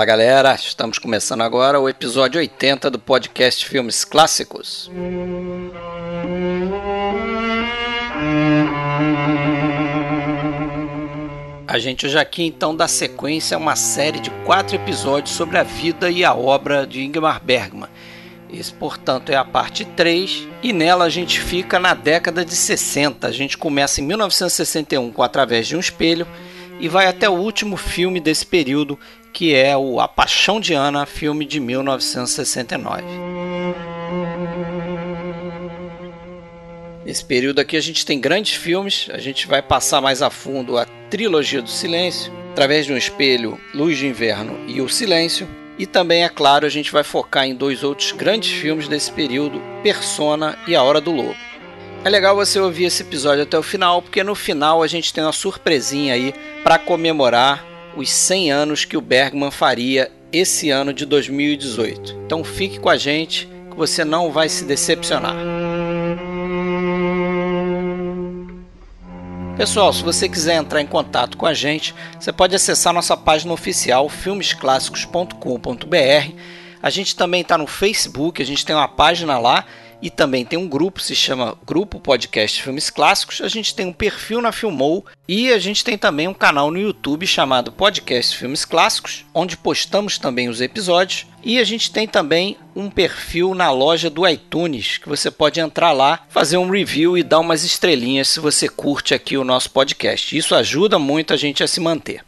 [0.00, 0.54] Olá, galera.
[0.54, 4.90] Estamos começando agora o episódio 80 do podcast Filmes Clássicos.
[11.68, 15.62] A gente hoje aqui então dá sequência a uma série de quatro episódios sobre a
[15.62, 17.90] vida e a obra de Ingmar Bergman.
[18.50, 23.28] Esse, portanto, é a parte 3 e nela a gente fica na década de 60.
[23.28, 26.26] A gente começa em 1961 com Através de um Espelho
[26.80, 28.98] e vai até o último filme desse período,
[29.32, 33.02] que é o A Paixão de Ana, filme de 1969.
[37.04, 40.78] Nesse período aqui a gente tem grandes filmes, a gente vai passar mais a fundo
[40.78, 45.86] a trilogia do silêncio, através de um espelho, Luz de Inverno e O Silêncio, e
[45.86, 50.58] também, é claro, a gente vai focar em dois outros grandes filmes desse período, Persona
[50.68, 51.34] e A Hora do Lobo.
[52.04, 55.24] É legal você ouvir esse episódio até o final, porque no final a gente tem
[55.24, 57.64] uma surpresinha aí para comemorar
[57.96, 62.16] os 100 anos que o Bergman faria esse ano de 2018.
[62.26, 65.34] Então fique com a gente que você não vai se decepcionar.
[69.56, 73.52] Pessoal, se você quiser entrar em contato com a gente, você pode acessar nossa página
[73.52, 76.34] oficial filmesclassicos.com.br.
[76.82, 79.66] A gente também está no Facebook, a gente tem uma página lá
[80.02, 83.40] e também tem um grupo, se chama Grupo Podcast Filmes Clássicos.
[83.40, 86.78] A gente tem um perfil na Filmou e a gente tem também um canal no
[86.78, 91.26] YouTube chamado Podcast Filmes Clássicos, onde postamos também os episódios.
[91.42, 95.92] E a gente tem também um perfil na loja do iTunes, que você pode entrar
[95.92, 100.36] lá, fazer um review e dar umas estrelinhas se você curte aqui o nosso podcast.
[100.36, 102.22] Isso ajuda muito a gente a se manter.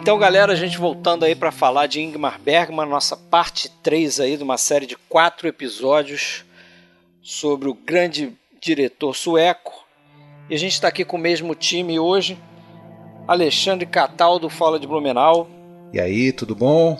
[0.00, 4.36] Então, galera, a gente voltando aí para falar de Ingmar Bergman, nossa parte 3 aí
[4.36, 6.44] de uma série de quatro episódios
[7.20, 9.84] sobre o grande diretor sueco.
[10.48, 12.38] E a gente está aqui com o mesmo time hoje.
[13.26, 15.48] Alexandre Cataldo fala de Blumenau.
[15.92, 16.96] E aí, tudo bom?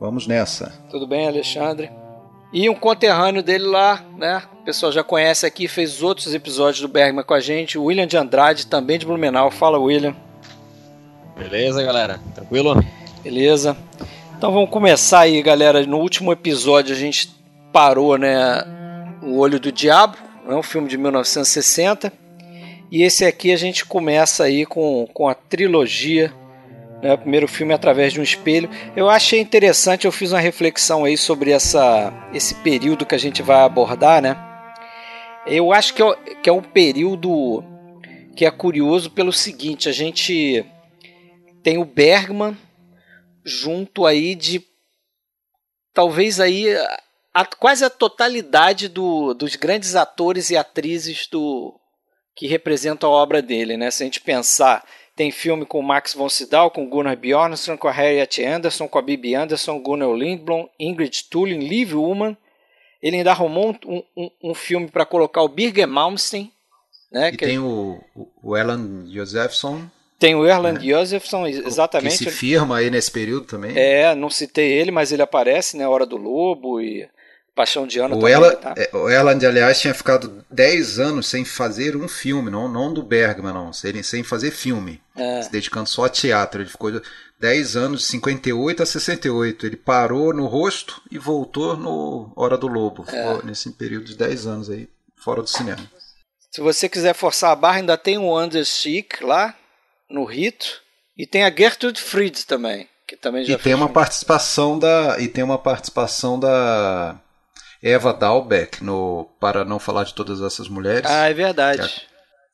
[0.00, 0.84] Vamos nessa.
[0.90, 1.88] Tudo bem, Alexandre?
[2.52, 4.42] E um conterrâneo dele lá, né?
[4.60, 7.78] O pessoal já conhece aqui, fez outros episódios do Bergman com a gente.
[7.78, 9.52] William de Andrade, também de Blumenau.
[9.52, 10.16] Fala, William.
[11.40, 12.20] Beleza, galera?
[12.34, 12.84] Tranquilo?
[13.24, 13.74] Beleza.
[14.36, 15.86] Então vamos começar aí, galera.
[15.86, 17.30] No último episódio a gente
[17.72, 18.62] parou, né?
[19.22, 22.12] O Olho do Diabo, é um filme de 1960.
[22.92, 26.30] E esse aqui a gente começa aí com, com a trilogia.
[27.02, 28.68] Né, o primeiro filme através de um espelho.
[28.94, 33.40] Eu achei interessante, eu fiz uma reflexão aí sobre essa, esse período que a gente
[33.42, 34.36] vai abordar, né?
[35.46, 37.64] Eu acho que é, que é um período
[38.36, 40.66] que é curioso pelo seguinte, a gente
[41.62, 42.56] tem o Bergman
[43.44, 44.64] junto aí de
[45.92, 46.66] talvez aí
[47.34, 51.78] a, quase a totalidade do, dos grandes atores e atrizes do
[52.34, 53.90] que representam a obra dele, né?
[53.90, 54.84] Se a gente pensar,
[55.14, 59.02] tem filme com Max von Sydow, com Gunnar Bjornsson, com a Harriet Anderson, com a
[59.02, 62.36] Bibi Anderson, Gunnar Lindblom, Ingrid Thulin, Liv Ullmann.
[63.02, 66.52] Ele ainda arrumou um, um, um filme para colocar o Birger Malmsteen,
[67.10, 67.28] né?
[67.28, 68.00] E que tem o,
[68.42, 69.90] o Alan Josephson.
[70.20, 70.92] Tem o Erland é.
[70.92, 72.18] Josephson, exatamente.
[72.18, 73.72] Que se firma aí nesse período também.
[73.74, 75.88] É, não citei ele, mas ele aparece, né?
[75.88, 77.08] Hora do Lobo e
[77.54, 78.56] Paixão de Ana o também.
[78.56, 78.74] tá?
[78.76, 83.02] É, o Erland, aliás, tinha ficado 10 anos sem fazer um filme, não, não do
[83.02, 83.72] Bergman, não.
[83.72, 85.00] Sem, sem fazer filme.
[85.16, 85.40] É.
[85.40, 86.60] Se dedicando só a teatro.
[86.60, 86.92] Ele ficou
[87.40, 89.66] 10 anos, de 58 a 68.
[89.66, 93.06] Ele parou no rosto e voltou no Hora do Lobo.
[93.08, 93.10] É.
[93.10, 95.80] Ficou nesse período de 10 anos aí, fora do cinema.
[96.50, 99.56] Se você quiser forçar a barra, ainda tem o Anders Schick lá,
[100.10, 100.82] no rito.
[101.16, 105.28] E tem a Gertrude Fried também, que também já E tem uma participação da e
[105.28, 107.16] tem uma participação da
[107.82, 111.10] Eva Dalbeck no Para não falar de todas essas mulheres.
[111.10, 111.88] Ah, é verdade.
[111.88, 112.02] Que, é,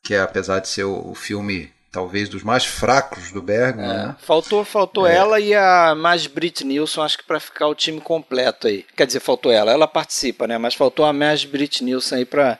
[0.05, 3.95] que é apesar de ser o, o, filme talvez dos mais fracos do Bergman, é,
[3.95, 4.17] né?
[4.19, 5.15] Faltou, faltou é.
[5.15, 8.85] ela e a mais Brit Nilsson, acho que para ficar o time completo aí.
[8.97, 10.59] Quer dizer, faltou ela, ela participa, né?
[10.59, 12.59] Mas faltou a mais Brit Nilsson aí para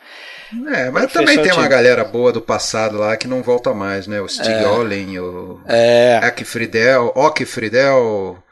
[0.75, 4.21] é, mas também tem uma galera boa do passado lá que não volta mais, né?
[4.21, 4.67] O Stig é.
[4.67, 6.21] Olin, o é.
[6.23, 8.43] Eck Friedel, Ok Friedel,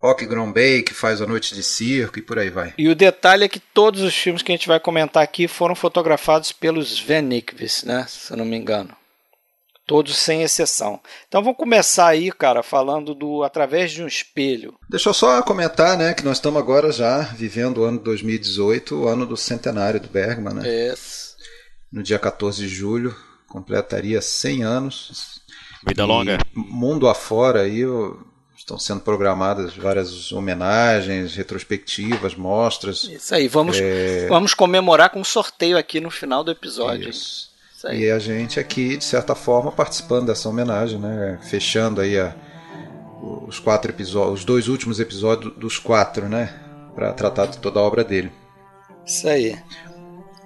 [0.00, 2.74] Ok Grombay, que faz a Noite de Circo e por aí vai.
[2.76, 5.74] E o detalhe é que todos os filmes que a gente vai comentar aqui foram
[5.74, 8.04] fotografados pelos Van Nickvis, né?
[8.08, 8.96] Se eu não me engano.
[9.92, 10.98] Todos sem exceção.
[11.28, 14.74] Então vamos começar aí, cara, falando do Através de um Espelho.
[14.88, 19.06] Deixa eu só comentar, né, que nós estamos agora já vivendo o ano 2018, o
[19.06, 20.66] ano do centenário do Bergman, né?
[20.66, 21.36] Yes.
[21.92, 23.14] No dia 14 de julho,
[23.46, 25.42] completaria 100 anos.
[25.86, 26.38] Vida longa.
[26.54, 27.82] Mundo afora aí,
[28.56, 33.04] estão sendo programadas várias homenagens, retrospectivas, mostras.
[33.04, 34.26] Isso aí, vamos, é...
[34.28, 37.10] vamos comemorar com um sorteio aqui no final do episódio.
[37.10, 37.51] Isso.
[37.90, 41.38] E a gente aqui, de certa forma, participando dessa homenagem, né?
[41.42, 42.34] Fechando aí a,
[43.46, 46.54] os quatro episódios, os dois últimos episódios dos quatro, né?
[46.94, 48.30] Para tratar de toda a obra dele.
[49.04, 49.58] Isso aí.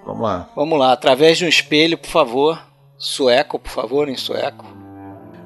[0.05, 0.49] Vamos lá.
[0.55, 2.63] Vamos lá, através de um espelho, por favor.
[2.97, 4.65] Sueco, por favor, em sueco.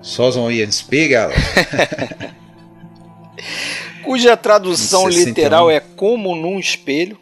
[0.02, 1.30] Sozon Ian Spiegel.
[4.04, 7.18] Cuja tradução literal é como num espelho.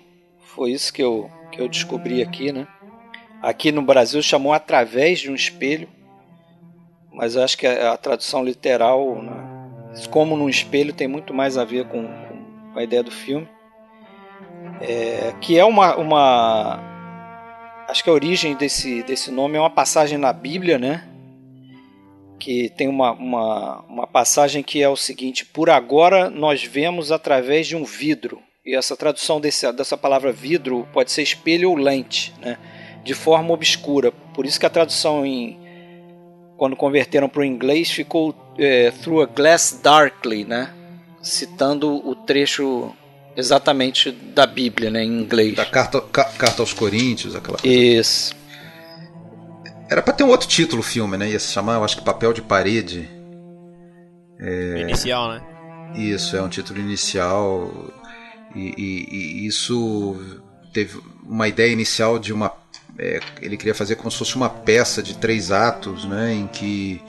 [0.54, 2.66] Foi isso que eu, que eu descobri aqui, né?
[3.42, 5.88] Aqui no Brasil chamou através de um espelho.
[7.12, 9.32] Mas eu acho que a, a tradução literal, né?
[10.10, 12.06] como num espelho, tem muito mais a ver com,
[12.72, 13.48] com a ideia do filme.
[14.80, 16.80] É, que é uma, uma.
[17.88, 21.08] Acho que a origem desse, desse nome é uma passagem na Bíblia, né?
[22.38, 27.66] Que tem uma, uma, uma passagem que é o seguinte: Por agora nós vemos através
[27.66, 28.40] de um vidro.
[28.64, 32.58] E essa tradução desse, dessa palavra vidro pode ser espelho ou lente, né?
[33.08, 34.12] De forma obscura.
[34.34, 35.58] Por isso que a tradução em.
[36.58, 40.74] Quando converteram para o inglês ficou é, through a glass darkly, né?
[41.22, 42.92] Citando o trecho
[43.34, 45.54] exatamente da Bíblia, né, em inglês.
[45.54, 47.74] Da carta, ca, carta aos Coríntios, aquela coisa.
[47.74, 48.36] Isso.
[49.88, 51.30] Era para ter um outro título o filme, né?
[51.30, 53.08] Ia se chamar, eu acho que Papel de Parede.
[54.38, 54.80] É...
[54.82, 55.42] Inicial, né?
[55.94, 57.72] Isso, é um título inicial.
[58.54, 60.14] E, e, e isso
[60.74, 62.52] teve uma ideia inicial de uma.
[62.98, 66.34] É, ele queria fazer como se fosse uma peça de três atos, né?
[66.34, 67.00] Em que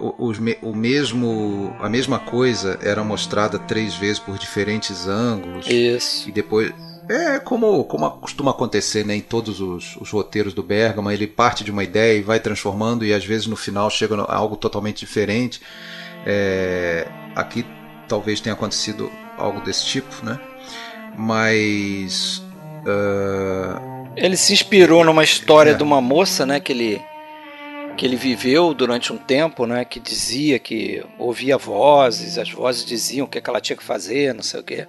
[0.00, 0.32] o,
[0.62, 5.66] o, mesmo a mesma coisa era mostrada três vezes por diferentes ângulos.
[5.66, 6.28] Isso.
[6.28, 6.72] E depois
[7.08, 11.64] é como como costuma acontecer né, em todos os, os roteiros do Bergman ele parte
[11.64, 15.00] de uma ideia e vai transformando e às vezes no final chega a algo totalmente
[15.00, 15.60] diferente.
[16.26, 17.64] É, aqui
[18.08, 20.38] talvez tenha acontecido algo desse tipo né.
[21.16, 22.42] Mas
[22.84, 23.97] uh...
[24.24, 25.74] ele se inspirou numa história é.
[25.74, 27.02] de uma moça né que ele
[27.98, 33.26] que ele viveu durante um tempo, né, que dizia que ouvia vozes, as vozes diziam
[33.26, 34.86] o que, é que ela tinha que fazer, não sei o quê.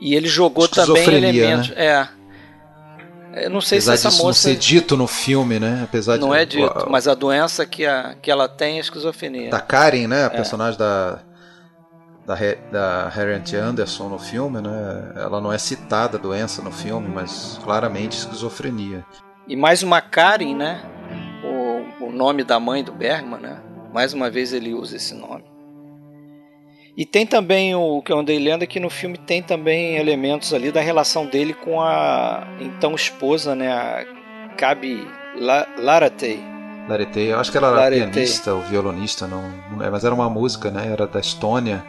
[0.00, 1.68] E ele jogou também elementos.
[1.70, 1.86] Né?
[3.34, 3.44] É.
[3.44, 4.48] Eu não sei Apesar se essa moça.
[4.48, 5.82] Não ser dito no filme, né?
[5.84, 6.36] Apesar não de...
[6.36, 9.50] é dito, mas a doença que, a, que ela tem é esquizofrenia.
[9.50, 10.22] Da Karen, né?
[10.22, 10.30] A é.
[10.30, 11.20] personagem da
[12.26, 12.34] da,
[12.72, 15.12] da Harriet Anderson no filme, né?
[15.16, 19.04] Ela não é citada a doença no filme, mas claramente esquizofrenia.
[19.46, 20.82] E mais uma Karen, né?
[22.06, 23.60] o nome da mãe do Bergman, né?
[23.92, 25.44] Mais uma vez ele usa esse nome.
[26.96, 30.54] E tem também o que eu andei lendo é que no filme tem também elementos
[30.54, 34.04] ali da relação dele com a então esposa, né, a
[34.56, 35.06] Gabi
[35.78, 36.40] Laratei.
[36.88, 38.10] Laratei, eu acho que ela era Laretei.
[38.10, 39.42] pianista ou violonista, não,
[39.82, 40.88] é, mas era uma música, né?
[40.90, 41.84] Era da Estônia.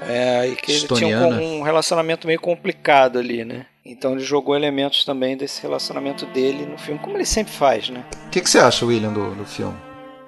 [0.00, 3.66] É, e que ele tinha um, um relacionamento meio complicado ali, né?
[3.84, 8.04] Então ele jogou elementos também desse relacionamento dele no filme, como ele sempre faz, né?
[8.26, 9.76] O que, que você acha, William, do, do filme?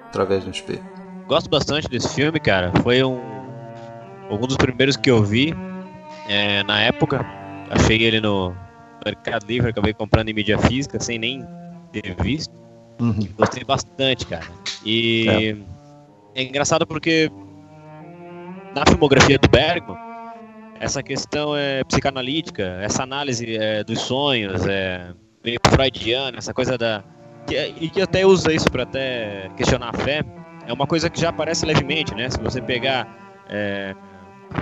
[0.07, 0.83] Através do espelho.
[1.27, 2.71] Gosto bastante desse filme, cara.
[2.81, 3.19] Foi um,
[4.31, 5.53] um dos primeiros que eu vi
[6.27, 7.23] é, na época.
[7.69, 8.55] Achei ele no
[9.05, 11.45] Mercado Livre, acabei comprando em mídia física, sem nem
[11.91, 12.53] ter visto.
[12.99, 13.27] Uhum.
[13.37, 14.47] Gostei bastante, cara.
[14.83, 15.55] E
[16.35, 16.41] é.
[16.41, 17.31] é engraçado porque
[18.79, 19.97] na filmografia do Bergman,
[20.79, 27.03] essa questão é psicanalítica, essa análise é, dos sonhos, é meio freudiana, essa coisa da
[27.51, 30.23] é, e que até usa isso para até questionar a fé,
[30.65, 32.29] é uma coisa que já aparece levemente, né?
[32.29, 33.07] Se você pegar
[33.49, 33.93] é,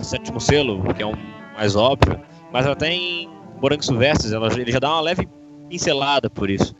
[0.01, 1.13] Sétimo Selo, que é um
[1.55, 2.19] mais óbvio,
[2.51, 3.29] mas até em
[3.62, 5.27] Morangos Silvestres, ele já dá uma leve
[5.69, 6.74] pincelada por isso.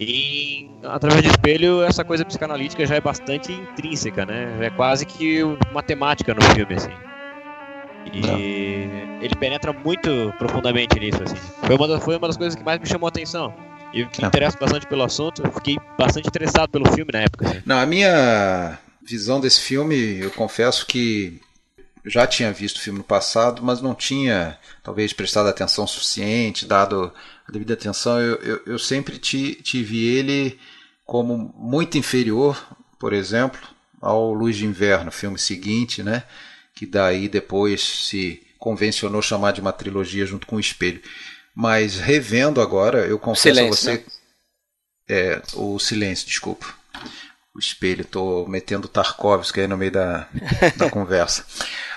[0.00, 4.56] E através de espelho, essa coisa psicanalítica já é bastante intrínseca, né?
[4.66, 5.40] É quase que
[5.74, 6.90] matemática no filme, assim.
[8.10, 8.38] E Não.
[9.22, 11.36] ele penetra muito profundamente nisso, assim.
[11.66, 13.52] Foi uma, das, foi uma das coisas que mais me chamou a atenção.
[13.92, 17.46] E que me interessa bastante pelo assunto, eu fiquei bastante interessado pelo filme na época.
[17.46, 17.62] Assim.
[17.66, 21.40] Não, a minha visão desse filme, eu confesso que
[22.02, 26.64] eu já tinha visto o filme no passado, mas não tinha, talvez, prestado atenção suficiente,
[26.64, 27.12] dado
[27.50, 28.20] devida atenção.
[28.20, 30.58] Eu, eu, eu sempre tive ele
[31.04, 32.56] como muito inferior,
[32.98, 33.60] por exemplo,
[34.00, 36.24] ao Luz de Inverno, filme seguinte, né?
[36.74, 41.02] que daí depois se convencionou chamar de uma trilogia junto com o Espelho.
[41.54, 43.98] Mas revendo agora, eu confesso silêncio, a você.
[43.98, 44.04] Né?
[45.08, 46.66] É, o silêncio, desculpa.
[47.54, 50.28] O espelho, estou metendo Tarkovsky aí no meio da,
[50.76, 51.44] da conversa.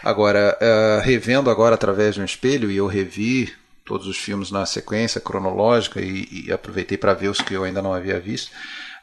[0.03, 3.53] Agora, uh, revendo agora através de um espelho, e eu revi
[3.85, 7.81] todos os filmes na sequência cronológica e, e aproveitei para ver os que eu ainda
[7.81, 8.51] não havia visto.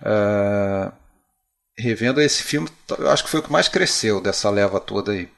[0.01, 0.93] Uh,
[1.77, 2.69] revendo esse filme,
[2.99, 5.29] eu acho que foi o que mais cresceu dessa leva toda aí.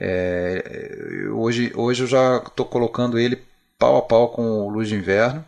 [0.00, 3.42] É, hoje, hoje eu já estou colocando ele
[3.78, 5.44] pau a pau com o Luz de Inverno,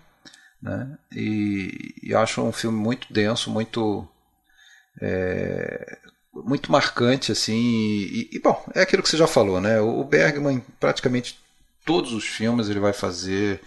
[0.60, 0.98] né?
[1.12, 4.06] E, e acho um filme muito denso, muito
[5.00, 5.98] é,
[6.32, 7.58] muito marcante assim.
[7.58, 9.80] E, e, bom, é aquilo que você já falou, né?
[9.80, 11.41] O Bergman praticamente
[11.84, 13.60] todos os filmes ele vai fazer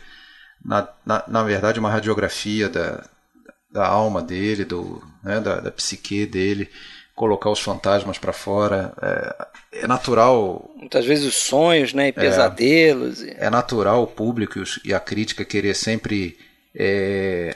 [0.63, 3.03] na, na, na verdade uma radiografia da,
[3.71, 6.69] da alma dele, do, né, da, da psique dele
[7.15, 8.93] colocar os fantasmas para fora.
[9.01, 10.69] É, é, natural.
[10.75, 12.07] Muitas vezes os sonhos, né?
[12.07, 12.11] E é.
[12.11, 13.23] pesadelos.
[13.23, 16.37] É, é natural o público e a crítica querer sempre
[16.75, 17.55] é,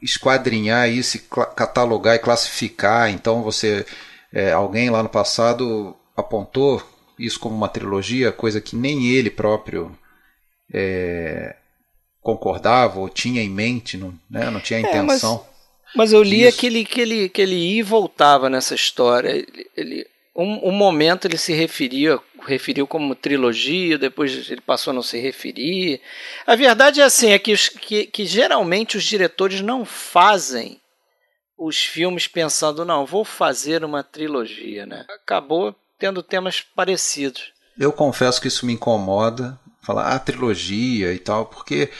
[0.00, 1.18] esquadrinhar isso,
[1.56, 3.10] catalogar e classificar.
[3.10, 3.84] Então você.
[4.34, 6.82] É, alguém lá no passado apontou
[7.22, 9.96] isso como uma trilogia, coisa que nem ele próprio
[10.72, 11.54] é,
[12.20, 14.50] concordava ou tinha em mente, não, né?
[14.50, 15.46] não tinha intenção.
[15.94, 19.28] Mas eu li que ele, que, ele, que ele ia e voltava nessa história.
[19.30, 24.94] Ele, ele, um, um momento ele se referia, referiu como trilogia, depois ele passou a
[24.94, 26.00] não se referir.
[26.46, 30.80] A verdade é assim, é que, os, que, que geralmente os diretores não fazem
[31.58, 35.04] os filmes pensando, não, vou fazer uma trilogia, né?
[35.10, 37.52] Acabou tendo temas parecidos.
[37.78, 41.92] Eu confesso que isso me incomoda, falar a trilogia e tal, porque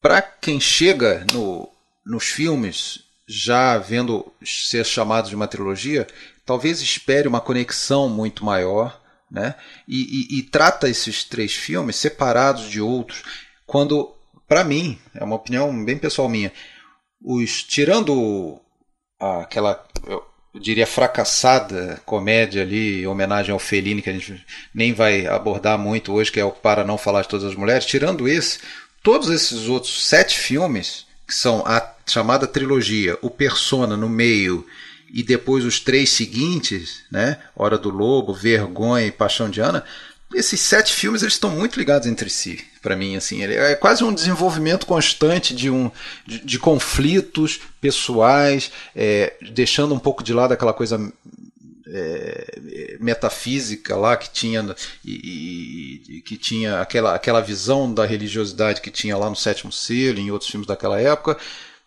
[0.00, 1.70] para quem chega no,
[2.04, 6.04] nos filmes, já vendo ser chamado de uma trilogia,
[6.44, 9.00] talvez espere uma conexão muito maior,
[9.30, 9.54] né?
[9.86, 10.00] E,
[10.34, 13.22] e, e trata esses três filmes separados de outros,
[13.64, 14.12] quando,
[14.48, 16.52] para mim, é uma opinião bem pessoal minha,
[17.24, 18.60] os tirando
[19.20, 19.86] aquela
[20.54, 24.44] eu diria fracassada comédia ali, homenagem ao Fellini que a gente
[24.74, 27.86] nem vai abordar muito hoje, que é o para não falar de todas as mulheres,
[27.86, 28.58] tirando esse,
[29.02, 34.66] todos esses outros sete filmes que são a chamada trilogia, o Persona no meio
[35.12, 37.38] e depois os três seguintes, né?
[37.54, 39.84] Hora do Lobo, Vergonha e Paixão de Ana,
[40.34, 43.42] esses sete filmes eles estão muito ligados entre si para mim assim.
[43.42, 45.90] É quase um desenvolvimento constante de um
[46.26, 51.12] de, de conflitos pessoais é, deixando um pouco de lado aquela coisa
[51.86, 54.74] é, metafísica lá que tinha
[55.04, 60.18] e, e, que tinha aquela, aquela visão da religiosidade que tinha lá no Sétimo Selo
[60.18, 61.36] em outros filmes daquela época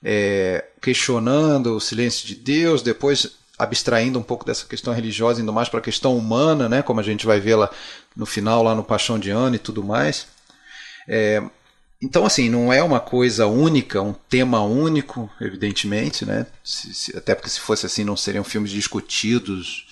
[0.04, 5.70] é, questionando o silêncio de Deus depois abstraindo um pouco dessa questão religiosa indo mais
[5.70, 7.70] para a questão humana né como a gente vai lá
[8.16, 10.28] no final lá no Paixão de Ana e tudo mais
[11.08, 11.42] é,
[12.02, 16.46] então, assim, não é uma coisa única, um tema único, evidentemente, né?
[16.64, 19.88] Se, se, até porque se fosse assim, não seriam filmes discutidos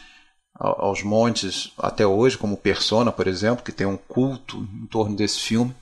[0.55, 5.39] aos montes até hoje, como Persona, por exemplo, que tem um culto em torno desse
[5.39, 5.75] filme.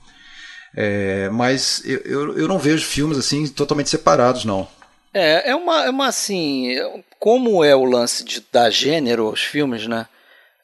[0.74, 4.66] É, mas eu, eu, eu, não vejo filmes assim totalmente separados, não.
[5.12, 6.74] É, é uma, é uma assim,
[7.22, 10.08] como é o lance de dar gênero aos filmes, né?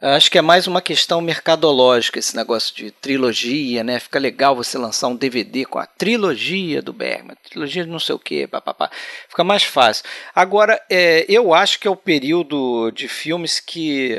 [0.01, 4.01] Acho que é mais uma questão mercadológica esse negócio de trilogia, né?
[4.01, 8.17] Fica legal você lançar um DVD com a trilogia do Bergman, trilogia de não sei
[8.17, 8.91] o que, papapá.
[9.29, 10.05] Fica mais fácil.
[10.35, 14.19] Agora, é, eu acho que é o período de filmes que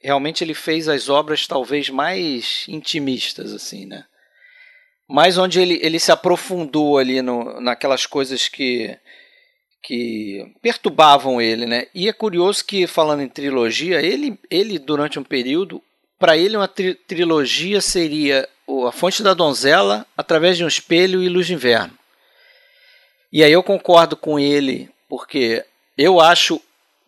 [0.00, 4.04] realmente ele fez as obras talvez mais intimistas, assim, né?
[5.08, 8.96] Mais onde ele, ele se aprofundou ali no, naquelas coisas que
[9.82, 11.86] que perturbavam ele, né?
[11.94, 15.82] E é curioso que falando em trilogia, ele, ele durante um período,
[16.18, 18.48] para ele uma tri trilogia seria
[18.86, 21.92] a Fonte da Donzela, através de um espelho e Luz de Inverno.
[23.32, 25.64] E aí eu concordo com ele, porque
[25.96, 26.60] eu acho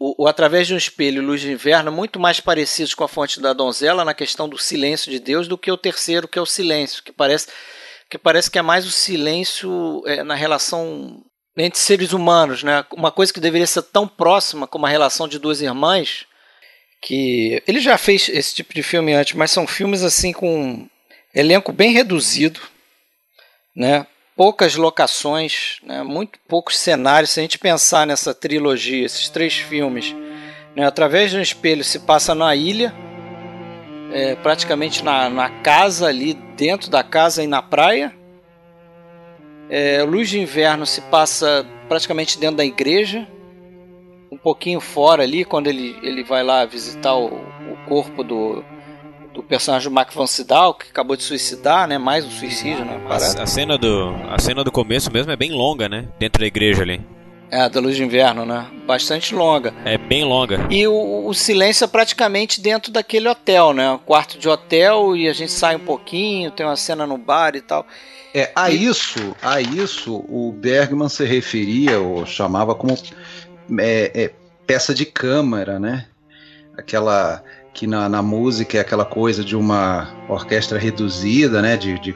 [0.03, 3.09] o, o Através de um Espelho e Luz de Inverno muito mais parecidos com a
[3.09, 6.43] Fonte da Donzela na questão do silêncio de Deus do que o terceiro, que é
[6.43, 7.47] o silêncio, que parece
[8.11, 11.25] que parece que é mais o silêncio é, na relação
[11.57, 12.85] entre seres humanos, né?
[12.93, 16.27] Uma coisa que deveria ser tão próxima como a relação de duas irmãs,
[17.01, 20.89] que ele já fez esse tipo de filme antes, mas são filmes assim com
[21.35, 22.61] elenco bem reduzido,
[23.77, 24.07] né?
[24.35, 26.03] Poucas locações, né?
[26.03, 27.31] muito poucos cenários.
[27.31, 30.15] Se a gente pensar nessa trilogia, esses três filmes,
[30.75, 30.87] né?
[30.87, 32.95] através de um espelho se passa na ilha,
[34.11, 38.22] é, praticamente na, na casa ali dentro da casa e na praia
[39.73, 43.27] é, Luz de Inverno se passa praticamente dentro da igreja,
[44.31, 48.63] um pouquinho fora ali, quando ele, ele vai lá visitar o, o corpo do,
[49.33, 51.97] do personagem do Mark Van Sydow, que acabou de suicidar, né?
[51.97, 53.01] Mais um suicídio, né?
[53.09, 56.07] A, a, cena do, a cena do começo mesmo é bem longa, né?
[56.19, 57.01] Dentro da igreja ali.
[57.51, 58.67] É, da luz de inverno, né?
[58.87, 59.73] Bastante longa.
[59.87, 60.67] É bem longa.
[60.71, 63.99] E o, o silêncio é praticamente dentro daquele hotel, né?
[64.05, 67.63] quarto de hotel e a gente sai um pouquinho, tem uma cena no bar e
[67.63, 67.87] tal.
[68.35, 72.97] É, a isso, a isso o Bergman se referia ou chamava como
[73.79, 74.31] é, é,
[74.67, 76.07] peça de câmara, né?
[76.77, 81.77] Aquela que na, na música é aquela coisa de uma orquestra reduzida, né?
[81.77, 82.15] De, de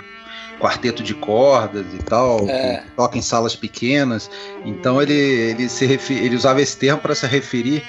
[0.58, 2.78] quarteto de cordas e tal, é.
[2.78, 4.30] que toca em salas pequenas.
[4.64, 7.82] Então ele, ele, se refer, ele usava esse termo para se referir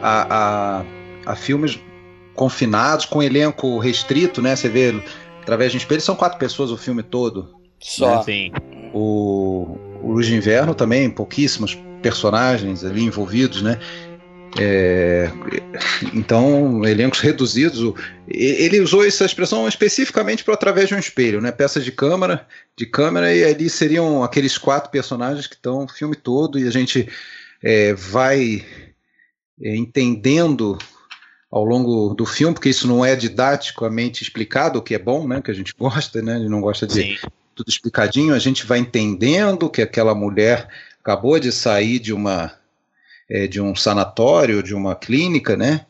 [0.00, 0.84] a, a,
[1.26, 1.78] a, filmes
[2.34, 4.54] confinados, com elenco restrito, né?
[4.54, 4.94] Você vê
[5.42, 7.63] através de um espelho, são quatro pessoas o filme todo.
[7.84, 8.16] Só.
[8.16, 8.22] Né?
[8.24, 8.52] Sim.
[8.94, 13.78] O, o Luz de Inverno também, pouquíssimos personagens ali envolvidos, né?
[14.58, 15.30] É,
[16.14, 17.92] então, elencos reduzidos.
[18.26, 21.52] Ele usou essa expressão especificamente para através de um espelho, né?
[21.52, 26.16] Peças de câmera, de câmera, e ali seriam aqueles quatro personagens que estão o filme
[26.16, 27.08] todo, e a gente
[27.62, 28.64] é, vai
[29.60, 30.78] é, entendendo
[31.50, 35.42] ao longo do filme, porque isso não é didaticamente explicado, o que é bom, né?
[35.42, 36.36] Que a gente gosta, né?
[36.36, 37.16] A gente não gosta de Sim.
[37.54, 40.68] Tudo explicadinho, a gente vai entendendo que aquela mulher
[41.00, 42.52] acabou de sair de uma
[43.28, 45.86] é, de um sanatório, de uma clínica, né?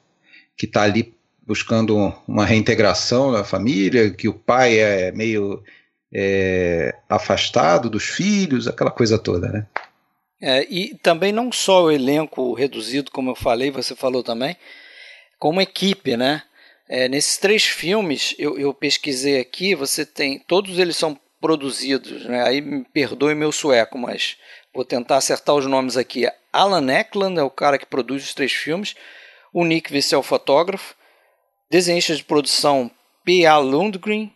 [0.57, 1.15] Que está ali
[1.47, 5.63] buscando uma reintegração da família, que o pai é meio
[6.13, 9.67] é, afastado dos filhos, aquela coisa toda, né?
[10.41, 14.57] É, e também não só o elenco reduzido, como eu falei, você falou também,
[15.39, 16.43] como equipe, né?
[16.89, 20.39] É, nesses três filmes, eu, eu, pesquisei aqui, você tem.
[20.39, 22.43] Todos eles são produzidos, né?
[22.43, 24.39] Aí me perdoe meu sueco, mas
[24.75, 26.27] vou tentar acertar os nomes aqui.
[26.51, 28.95] Alan Eklund é o cara que produz os três filmes.
[29.53, 30.95] O Nick Vissel, fotógrafo.
[31.71, 32.91] Desenhista de produção
[33.27, 33.59] P.A.
[33.59, 34.33] Lundgren.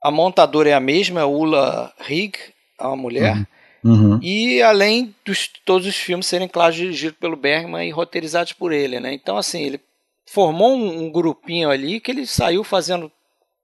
[0.00, 2.38] A montadora é a mesma, é Ulla Rigg,
[2.78, 3.34] é uma mulher.
[3.82, 4.12] Uhum.
[4.12, 4.20] Uhum.
[4.22, 9.00] E além de todos os filmes serem, claro, dirigidos pelo Bergman e roteirizados por ele.
[9.00, 9.12] Né?
[9.12, 9.80] Então, assim, ele
[10.26, 13.10] formou um, um grupinho ali que ele saiu fazendo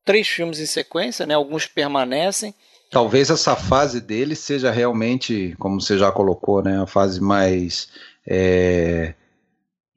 [0.06, 1.34] três filmes em sequência, né?
[1.34, 2.54] alguns permanecem
[2.90, 7.88] talvez essa fase dele seja realmente, como você já colocou, né, a fase mais
[8.26, 9.14] é,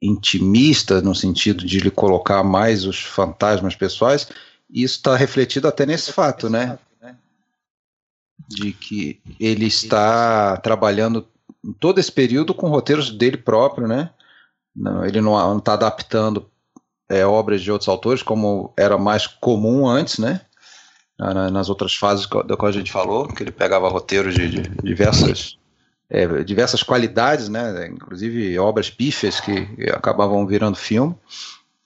[0.02, 4.28] intimista, no sentido de lhe colocar mais os fantasmas pessoais,
[4.68, 6.78] isso está refletido até nesse fato, né?
[8.48, 11.26] De que ele está trabalhando
[11.64, 14.10] em todo esse período com roteiros dele próprio, né?
[14.74, 16.50] Não, ele não está adaptando
[17.10, 20.40] é, obras de outros autores, como era mais comum antes, né?
[21.52, 25.58] nas outras fases da qual a gente falou, que ele pegava roteiros de, de diversas,
[26.08, 31.14] é, diversas qualidades, né, inclusive obras pífias que acabavam virando filme.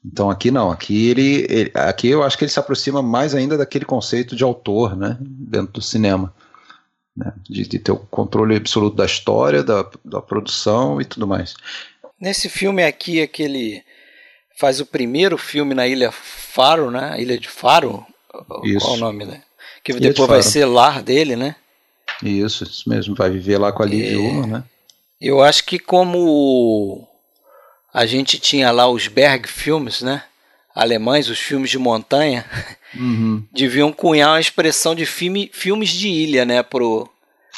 [0.05, 3.59] Então aqui não, aqui ele, ele, aqui eu acho que ele se aproxima mais ainda
[3.59, 6.33] daquele conceito de autor, né, dentro do cinema,
[7.17, 11.55] né, de, de ter o controle absoluto da história, da, da produção e tudo mais.
[12.21, 13.83] Nesse filme aqui é que ele
[14.57, 18.07] faz o primeiro filme na Ilha Faro, né, Ilha de Faro,
[18.65, 18.85] isso.
[18.85, 19.43] Qual o nome, né?
[19.83, 21.57] Que depois vai ser lar dele, né?
[22.23, 23.15] Isso, isso mesmo.
[23.15, 24.47] Vai viver lá com a Liv é...
[24.47, 24.65] né?
[25.21, 27.07] Eu acho que como
[27.93, 30.25] a gente tinha lá os Berg filmes, né?
[30.75, 32.45] Alemães, os filmes de montanha,
[32.97, 33.45] uhum.
[33.53, 36.63] deviam cunhar uma expressão de filme, filmes de ilha, né?
[36.63, 37.09] Pro,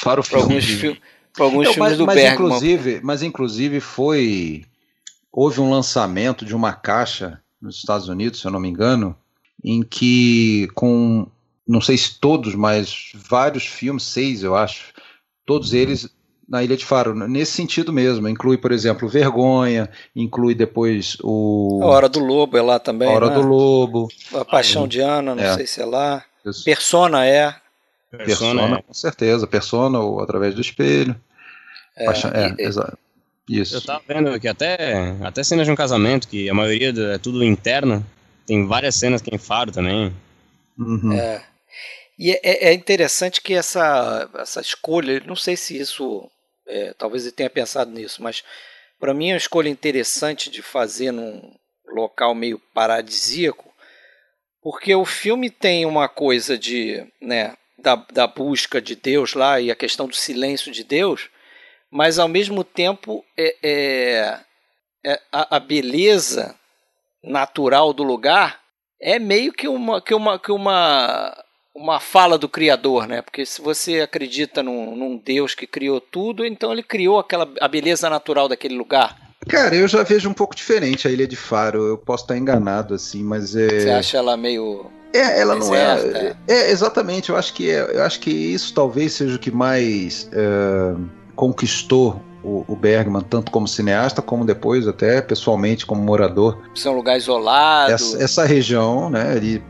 [0.03, 1.01] Para pro alguns, fi
[1.39, 2.47] alguns filmes mas, do mas Bergman.
[2.47, 4.65] Inclusive, mas inclusive foi.
[5.39, 9.15] Houve um lançamento de uma caixa nos Estados Unidos, se eu não me engano,
[9.63, 11.27] em que com
[11.67, 14.91] não sei se todos, mas vários filmes, seis eu acho,
[15.45, 16.09] todos eles
[16.49, 18.27] na Ilha de Faro, nesse sentido mesmo.
[18.27, 21.81] Inclui, por exemplo, Vergonha, inclui depois o.
[21.83, 23.07] A Hora do Lobo é lá também.
[23.07, 23.35] A Hora né?
[23.35, 24.07] do Lobo.
[24.33, 25.53] A Paixão de Ana, não é.
[25.53, 26.25] sei se é lá.
[26.43, 26.63] Isso.
[26.63, 27.53] Persona é.
[28.09, 28.81] Persona, Persona é.
[28.81, 29.45] com certeza.
[29.45, 31.15] Persona ou Através do Espelho.
[31.95, 32.97] É, Paixão, é, e, exato.
[33.49, 33.75] Isso.
[33.75, 37.43] Eu tava vendo que até, até cenas de um casamento, que a maioria é tudo
[37.43, 38.05] interna,
[38.45, 40.13] tem várias cenas que em Faro também.
[40.77, 41.13] Uhum.
[41.13, 41.43] É.
[42.19, 46.29] E é, é, é, interessante que essa, essa escolha, não sei se isso,
[46.65, 48.43] é, talvez ele tenha pensado nisso, mas
[48.99, 51.55] para mim é uma escolha interessante de fazer num
[51.85, 53.71] local meio paradisíaco,
[54.61, 59.69] porque o filme tem uma coisa de, né, da, da busca de Deus lá e
[59.69, 61.29] a questão do silêncio de Deus,
[61.91, 64.39] mas ao mesmo tempo é, é,
[65.05, 66.55] é a, a beleza
[67.23, 68.59] natural do lugar
[69.01, 71.43] é meio que uma que uma que uma
[71.75, 73.21] uma fala do criador, né?
[73.21, 77.67] Porque se você acredita num, num Deus que criou tudo, então ele criou aquela a
[77.67, 79.15] beleza natural daquele lugar.
[79.47, 81.85] Cara, eu já vejo um pouco diferente a Ilha de Faro.
[81.85, 83.67] Eu posso estar enganado assim, mas é.
[83.67, 86.71] Você acha ela meio é, ela não é, é.
[86.71, 87.29] exatamente.
[87.29, 90.95] Eu acho que é, eu acho que isso talvez seja o que mais é,
[91.37, 96.61] conquistou o, Bergman, tanto como cineasta, como depois até pessoalmente como morador.
[96.73, 97.91] Isso é um lugar isolado.
[97.91, 99.63] Essa, essa região, né, ali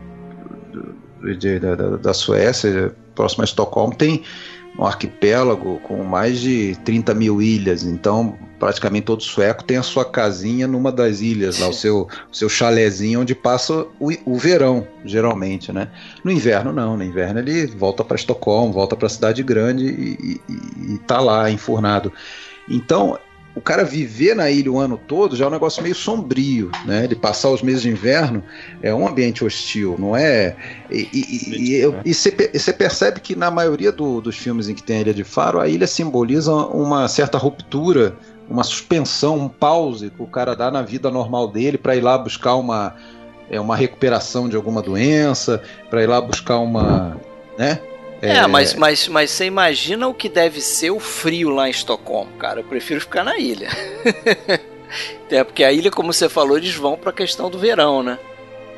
[1.20, 4.22] de, de, da, da Suécia, próxima a Estocolmo, tem
[4.78, 10.04] um arquipélago com mais de 30 mil ilhas, então praticamente todo sueco tem a sua
[10.04, 14.86] casinha numa das ilhas, lá, o seu, o seu chalezinho onde passa o, o verão,
[15.04, 15.88] geralmente, né?
[16.22, 16.96] No inverno, não.
[16.96, 21.20] No inverno ele volta para Estocolmo, volta para a cidade grande e, e, e tá
[21.20, 22.12] lá, enfurnado.
[22.68, 23.18] Então,
[23.58, 27.08] o cara viver na ilha o ano todo já é um negócio meio sombrio, né?
[27.08, 28.40] De passar os meses de inverno
[28.80, 30.54] é um ambiente hostil, não é?
[30.88, 35.24] E você percebe que na maioria do, dos filmes em que tem a Ilha de
[35.24, 38.16] Faro, a ilha simboliza uma certa ruptura,
[38.48, 42.16] uma suspensão, um pause que o cara dá na vida normal dele para ir lá
[42.16, 42.94] buscar uma,
[43.50, 47.16] é, uma recuperação de alguma doença, para ir lá buscar uma.
[47.58, 47.80] Né?
[48.20, 51.70] É, é, mas, mas, mas você imagina o que deve ser o frio lá em
[51.70, 52.60] Estocolmo, cara.
[52.60, 53.68] Eu prefiro ficar na ilha.
[55.30, 58.18] é, porque a ilha, como você falou, eles vão pra questão do verão, né?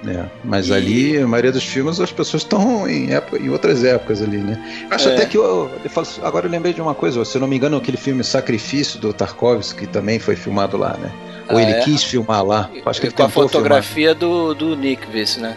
[0.06, 0.74] É, mas e...
[0.74, 4.86] ali, a maioria dos filmes, as pessoas estão em, época, em outras épocas ali, né?
[4.90, 5.14] Acho é.
[5.14, 7.56] até que eu, eu falo, agora eu lembrei de uma coisa, se eu não me
[7.56, 11.10] engano, aquele filme Sacrifício do Tarkovsky, que também foi filmado lá, né?
[11.50, 11.80] Ou ah, ele é?
[11.80, 12.70] quis filmar lá.
[12.86, 15.06] Acho que ele Com a fotografia do, do Nick
[15.38, 15.56] né?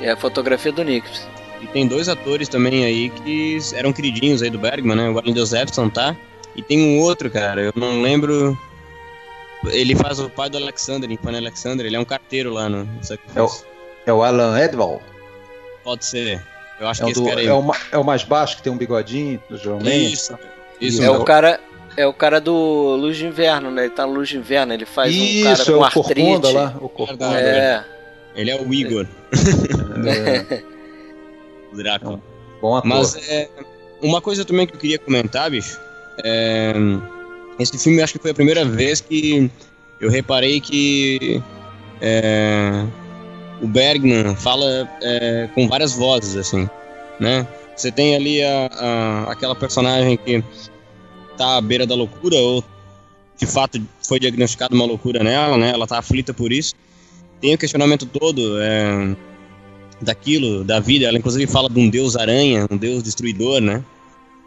[0.00, 1.08] É a fotografia do Nick
[1.64, 5.08] e tem dois atores também aí que eram queridinhos aí do Bergman, né?
[5.08, 6.14] O Alan Josephson tá.
[6.54, 8.56] E tem um outro, cara, eu não lembro.
[9.70, 12.86] Ele faz o pai do Alexander, em Pan Alexander, ele é um carteiro lá no.
[13.34, 13.50] É o,
[14.04, 15.00] é o Alan Edwall?
[15.82, 16.42] Pode ser.
[16.78, 17.46] Eu acho é que esse do, cara aí.
[17.46, 20.12] É o, é o mais baixo, que tem um bigodinho, geralmente.
[20.12, 20.38] Isso.
[20.78, 21.58] Isso, é o cara.
[21.96, 23.84] É o cara do Luz de Inverno, né?
[23.84, 26.52] Ele tá no Luz de Inverno, ele faz Isso, um cara é com o artrite.
[26.52, 27.40] lá, o Corcunda.
[27.40, 27.84] É.
[28.34, 29.06] Ele é o Igor.
[30.04, 30.62] É.
[31.74, 32.20] o Drácula.
[32.60, 32.88] Bom ator.
[32.88, 33.48] Mas é,
[34.02, 35.78] uma coisa também que eu queria comentar, bicho,
[36.24, 36.72] é,
[37.58, 39.50] esse filme acho que foi a primeira vez que
[40.00, 41.42] eu reparei que
[42.00, 42.84] é,
[43.62, 46.68] o Bergman fala é, com várias vozes, assim,
[47.18, 47.46] né?
[47.76, 50.42] Você tem ali a, a, aquela personagem que
[51.36, 52.64] tá à beira da loucura, ou
[53.36, 55.70] de fato foi diagnosticada uma loucura nela, né?
[55.70, 56.74] Ela tá aflita por isso.
[57.40, 59.16] Tem o questionamento todo, é,
[60.04, 61.06] daquilo, da vida.
[61.06, 63.82] Ela inclusive fala de um deus aranha, um deus destruidor, né?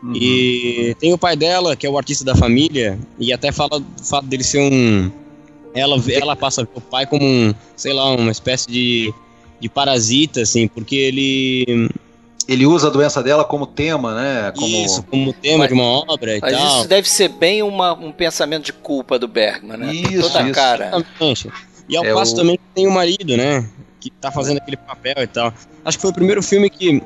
[0.01, 0.13] Uhum.
[0.15, 4.03] E tem o pai dela, que é o artista da família, e até fala do
[4.03, 5.11] fato dele ser um.
[5.73, 9.13] Ela, ela passa o pai como um, sei lá, uma espécie de,
[9.59, 11.89] de parasita, assim, porque ele.
[12.47, 14.53] Ele usa a doença dela como tema, né?
[14.55, 14.85] Como...
[14.85, 16.79] Isso, como tema mas, de uma obra e mas tal.
[16.79, 19.93] isso deve ser bem uma, um pensamento de culpa do Bergman, né?
[19.93, 20.53] Isso, Toda isso.
[20.53, 20.87] cara.
[20.87, 21.51] Exatamente.
[21.89, 22.35] E ao é passo o...
[22.37, 23.67] também tem o marido, né?
[24.09, 25.53] Que tá fazendo aquele papel e tal.
[25.83, 27.01] Acho que foi o primeiro filme que.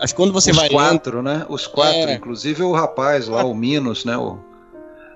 [0.00, 0.66] Acho que quando você Os vai.
[0.66, 1.24] Os quatro, lendo...
[1.24, 1.46] né?
[1.48, 2.14] Os quatro, é...
[2.14, 4.16] inclusive o rapaz lá, o Minos, né?
[4.16, 4.38] O...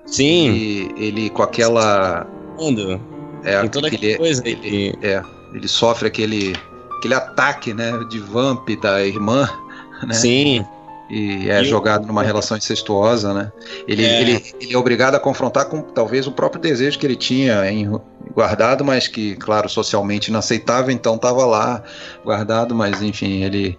[0.05, 0.49] Sim.
[0.49, 2.27] Ele, ele com aquela.
[2.57, 3.01] Quando?
[3.43, 4.41] É, Tem toda aquele, coisa.
[4.45, 5.23] Ele, é,
[5.53, 6.55] ele sofre aquele,
[6.97, 7.91] aquele ataque, né?
[8.09, 9.49] De vamp da irmã,
[10.05, 10.13] né?
[10.13, 10.65] Sim
[11.11, 13.51] e é e jogado numa relação incestuosa, né?
[13.85, 14.21] Ele é.
[14.21, 17.85] Ele, ele é obrigado a confrontar com talvez o próprio desejo que ele tinha em,
[18.33, 21.83] guardado, mas que, claro, socialmente inaceitável, então estava lá
[22.23, 23.77] guardado, mas enfim, ele,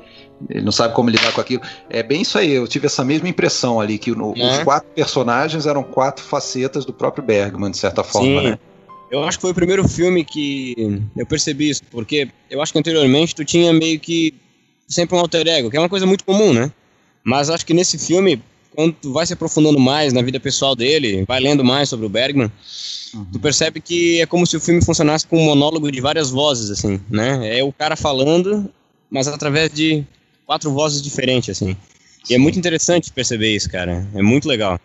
[0.50, 1.62] ele não sabe como lidar com aquilo.
[1.88, 4.50] É bem isso aí, eu tive essa mesma impressão ali, que no, é.
[4.50, 8.50] os quatro personagens eram quatro facetas do próprio Bergman, de certa forma, Sim.
[8.50, 8.58] né?
[9.10, 12.78] Eu acho que foi o primeiro filme que eu percebi isso, porque eu acho que
[12.78, 14.34] anteriormente tu tinha meio que
[14.88, 16.72] sempre um alter ego, que é uma coisa muito comum, né?
[17.24, 18.42] Mas acho que nesse filme,
[18.74, 22.08] quando tu vai se aprofundando mais na vida pessoal dele, vai lendo mais sobre o
[22.08, 22.50] Bergman,
[23.14, 23.26] uhum.
[23.32, 26.70] tu percebe que é como se o filme funcionasse com um monólogo de várias vozes,
[26.70, 27.58] assim, né?
[27.58, 28.68] É o cara falando,
[29.10, 30.04] mas através de
[30.46, 31.76] quatro vozes diferentes, assim.
[32.28, 34.06] E é muito interessante perceber isso, cara.
[34.14, 34.78] É muito legal.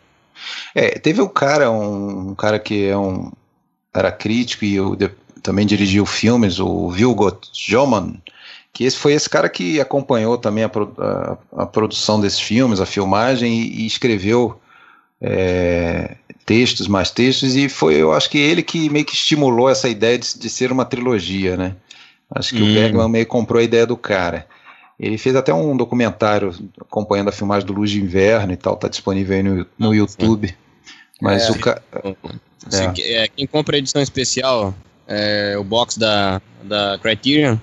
[0.74, 3.32] É, teve um cara, um, um cara que é um
[3.94, 5.10] era crítico e eu de,
[5.42, 8.16] também dirigiu filmes, o Vilgot Joman,
[8.74, 12.86] que esse foi esse cara que acompanhou também a, a, a produção desses filmes, a
[12.86, 14.60] filmagem e, e escreveu
[15.22, 19.90] é, textos, mais textos e foi, eu acho que ele que meio que estimulou essa
[19.90, 21.76] ideia de, de ser uma trilogia, né?
[22.30, 22.70] Acho que hum.
[22.70, 24.46] o Bergman meio comprou a ideia do cara.
[25.00, 28.88] Ele fez até um documentário acompanhando a filmagem do Luz de Inverno e tal, tá
[28.88, 30.56] disponível aí no, no YouTube.
[31.22, 31.84] Mas é, o cara.
[32.74, 33.24] É.
[33.24, 33.28] é.
[33.28, 34.74] Quem compra a edição especial,
[35.08, 37.58] é, o box da, da Criterion,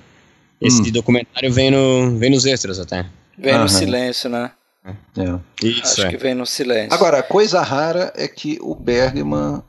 [0.60, 0.92] esse hum.
[0.92, 3.06] documentário vem, no, vem nos extras até.
[3.36, 4.50] Vem no silêncio, né?
[4.84, 5.66] É.
[5.66, 6.10] Isso, Acho é.
[6.10, 6.92] que vem no silêncio.
[6.92, 9.62] Agora, a coisa rara é que o Bergman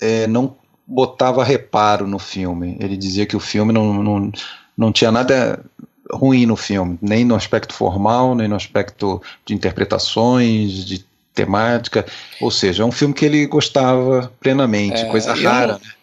[0.00, 2.76] é, não botava reparo no filme.
[2.80, 4.32] Ele dizia que o filme não, não,
[4.76, 5.64] não tinha nada
[6.12, 12.06] ruim no filme, nem no aspecto formal, nem no aspecto de interpretações, de temática.
[12.40, 15.72] Ou seja, é um filme que ele gostava plenamente, é, coisa rara.
[15.72, 15.95] Não, né?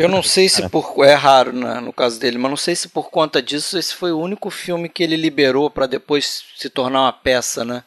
[0.00, 1.04] Eu não sei se por.
[1.04, 4.12] É raro né, no caso dele, mas não sei se por conta disso esse foi
[4.12, 7.84] o único filme que ele liberou para depois se tornar uma peça, né?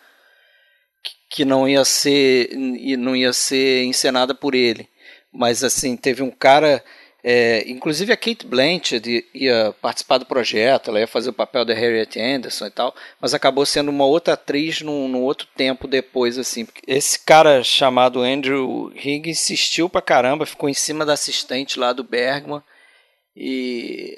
[1.29, 2.49] que não ia ser
[2.97, 4.89] não ia ser encenada por ele.
[5.31, 6.83] Mas assim, teve um cara
[7.29, 11.73] é, inclusive a Kate Blanchett ia participar do projeto, ela ia fazer o papel da
[11.73, 16.37] Harriet Anderson e tal, mas acabou sendo uma outra atriz num, num outro tempo depois,
[16.37, 16.65] assim.
[16.87, 22.01] Esse cara chamado Andrew Higgs insistiu pra caramba, ficou em cima da assistente lá do
[22.01, 22.63] Bergman
[23.35, 24.17] e,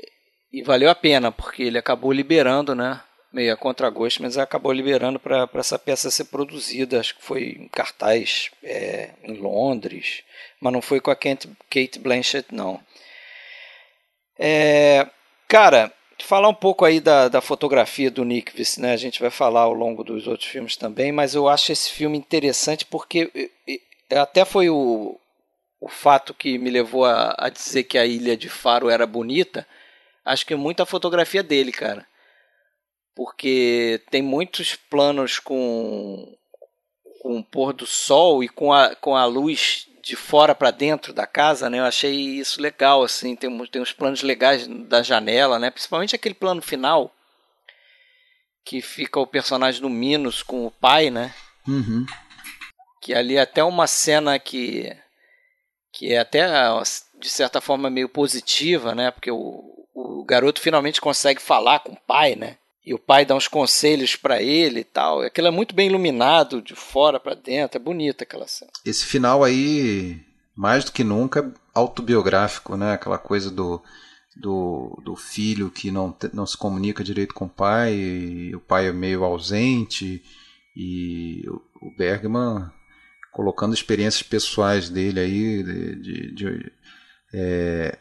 [0.54, 3.02] e valeu a pena, porque ele acabou liberando, né?
[3.34, 7.00] Meio a contragosto, mas acabou liberando para essa peça ser produzida.
[7.00, 10.22] Acho que foi em cartaz é, em Londres,
[10.62, 12.80] mas não foi com a Kate Blanchett, não.
[14.42, 15.06] É,
[15.50, 18.94] cara, falar um pouco aí da, da fotografia do Nickvis, né?
[18.94, 22.18] A gente vai falar ao longo dos outros filmes também, mas eu acho esse filme
[22.18, 23.52] interessante porque
[24.10, 25.20] até foi o,
[25.82, 29.68] o fato que me levou a, a dizer que a ilha de Faro era bonita.
[30.24, 32.08] Acho que muita fotografia dele, cara.
[33.14, 36.34] Porque tem muitos planos com,
[37.22, 41.14] com o pôr do sol e com a, com a luz de fora para dentro
[41.14, 41.78] da casa, né?
[41.78, 45.70] Eu achei isso legal, assim, tem, tem uns planos legais da janela, né?
[45.70, 47.14] Principalmente aquele plano final
[48.66, 51.32] que fica o personagem do Minos com o pai, né?
[51.68, 52.08] Uhum.
[53.00, 54.92] Que ali é até uma cena que
[55.92, 56.48] que é até
[57.20, 59.12] de certa forma meio positiva, né?
[59.12, 62.58] Porque o, o garoto finalmente consegue falar com o pai, né?
[62.90, 65.22] E o pai dá uns conselhos para ele e tal.
[65.22, 68.72] Aquilo é muito bem iluminado de fora para dentro, é bonita aquela cena.
[68.84, 70.20] Esse final aí,
[70.56, 72.94] mais do que nunca, autobiográfico, né?
[72.94, 73.80] Aquela coisa do,
[74.36, 78.88] do, do filho que não, não se comunica direito com o pai, e o pai
[78.88, 80.24] é meio ausente,
[80.76, 82.72] e o Bergman
[83.32, 86.72] colocando experiências pessoais dele aí, de, de, de
[87.36, 88.00] é,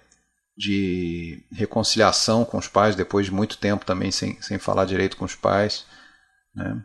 [0.58, 5.24] de reconciliação com os pais depois de muito tempo também sem, sem falar direito com
[5.24, 5.86] os pais.
[6.52, 6.82] Né?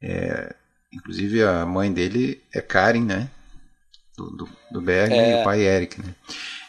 [0.00, 0.54] É,
[0.92, 3.28] inclusive a mãe dele é Karen, né?
[4.16, 5.32] Do, do, do Berg é.
[5.32, 6.00] e o pai Eric.
[6.00, 6.14] Né?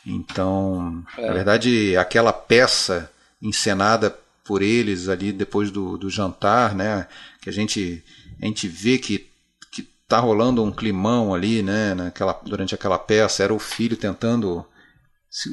[0.03, 1.27] Então, é.
[1.27, 4.09] na verdade, aquela peça encenada
[4.43, 7.07] por eles ali depois do, do jantar, né?
[7.39, 8.03] Que a gente,
[8.41, 9.29] a gente vê que
[9.71, 11.93] que tá rolando um climão ali, né?
[11.93, 14.65] Naquela, durante aquela peça, era o filho tentando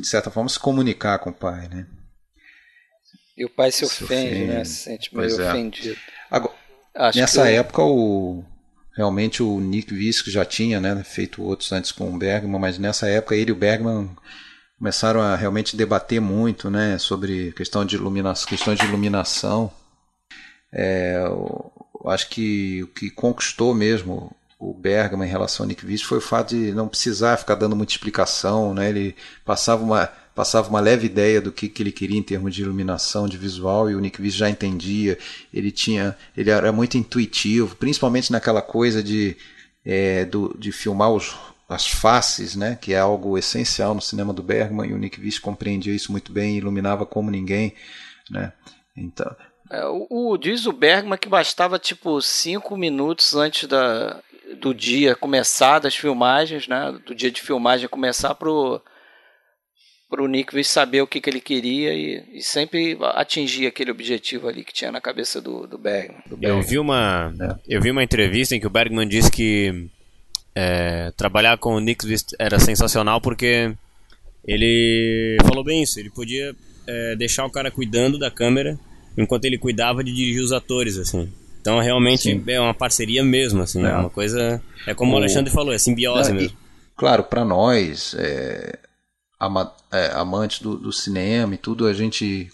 [0.00, 1.86] de certa forma, se comunicar com o pai, né?
[3.36, 4.64] E o pai se, se ofende, ofende, né?
[4.64, 5.50] Se sente meio é.
[5.50, 5.98] ofendido.
[6.30, 6.54] Agora,
[7.14, 8.44] nessa época, o,
[8.96, 13.08] realmente o Nick Visk já tinha né, feito outros antes com o Bergman, mas nessa
[13.08, 14.14] época ele e o Bergman
[14.78, 19.72] começaram a realmente debater muito né, sobre questão de iluminação, questões de iluminação.
[20.72, 26.04] É, eu acho que o que conquistou mesmo o Bergman em relação ao Nick Vich
[26.04, 28.88] foi o fato de não precisar ficar dando muita explicação, né?
[28.88, 32.62] Ele passava uma passava uma leve ideia do que, que ele queria em termos de
[32.62, 35.18] iluminação, de visual, e o Nick Vich já entendia.
[35.52, 39.36] Ele tinha, ele era muito intuitivo, principalmente naquela coisa de
[39.84, 41.36] é, do, de filmar os,
[41.68, 42.78] as faces, né?
[42.80, 46.32] Que é algo essencial no cinema do Bergman, e o Nick Vich compreendia isso muito
[46.32, 47.74] bem, iluminava como ninguém,
[48.30, 48.52] né?
[48.96, 49.34] Então,
[49.68, 54.22] é, o, o, diz o Bergman que bastava tipo cinco minutos antes da,
[54.60, 56.98] do dia começar das filmagens, né?
[57.06, 58.80] Do dia de filmagem começar pro
[60.08, 64.62] pro Nick saber o que, que ele queria e, e, sempre atingir aquele objetivo ali
[64.62, 66.20] que tinha na cabeça do, do Bergman.
[66.26, 66.60] Do Bergman.
[66.60, 67.76] Eu vi uma é.
[67.76, 69.88] eu vi uma entrevista em que o Bergman disse que
[70.54, 72.04] é, trabalhar com o Nick
[72.38, 73.72] era sensacional porque
[74.44, 75.98] ele falou bem isso.
[75.98, 76.54] Ele podia
[76.86, 78.78] é, deixar o cara cuidando da câmera
[79.16, 81.32] enquanto ele cuidava de dirigir os atores, assim.
[81.62, 82.42] Então realmente Sim.
[82.48, 84.60] é uma parceria mesmo, assim, é, é uma coisa.
[84.84, 86.50] É como o, o Alexandre falou, é simbiose é, mesmo.
[86.50, 88.80] E, claro, para nós, é,
[89.40, 92.50] ama, é, amantes do, do, cinema e tudo, a gente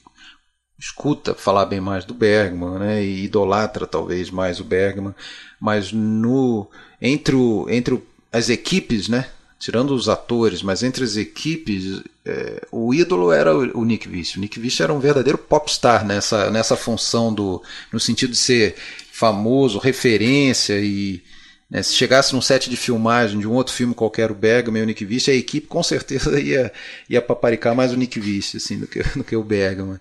[0.78, 3.02] escuta falar bem mais do Bergman, né?
[3.02, 5.14] E idolatra talvez mais o Bergman,
[5.58, 6.68] mas no
[7.00, 9.26] entre, o, entre o, as equipes, né?
[9.58, 14.36] tirando os atores, mas entre as equipes, é, o ídolo era o, Nick Vich.
[14.36, 18.76] O Nick Vich era um verdadeiro popstar nessa, nessa função do, no sentido de ser
[19.10, 21.22] famoso, referência e
[21.70, 24.84] né, se chegasse num set de filmagem de um outro filme qualquer, o Bergman e
[24.84, 26.70] o Nick Vich, a equipe com certeza ia,
[27.08, 29.98] ia paparicar mais o Nick Vich assim, do, que, do que o Bergman.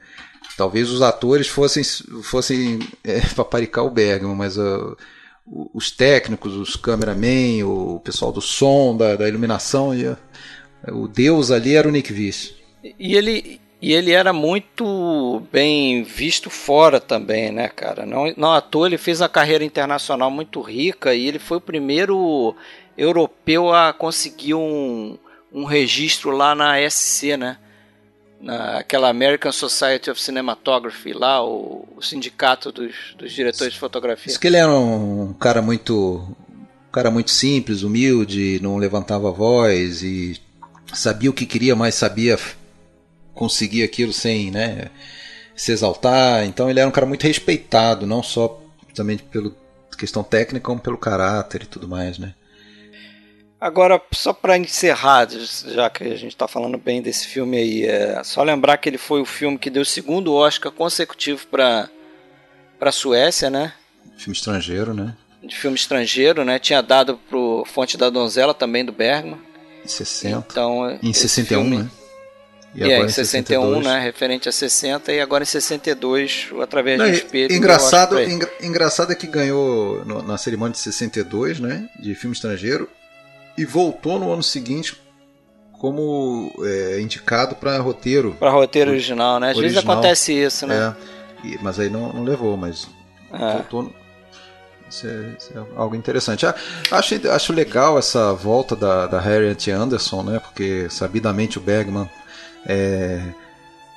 [0.58, 1.84] Talvez os atores fossem,
[2.24, 4.98] fossem é, paparicar o Bergman, mas uh,
[5.74, 10.14] os técnicos, os cameramen, o pessoal do som, da, da iluminação, e
[10.88, 12.54] o deus ali era o Nick Viss.
[13.00, 18.06] E ele, e ele era muito bem visto fora também, né, cara?
[18.06, 21.62] Não, não à toa ele fez uma carreira internacional muito rica e ele foi o
[21.62, 22.56] primeiro
[22.98, 25.18] europeu a conseguir um,
[25.54, 27.58] um registro lá na SC, né?
[28.40, 34.28] naquela American Society of Cinematography lá, o, o sindicato dos, dos diretores de fotografia.
[34.28, 36.36] Diz que ele era um cara muito
[36.92, 40.40] cara muito simples, humilde, não levantava voz e
[40.94, 42.38] sabia o que queria, mas sabia
[43.34, 44.90] conseguir aquilo sem, né,
[45.56, 46.46] se exaltar.
[46.46, 48.62] Então ele era um cara muito respeitado, não só
[48.94, 49.52] também pela
[49.98, 52.34] questão técnica, como pelo caráter e tudo mais, né?
[53.60, 58.24] Agora, só para encerrar, já que a gente está falando bem desse filme aí, é
[58.24, 61.90] só lembrar que ele foi o filme que deu o segundo Oscar consecutivo para
[62.78, 63.74] para Suécia, né?
[64.18, 65.16] Filme estrangeiro, né?
[65.44, 66.60] De filme estrangeiro, né?
[66.60, 69.40] Tinha dado pro Fonte da Donzela também do Bergman.
[69.88, 70.46] Em 60.
[70.52, 71.78] Então, em 61, filme...
[71.78, 71.90] né?
[72.76, 73.86] E, e é, em 61, 62.
[73.86, 74.00] né?
[74.00, 77.54] Referente a 60 e agora em 62, através Não, do espelho.
[77.54, 81.90] Engraçado, engra, engraçado é que ganhou no, na cerimônia de 62, né?
[82.00, 82.88] De filme estrangeiro
[83.58, 85.02] e voltou no ano seguinte
[85.80, 88.36] como é, indicado para roteiro.
[88.40, 89.52] Para roteiro original, né?
[89.52, 90.96] Às original, vezes acontece isso, né?
[91.44, 92.88] É, e, mas aí não, não levou, mas
[93.34, 93.54] é.
[93.54, 93.94] voltou.
[94.90, 96.46] Isso é, isso é, algo interessante.
[96.46, 100.40] Acho, acho legal essa volta da, da Harriet Anderson, né?
[100.40, 102.10] Porque sabidamente o Bergman
[102.66, 103.22] é,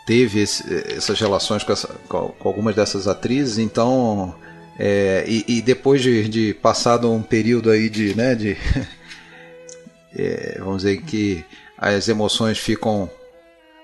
[0.07, 0.64] teve esse,
[0.96, 4.35] essas relações com, essa, com, algumas dessas atrizes, então.
[4.79, 8.57] É, e, e, depois de, de passado um período aí de, né, de
[10.16, 11.44] é, vamos dizer que
[11.76, 13.11] as emoções ficam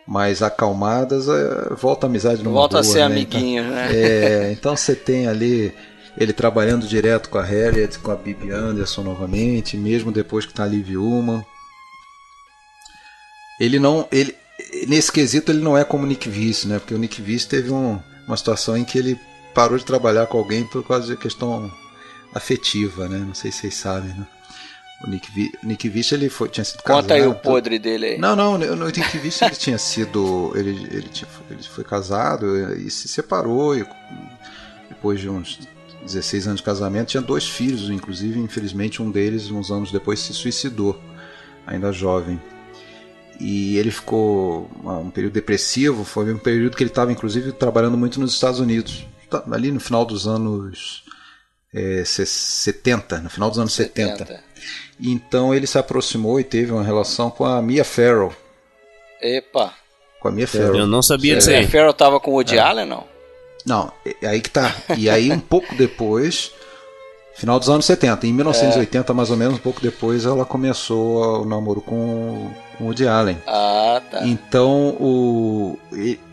[0.07, 3.05] mais acalmadas, é, volta a amizade numa Volta boa, a ser né?
[3.05, 3.89] amiguinho, então, né?
[3.93, 5.75] É, então você tem ali
[6.17, 10.65] ele trabalhando direto com a Harriet, com a Bibi Anderson novamente, mesmo depois que está
[10.65, 11.45] ali viúma.
[13.61, 14.35] Ele não, ele
[14.87, 16.79] nesse quesito ele não é como o Nick Vice, né?
[16.79, 19.19] Porque o Nick Vice teve um, uma situação em que ele
[19.55, 21.71] parou de trabalhar com alguém por causa de questão
[22.35, 23.19] afetiva, né?
[23.19, 24.27] Não sei se vocês sabem, né?
[25.05, 27.03] O Nick, Vi, Nick Vich ele foi, tinha sido casado.
[27.03, 28.19] Conta aí o podre dele aí.
[28.19, 30.53] Não, não, no Nick Vich ele tinha sido.
[30.55, 33.77] Ele, ele, tinha, ele foi casado e se separou.
[33.77, 33.87] E,
[34.89, 35.59] depois de uns
[36.07, 40.33] 16 anos de casamento, tinha dois filhos, inclusive, infelizmente, um deles, uns anos depois, se
[40.33, 40.99] suicidou,
[41.67, 42.41] ainda jovem.
[43.39, 48.19] E ele ficou um período depressivo, foi um período que ele estava, inclusive, trabalhando muito
[48.19, 49.07] nos Estados Unidos.
[49.29, 51.05] Tá, ali no final dos anos
[51.75, 54.19] é, 70, no final dos anos 70.
[54.19, 54.45] 70.
[55.01, 58.35] Então ele se aproximou e teve uma relação com a Mia Farrow.
[59.21, 59.75] Epa!
[60.21, 60.77] Com a Mia Farrow.
[60.77, 61.57] Eu não sabia disso aí.
[61.57, 62.61] A Mia Farrow tava com o Woody é.
[62.61, 63.16] Allen, não?
[63.67, 64.75] Não, é aí que tá.
[64.97, 66.53] E aí um pouco depois,
[67.35, 69.15] final dos anos 70, em 1980 é.
[69.15, 73.39] mais ou menos, um pouco depois, ela começou o namoro com o Woody Allen.
[73.47, 74.25] Ah, tá.
[74.25, 75.79] Então o,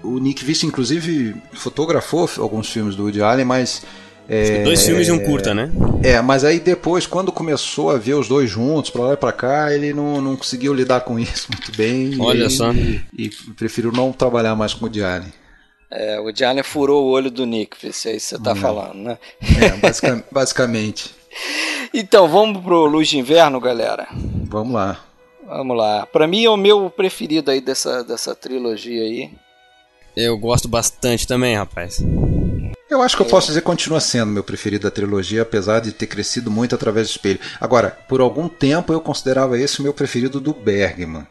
[0.04, 3.82] o Nick Vista, inclusive, fotografou alguns filmes do Woody Allen, mas
[4.28, 5.70] é, dois filmes e um curta, né?
[6.02, 9.32] É, mas aí depois, quando começou a ver os dois juntos, pra lá e pra
[9.32, 12.16] cá, ele não, não conseguiu lidar com isso muito bem.
[12.20, 12.72] Olha e, só.
[12.72, 15.34] E, e preferiu não trabalhar mais com o Diane.
[15.96, 18.56] É, o Diane furou o olho do Nick, se é isso que você tá é.
[18.56, 19.18] falando, né?
[19.62, 20.26] É, basicamente.
[20.32, 21.16] basicamente.
[21.94, 24.08] Então, vamos pro Luz de Inverno, galera?
[24.50, 25.00] Vamos lá.
[25.46, 26.08] Vamos lá.
[26.08, 29.32] Pra mim é o meu preferido aí dessa, dessa trilogia aí.
[30.18, 32.02] Eu gosto bastante também, rapaz.
[32.90, 35.92] Eu acho que eu posso dizer que continua sendo meu preferido da trilogia, apesar de
[35.92, 37.40] ter crescido muito através do espelho.
[37.60, 41.28] Agora, por algum tempo eu considerava esse o meu preferido do Bergman.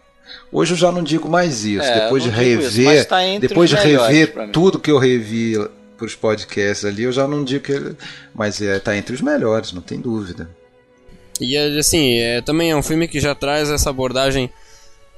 [0.51, 1.85] Hoje eu já não digo mais isso.
[1.85, 5.55] É, depois de rever, isso, tá depois de rever tudo que eu revi
[5.97, 7.97] para os podcasts ali, eu já não digo que ele,
[8.35, 10.51] mas é, tá entre os melhores, não tem dúvida.
[11.41, 14.51] E assim, é, também é um filme que já traz essa abordagem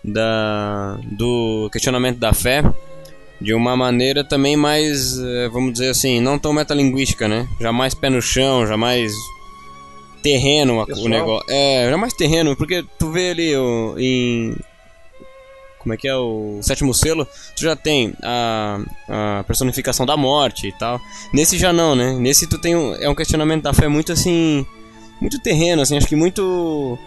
[0.03, 2.63] da, do questionamento da fé
[3.41, 7.47] de uma maneira também mais, eh, vamos dizer assim, não tão metalinguística, né?
[7.61, 9.13] Jamais pé no chão, jamais
[10.23, 11.07] terreno Pessoal.
[11.07, 11.47] o negócio.
[11.51, 14.57] É, jamais terreno, porque tu vê ali o, em
[15.85, 20.67] como é que é o sétimo selo, tu já tem a, a personificação da morte
[20.67, 20.99] e tal.
[21.33, 22.15] Nesse já não, né?
[22.15, 24.67] Nesse tu tem um, é um questionamento da fé muito assim,
[25.21, 26.99] muito terreno, assim, acho que muito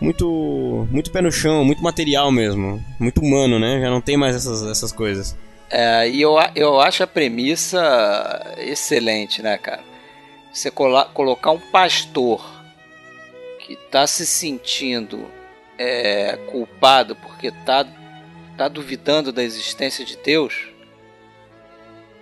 [0.00, 3.80] muito muito pé no chão, muito material mesmo, muito humano, né?
[3.80, 5.36] Já não tem mais essas essas coisas.
[5.70, 9.82] É, e eu, eu acho a premissa excelente, né, cara?
[10.52, 12.44] Você colocar um pastor
[13.58, 15.26] que está se sentindo
[15.78, 17.86] é, culpado porque está
[18.56, 20.68] tá duvidando da existência de Deus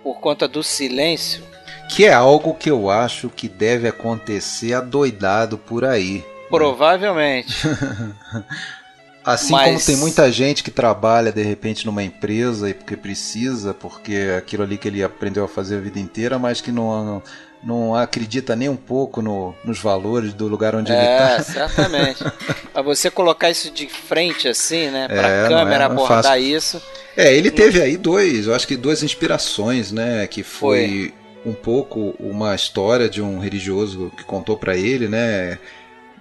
[0.03, 1.43] por conta do silêncio.
[1.89, 6.19] Que é algo que eu acho que deve acontecer adoidado por aí.
[6.19, 6.23] Né?
[6.49, 7.55] Provavelmente.
[9.23, 9.65] Assim Mas...
[9.65, 14.63] como tem muita gente que trabalha de repente numa empresa e porque precisa, porque aquilo
[14.63, 17.21] ali que ele aprendeu a fazer a vida inteira, mas que não,
[17.63, 21.29] não acredita nem um pouco no, nos valores do lugar onde é, ele está.
[21.35, 22.23] É, certamente.
[22.73, 26.41] Para você colocar isso de frente assim, né, para a é, câmera é abordar fácil.
[26.41, 26.81] isso.
[27.15, 31.51] É, ele teve aí dois, eu acho que duas inspirações, né, que foi, foi.
[31.51, 35.59] um pouco uma história de um religioso que contou para ele, né,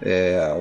[0.02, 0.52] é,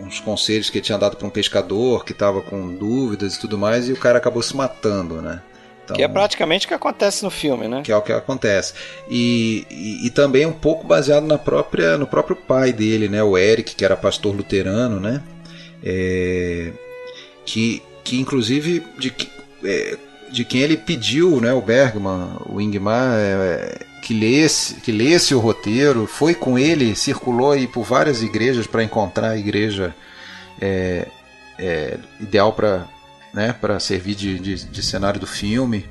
[0.00, 3.58] uns conselhos que ele tinha dado para um pescador que estava com dúvidas e tudo
[3.58, 5.42] mais, e o cara acabou se matando, né?
[5.84, 7.82] Então, que é praticamente o que acontece no filme, né?
[7.82, 8.74] Que é o que acontece.
[9.08, 13.22] E, e, e, também um pouco baseado na própria, no próprio pai dele, né?
[13.22, 15.22] O Eric, que era pastor luterano, né?
[15.82, 16.70] É,
[17.44, 19.12] que, que inclusive de,
[19.64, 19.96] é,
[20.30, 21.52] de quem ele pediu, né?
[21.52, 27.52] O Bergman, o Ingmar, é, que lesse, que lesse o roteiro, foi com ele, circulou
[27.52, 29.94] aí por várias igrejas para encontrar a igreja
[30.60, 31.06] é,
[31.58, 32.86] é, ideal para
[33.32, 35.86] né, para servir de, de, de, cenário do filme.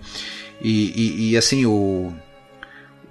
[0.62, 2.14] E, e, e, assim, o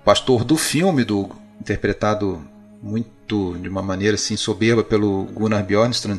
[0.05, 2.45] pastor do filme, do interpretado
[2.83, 6.19] muito de uma maneira assim soberba pelo Gunnar Bjornstrand,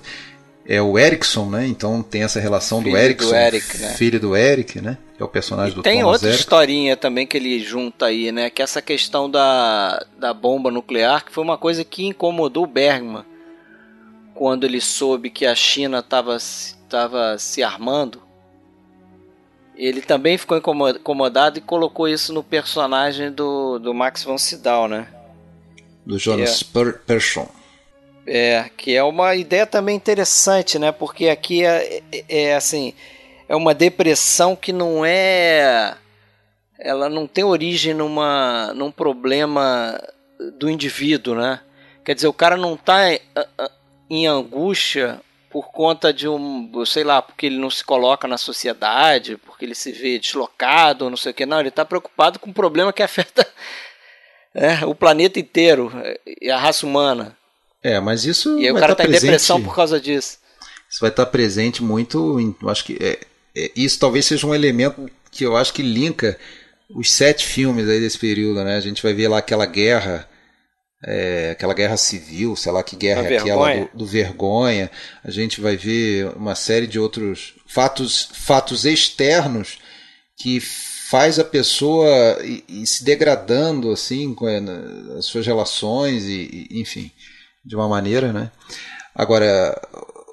[0.65, 1.65] é o Erickson, né?
[1.67, 3.93] Então tem essa relação filho do Erickson, do Eric, né?
[3.95, 4.97] filho do Eric, né?
[5.15, 6.39] Que é o personagem e do tem Thomas outra Eric.
[6.39, 8.49] historinha também que ele junta aí, né?
[8.49, 12.67] Que é essa questão da, da bomba nuclear, que foi uma coisa que incomodou o
[12.67, 13.25] Bergman
[14.33, 16.37] quando ele soube que a China estava
[16.91, 18.21] estava se armando,
[19.75, 25.07] ele também ficou incomodado e colocou isso no personagem do, do Max von Sydow, né?
[26.05, 27.49] Do Jonas é, Persson.
[28.27, 30.91] É, que é uma ideia também interessante, né?
[30.91, 32.93] Porque aqui é, é, é assim,
[33.47, 35.95] é uma depressão que não é
[36.77, 39.99] ela não tem origem numa num problema
[40.59, 41.61] do indivíduo, né?
[42.03, 42.99] Quer dizer, o cara não está
[44.09, 45.21] em angústia
[45.51, 49.75] por conta de um, sei lá, porque ele não se coloca na sociedade, porque ele
[49.75, 53.03] se vê deslocado, não sei o que, não, ele está preocupado com um problema que
[53.03, 53.45] afeta
[54.55, 55.91] é, o planeta inteiro
[56.41, 57.37] e a raça humana.
[57.83, 58.59] É, mas isso.
[58.59, 60.37] E aí o cara está tá em depressão por causa disso.
[60.89, 62.39] Isso vai estar tá presente muito.
[62.39, 63.19] Em, eu acho que é,
[63.55, 66.37] é, isso talvez seja um elemento que eu acho que linka
[66.89, 68.75] os sete filmes aí desse período, né?
[68.75, 70.29] A gente vai ver lá aquela guerra
[71.03, 74.89] é, aquela guerra civil, sei lá que guerra é aquela do, do, vergonha.
[75.23, 79.79] A gente vai ver uma série de outros fatos, fatos externos
[80.37, 82.07] que faz a pessoa
[82.43, 84.47] ir, ir se degradando assim com
[85.17, 87.11] as suas relações e, e, enfim,
[87.65, 88.51] de uma maneira, né?
[89.13, 89.75] Agora,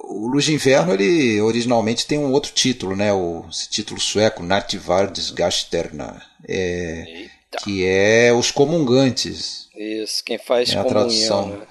[0.04, 3.12] o Luz de Inverno ele originalmente tem um outro título, né?
[3.12, 7.26] O esse título sueco, Nativardesgasterna, é,
[7.62, 9.67] que é os comungantes.
[9.78, 11.48] Isso, quem faz é a tradução.
[11.50, 11.66] Né?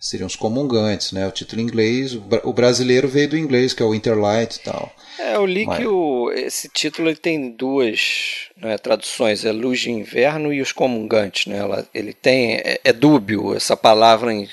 [0.00, 1.28] Seriam os comungantes, né?
[1.28, 4.92] O título em inglês, o brasileiro veio do inglês, que é o Interlight e tal.
[5.16, 5.78] É, eu li Mas...
[5.78, 10.72] que o, esse título ele tem duas né, traduções, é Luz de Inverno e os
[10.72, 11.58] Comungantes, né?
[11.58, 14.48] Ela, ele tem, é, é dúbio essa palavra em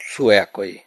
[0.00, 0.80] sueco aí.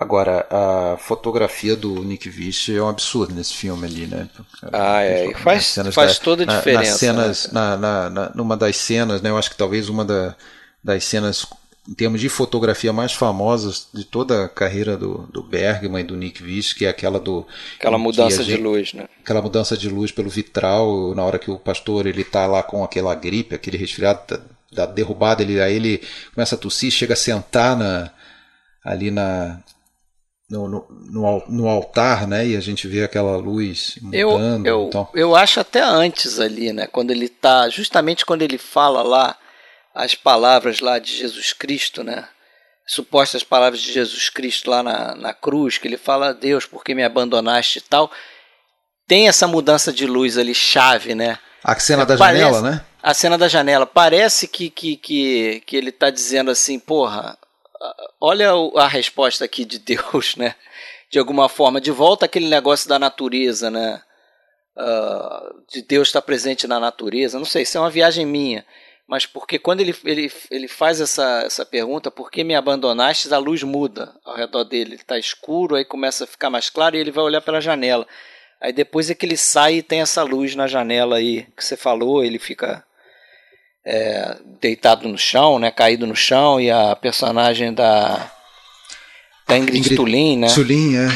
[0.00, 4.28] Agora, a fotografia do Nick Vish é um absurdo nesse filme ali, né?
[4.72, 5.34] Ah, é.
[5.34, 6.90] Faz, faz da, toda a diferença.
[6.90, 7.76] nas cenas, né?
[7.76, 9.30] na, na, numa das cenas, né?
[9.30, 10.36] Eu acho que talvez uma da,
[10.84, 11.44] das cenas,
[11.88, 16.14] em termos de fotografia mais famosas de toda a carreira do, do Bergman e do
[16.14, 17.44] Nick Vish, que é aquela do...
[17.76, 19.08] Aquela mudança gente, de luz, né?
[19.20, 22.84] Aquela mudança de luz pelo vitral, na hora que o pastor ele tá lá com
[22.84, 24.40] aquela gripe, aquele resfriado da,
[24.70, 28.12] da derrubada, ele, aí ele começa a tossir, chega a sentar na,
[28.84, 29.60] ali na
[30.50, 32.46] no, no, no, altar, né?
[32.46, 34.66] E a gente vê aquela luz mudando.
[34.66, 35.08] Eu, eu, então.
[35.14, 36.86] eu acho até antes ali, né?
[36.86, 39.36] Quando ele tá, justamente quando ele fala lá
[39.94, 42.26] as palavras lá de Jesus Cristo, né?
[42.86, 46.94] Supostas palavras de Jesus Cristo lá na, na cruz, que ele fala, Deus, por que
[46.94, 48.10] me abandonaste e tal.
[49.06, 51.38] Tem essa mudança de luz ali, chave, né?
[51.62, 52.84] A cena da Parece, janela, né?
[53.02, 53.84] A cena da janela.
[53.84, 57.36] Parece que, que, que, que ele está dizendo assim, porra,
[58.20, 60.54] olha a resposta aqui de Deus, né?
[61.10, 64.02] De alguma forma, de volta aquele negócio da natureza, né?
[64.76, 67.38] Uh, de Deus estar presente na natureza.
[67.38, 68.64] Não sei, isso é uma viagem minha.
[69.08, 73.32] Mas porque quando ele, ele, ele faz essa, essa pergunta, por que me abandonaste?
[73.32, 74.90] A luz muda ao redor dele.
[74.90, 78.06] Ele está escuro, aí começa a ficar mais claro e ele vai olhar pela janela.
[78.60, 81.76] Aí depois é que ele sai e tem essa luz na janela aí que você
[81.76, 82.84] falou, ele fica
[83.90, 88.30] é, deitado no chão, né, caído no chão, e a personagem da,
[89.46, 90.48] da Ingrid, Ingrid Tulin, né?
[90.54, 91.08] Tulin, é.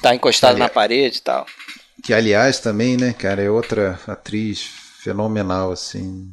[0.00, 1.44] Tá encostado na parede e tal.
[2.04, 4.64] Que aliás também, né, cara, é outra atriz
[5.02, 6.30] fenomenal, assim.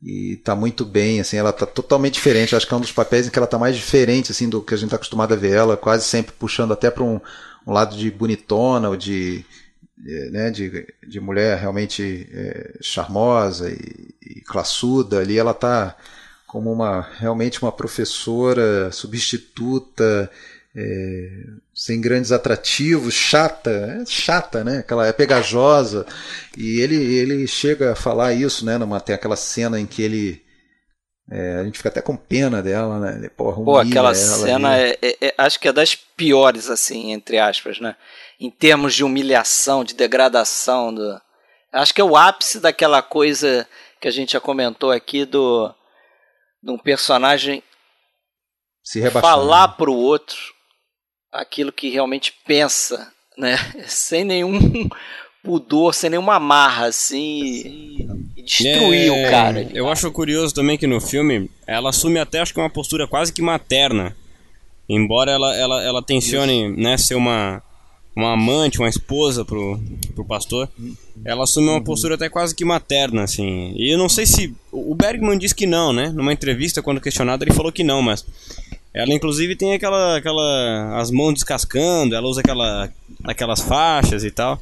[0.00, 2.54] E tá muito bem, assim, ela tá totalmente diferente.
[2.54, 4.72] acho que é um dos papéis em que ela tá mais diferente, assim, do que
[4.72, 7.20] a gente tá acostumado a ver ela, quase sempre puxando até para um,
[7.66, 9.44] um lado de bonitona ou de
[10.30, 15.96] né, de, de mulher realmente é, charmosa e, e classuda, ali ela está
[16.46, 20.30] como uma realmente uma professora substituta,
[20.74, 21.44] é,
[21.74, 24.78] sem grandes atrativos, chata, é chata, né?
[24.78, 26.06] Aquela é pegajosa
[26.56, 28.78] e ele ele chega a falar isso, né?
[28.78, 30.42] Numa tem aquela cena em que ele
[31.32, 33.28] É, a gente fica até com pena dela, né?
[33.36, 37.78] Porra, Pô, aquela cena é, é, é, acho que é das piores, assim, entre aspas,
[37.78, 37.94] né?
[38.40, 40.94] Em termos de humilhação, de degradação.
[40.94, 41.20] Do...
[41.72, 43.68] Acho que é o ápice daquela coisa
[44.00, 45.72] que a gente já comentou aqui do
[46.62, 47.62] de um personagem
[48.82, 49.74] Se falar né?
[49.76, 50.36] pro outro
[51.32, 53.56] aquilo que realmente pensa, né?
[53.86, 54.88] Sem nenhum
[55.42, 57.96] pudor, sem nenhuma amarra, assim,
[58.36, 59.66] e destruir é, o cara.
[59.72, 63.32] Eu acho curioso também que no filme ela assume até acho que uma postura quase
[63.32, 64.14] que materna.
[64.88, 67.62] Embora ela, ela, ela tencione né, ser uma,
[68.14, 69.80] uma amante, uma esposa pro,
[70.14, 70.68] pro pastor,
[71.24, 73.72] ela assume uma postura até quase que materna, assim.
[73.76, 74.54] E eu não sei se.
[74.72, 76.08] O Bergman disse que não, né?
[76.08, 78.24] Numa entrevista, quando questionado, ele falou que não, mas.
[78.92, 80.16] Ela inclusive tem aquela.
[80.16, 82.90] aquela as mãos descascando, ela usa aquela,
[83.24, 84.60] aquelas faixas e tal.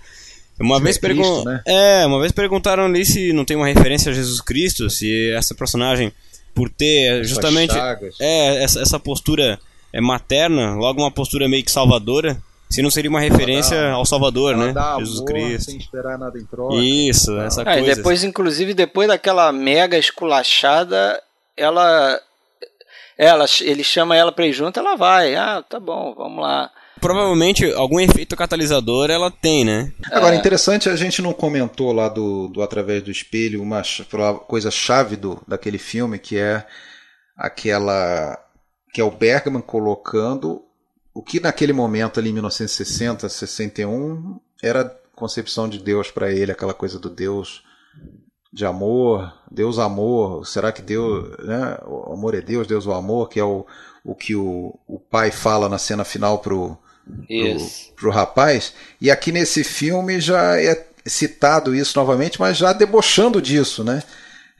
[0.60, 1.62] Uma vez, é pergun né?
[1.64, 5.54] é, uma vez perguntaram ali se não tem uma referência a Jesus Cristo, se essa
[5.54, 6.12] personagem,
[6.52, 7.72] por ter justamente
[8.20, 9.58] é, essa, essa postura
[9.92, 12.36] é materna, logo uma postura meio que salvadora,
[12.70, 14.74] se não seria uma referência dá, ao Salvador, né?
[14.98, 15.70] Jesus Cristo.
[15.70, 16.76] Sem esperar nada em troca.
[16.76, 17.44] Isso, tá.
[17.44, 17.80] essa ah, coisa.
[17.80, 21.20] E depois, inclusive, depois daquela mega esculachada,
[21.56, 22.20] ela
[23.16, 25.34] ela ele chama ela para ir junto, ela vai.
[25.34, 29.92] Ah, tá bom, vamos lá provavelmente algum efeito catalisador ela tem, né?
[30.10, 30.38] Agora, é.
[30.38, 33.82] interessante, a gente não comentou lá do, do Através do Espelho uma
[34.46, 36.66] coisa chave do, daquele filme, que é
[37.36, 38.38] aquela.
[38.92, 40.62] que é o Bergman colocando
[41.18, 44.84] o que naquele momento ali em 1960, 61 era
[45.16, 47.64] concepção de Deus para ele, aquela coisa do Deus
[48.52, 52.92] de amor, Deus amor, será que Deus, né, o amor é Deus, Deus é o
[52.92, 53.66] amor, que é o,
[54.04, 58.72] o que o, o pai fala na cena final pro, pro, pro rapaz.
[59.00, 64.04] E aqui nesse filme já é citado isso novamente, mas já debochando disso, né?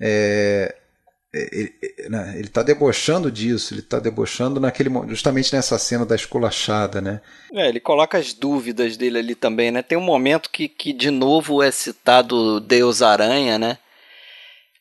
[0.00, 0.87] É, é
[1.32, 1.74] ele
[2.08, 7.20] né, está debochando disso, ele está debochando naquele justamente nessa cena da esculachada, né?
[7.52, 9.82] É, ele coloca as dúvidas dele ali também, né?
[9.82, 13.78] Tem um momento que, que de novo é citado Deus Aranha, né?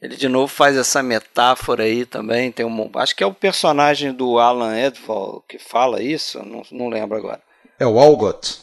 [0.02, 2.52] Ele de novo faz essa metáfora aí também.
[2.52, 6.88] Tem um, acho que é o personagem do Alan Edval que fala isso, não, não
[6.88, 7.42] lembro agora.
[7.80, 8.62] É o Algot.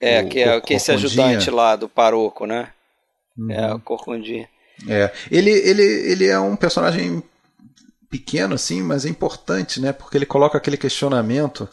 [0.00, 2.72] É, o, que é, que é esse ajudante lá do Paroco, né?
[3.38, 3.50] Uhum.
[3.50, 4.48] É, o Corcundinha.
[4.88, 7.22] É, ele, ele, ele é um personagem
[8.10, 9.92] pequeno, assim, mas é importante, né?
[9.92, 11.68] Porque ele coloca aquele questionamento,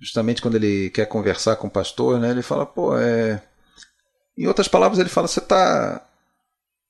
[0.00, 2.30] justamente quando ele quer conversar com o pastor, né?
[2.30, 3.42] Ele fala, pô, é...
[4.36, 6.02] Em outras palavras, ele fala, você tá...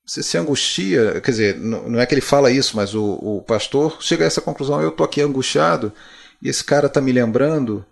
[0.04, 4.00] Você se angustia, quer dizer, não é que ele fala isso, mas o, o pastor
[4.00, 5.92] chega a essa conclusão, eu tô aqui angustiado,
[6.40, 7.84] e esse cara tá me lembrando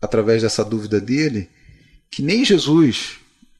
[0.00, 1.50] através dessa dúvida dele,
[2.10, 3.18] que nem Jesus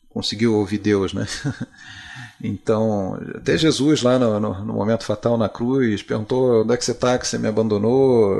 [0.09, 1.26] conseguiu ouvir Deus, né?
[2.43, 6.84] Então, até Jesus lá no, no, no, momento fatal na cruz perguntou onde é que
[6.84, 8.34] você está, que você me abandonou,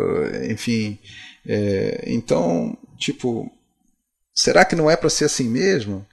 [0.51, 0.99] enfim.
[1.47, 3.51] É, então, tipo,
[4.35, 6.07] será que não é para ser assim mesmo?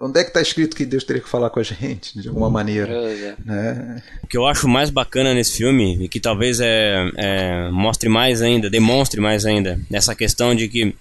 [0.00, 2.48] Onde é que está escrito que Deus teria que falar com a gente, de alguma
[2.48, 2.92] maneira?
[2.92, 3.34] É.
[3.44, 4.02] Né?
[4.22, 8.40] O que eu acho mais bacana nesse filme, e que talvez é, é, mostre mais
[8.40, 10.94] ainda, demonstre mais ainda, essa questão de que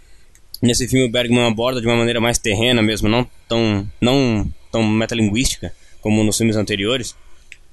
[0.60, 4.84] nesse filme o Bergman aborda de uma maneira mais terrena mesmo, não tão, não tão
[4.84, 5.72] metalinguística
[6.02, 7.16] como nos filmes anteriores,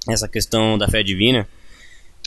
[0.07, 1.47] essa questão da fé divina,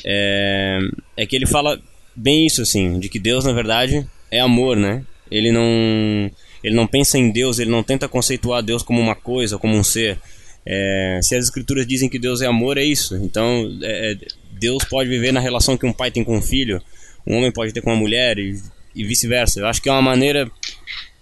[0.05, 0.79] é,
[1.16, 1.81] é que ele fala
[2.14, 5.03] bem isso, assim, de que Deus, na verdade, é amor, né?
[5.31, 6.31] Ele não
[6.62, 9.85] ele não pensa em Deus, ele não tenta conceituar Deus como uma coisa, como um
[9.85, 10.18] ser.
[10.66, 13.16] É, se as escrituras dizem que Deus é amor, é isso.
[13.16, 14.18] Então, é, é,
[14.53, 16.83] Deus pode viver na relação que um pai tem com um filho,
[17.27, 18.59] um homem pode ter com uma mulher e,
[18.95, 19.61] e vice-versa.
[19.61, 20.51] Eu acho que é uma maneira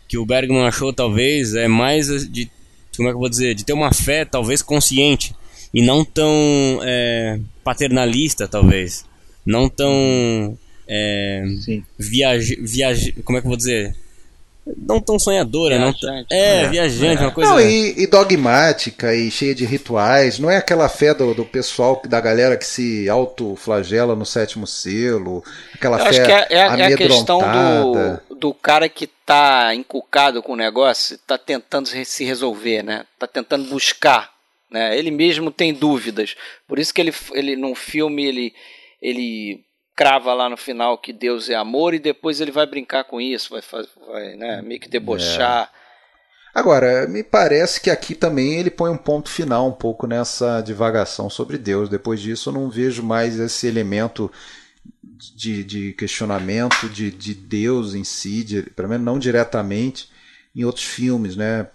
[0.06, 2.48] que o Bergman achou, talvez, é mais de,
[2.96, 5.34] como é que eu vou dizer, de ter uma fé, talvez, consciente
[5.72, 9.04] e não tão é, paternalista, talvez.
[9.44, 11.44] Não tão é,
[11.98, 13.96] viaje, viaje, como é que eu vou dizer?
[14.76, 16.06] não tão sonhadora, viajante.
[16.06, 17.26] não é, é, viajante, é.
[17.26, 17.50] uma coisa.
[17.50, 20.38] Não, e, e, dogmática e cheia de rituais.
[20.38, 25.42] Não é aquela fé do, do pessoal, da galera que se autoflagela no sétimo selo,
[25.74, 27.40] aquela Eu fé acho que é, é, é a questão
[28.42, 33.06] do, cara que tá encucado com o negócio, tá tentando se resolver, né?
[33.18, 34.32] Tá tentando buscar,
[34.68, 34.98] né?
[34.98, 36.34] Ele mesmo tem dúvidas.
[36.66, 38.54] Por isso que ele, ele num filme ele
[39.00, 39.64] ele
[39.94, 43.50] crava lá no final que Deus é amor e depois ele vai brincar com isso,
[43.50, 45.70] vai, vai né, meio que debochar.
[45.78, 45.82] É.
[46.54, 51.30] Agora, me parece que aqui também ele põe um ponto final um pouco nessa divagação
[51.30, 51.88] sobre Deus.
[51.88, 54.30] Depois disso, eu não vejo mais esse elemento
[55.36, 60.10] de, de questionamento de, de Deus em si, de, pelo menos não diretamente,
[60.54, 61.68] em outros filmes, né?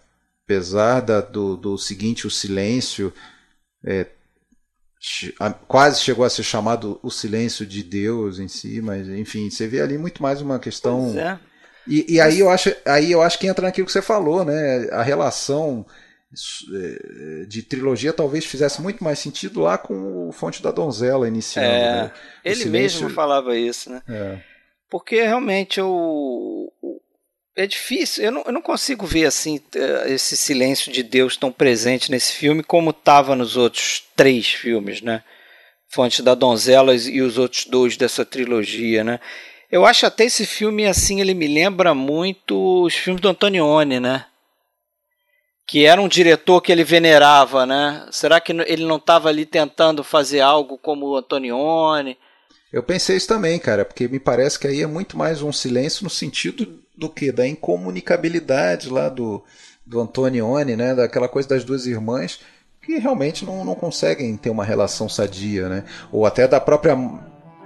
[0.46, 3.14] Apesar da, do, do seguinte, o silêncio,
[3.86, 4.08] é,
[5.68, 9.82] quase chegou a ser chamado o silêncio de Deus em si, mas enfim, você vê
[9.82, 11.18] ali muito mais uma questão.
[11.18, 11.40] É.
[11.88, 14.90] E, e, aí eu acho, aí eu acho que entra naquilo que você falou, né?
[14.92, 15.86] A relação
[17.48, 21.68] de trilogia talvez fizesse muito mais sentido lá com o Fonte da Donzela iniciando.
[21.68, 22.12] É, né?
[22.44, 23.02] Ele silêncio...
[23.02, 24.02] mesmo falava isso, né?
[24.08, 24.40] É.
[24.90, 26.72] Porque realmente o,
[27.58, 31.52] é difícil, eu não, eu não consigo ver assim eh, esse silêncio de Deus tão
[31.52, 35.24] presente nesse filme como estava nos outros três filmes, né?
[35.90, 39.20] Fonte da Donzela e os outros dois dessa trilogia, né?
[39.72, 44.26] Eu acho até esse filme assim, ele me lembra muito os filmes do Antonioni, né?
[45.68, 48.08] Que era um diretor que ele venerava, né?
[48.10, 52.18] Será que ele não estava ali tentando fazer algo como o Antonioni?
[52.72, 56.04] Eu pensei isso também, cara, porque me parece que aí é muito mais um silêncio
[56.04, 57.32] no sentido do que?
[57.32, 59.44] Da incomunicabilidade lá do,
[59.86, 60.96] do Antonioni, né?
[60.96, 62.40] Daquela coisa das duas irmãs
[62.82, 65.84] que realmente não, não conseguem ter uma relação sadia, né?
[66.10, 66.98] Ou até da própria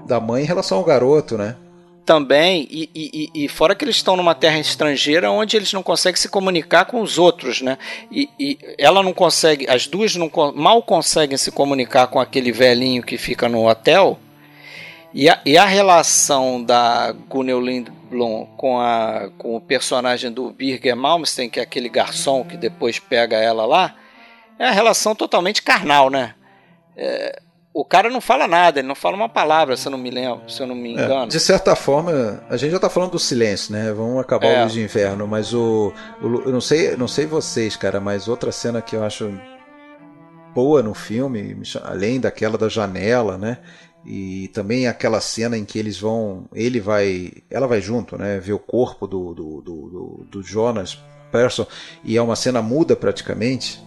[0.08, 1.56] da mãe em relação ao garoto, né?
[2.06, 6.20] Também, e, e, e fora que eles estão numa terra estrangeira onde eles não conseguem
[6.20, 7.78] se comunicar com os outros, né?
[8.12, 13.04] E, e ela não consegue, as duas não, mal conseguem se comunicar com aquele velhinho
[13.04, 14.20] que fica no hotel,
[15.14, 20.96] e a, e a relação da Gunnel Lindblom com, a, com o personagem do Birger
[20.96, 23.96] Malmsteen, que é aquele garçom que depois pega ela lá,
[24.58, 26.34] é a relação totalmente carnal, né?
[26.96, 27.42] É,
[27.74, 30.50] o cara não fala nada, ele não fala uma palavra, se eu não me lembro,
[30.50, 31.24] se eu não me é, engano.
[31.24, 33.94] É, de certa forma, a gente já tá falando do silêncio, né?
[33.94, 34.60] Vamos acabar é.
[34.60, 38.28] o Luz de Inverno, mas o, o, eu não sei, não sei vocês, cara, mas
[38.28, 39.32] outra cena que eu acho
[40.54, 43.60] boa no filme, além daquela da janela, né?
[44.06, 46.46] E também aquela cena em que eles vão.
[46.54, 47.32] Ele vai.
[47.50, 48.40] Ela vai junto, né?
[48.40, 50.98] Ver o corpo do, do, do, do Jonas
[51.32, 51.68] Person.
[52.04, 53.80] E é uma cena muda praticamente.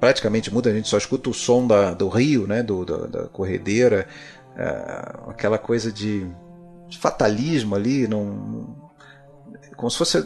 [0.00, 2.62] Praticamente muda, a gente só escuta o som da, do rio, né?
[2.62, 4.08] Do, da, da corredeira.
[4.56, 4.66] É,
[5.28, 6.26] aquela coisa de,
[6.88, 8.08] de fatalismo ali.
[8.08, 8.74] Não,
[9.76, 10.18] como se fosse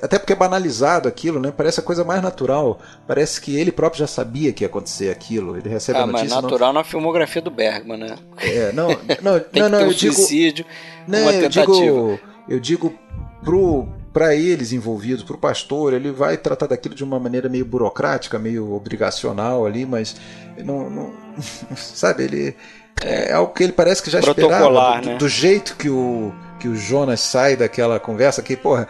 [0.00, 1.52] até porque é banalizado aquilo, né?
[1.56, 2.78] Parece a coisa mais natural.
[3.06, 5.56] Parece que ele próprio já sabia que ia acontecer aquilo.
[5.56, 6.34] Ele recebe ah, a notícia.
[6.34, 6.80] Mas natural não...
[6.80, 8.16] na filmografia do Bergman, né?
[8.38, 8.88] É, não,
[9.22, 10.64] não, não, não, eu digo, suicídio,
[11.08, 12.98] né, eu digo, eu digo
[13.42, 17.64] pro para eles envolvidos, para o pastor, ele vai tratar daquilo de uma maneira meio
[17.64, 20.16] burocrática, meio obrigacional ali, mas
[20.58, 21.14] não, não
[21.76, 22.56] sabe, ele
[23.02, 25.16] é algo que ele parece que já esperava do, né?
[25.16, 28.86] do jeito que o que o Jonas sai daquela conversa que, porra,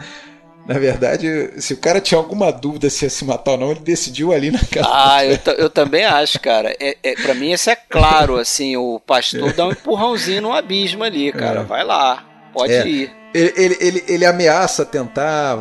[0.67, 3.79] na verdade, se o cara tinha alguma dúvida se ia se matar ou não, ele
[3.79, 4.87] decidiu ali naquela.
[4.91, 6.75] Ah, eu, eu também acho, cara.
[6.79, 11.03] É, é, pra mim, isso é claro, assim, o pastor dá um empurrãozinho no abismo
[11.03, 11.61] ali, cara.
[11.61, 11.63] É.
[11.63, 12.87] Vai lá, pode é.
[12.87, 13.22] ir.
[13.33, 15.57] Ele, ele, ele, ele, ameaça tentar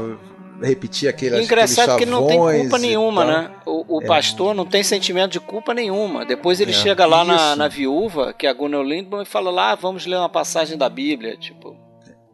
[0.62, 3.50] repetir aquele Engraçado que ele não tem culpa nenhuma, né?
[3.66, 4.06] O, o é.
[4.06, 6.24] pastor não tem sentimento de culpa nenhuma.
[6.24, 6.74] Depois ele é.
[6.74, 10.06] chega lá na, na, viúva, que é a Gunnar Lindbaum, e fala lá, ah, vamos
[10.06, 11.76] ler uma passagem da Bíblia, tipo.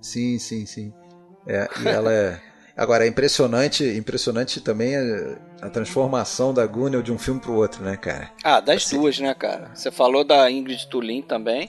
[0.01, 0.93] Sim, sim, sim.
[1.47, 2.41] É, e ela é.
[2.76, 7.82] Agora, é impressionante, impressionante também a, a transformação da Gunnel de um filme pro outro,
[7.82, 8.30] né, cara?
[8.45, 8.97] Ah, das assim.
[8.97, 9.72] duas, né, cara?
[9.74, 11.68] Você falou da Ingrid Tulin também.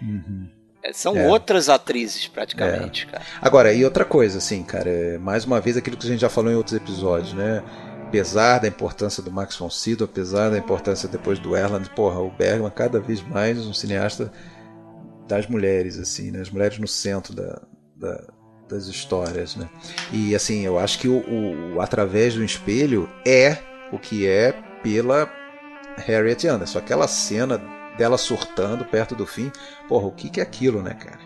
[0.00, 0.53] Uhum.
[0.84, 1.26] É, são é.
[1.26, 3.12] outras atrizes, praticamente, é.
[3.12, 3.24] cara.
[3.40, 6.28] Agora, e outra coisa, assim, cara, é, mais uma vez aquilo que a gente já
[6.28, 7.64] falou em outros episódios, né?
[8.06, 12.30] Apesar da importância do Max von Sydow, apesar da importância depois do Erland, porra, o
[12.30, 14.30] Bergman cada vez mais um cineasta
[15.26, 16.42] das mulheres, assim, né?
[16.42, 17.62] As mulheres no centro da,
[17.96, 18.22] da,
[18.68, 19.68] das histórias, né?
[20.12, 23.56] E assim, eu acho que o, o, através do espelho é
[23.90, 25.32] o que é pela
[25.96, 26.78] Harriet Anderson.
[26.78, 27.58] Aquela cena
[27.96, 29.50] dela surtando perto do fim,
[29.88, 31.20] porra, o que, que é aquilo, né, cara?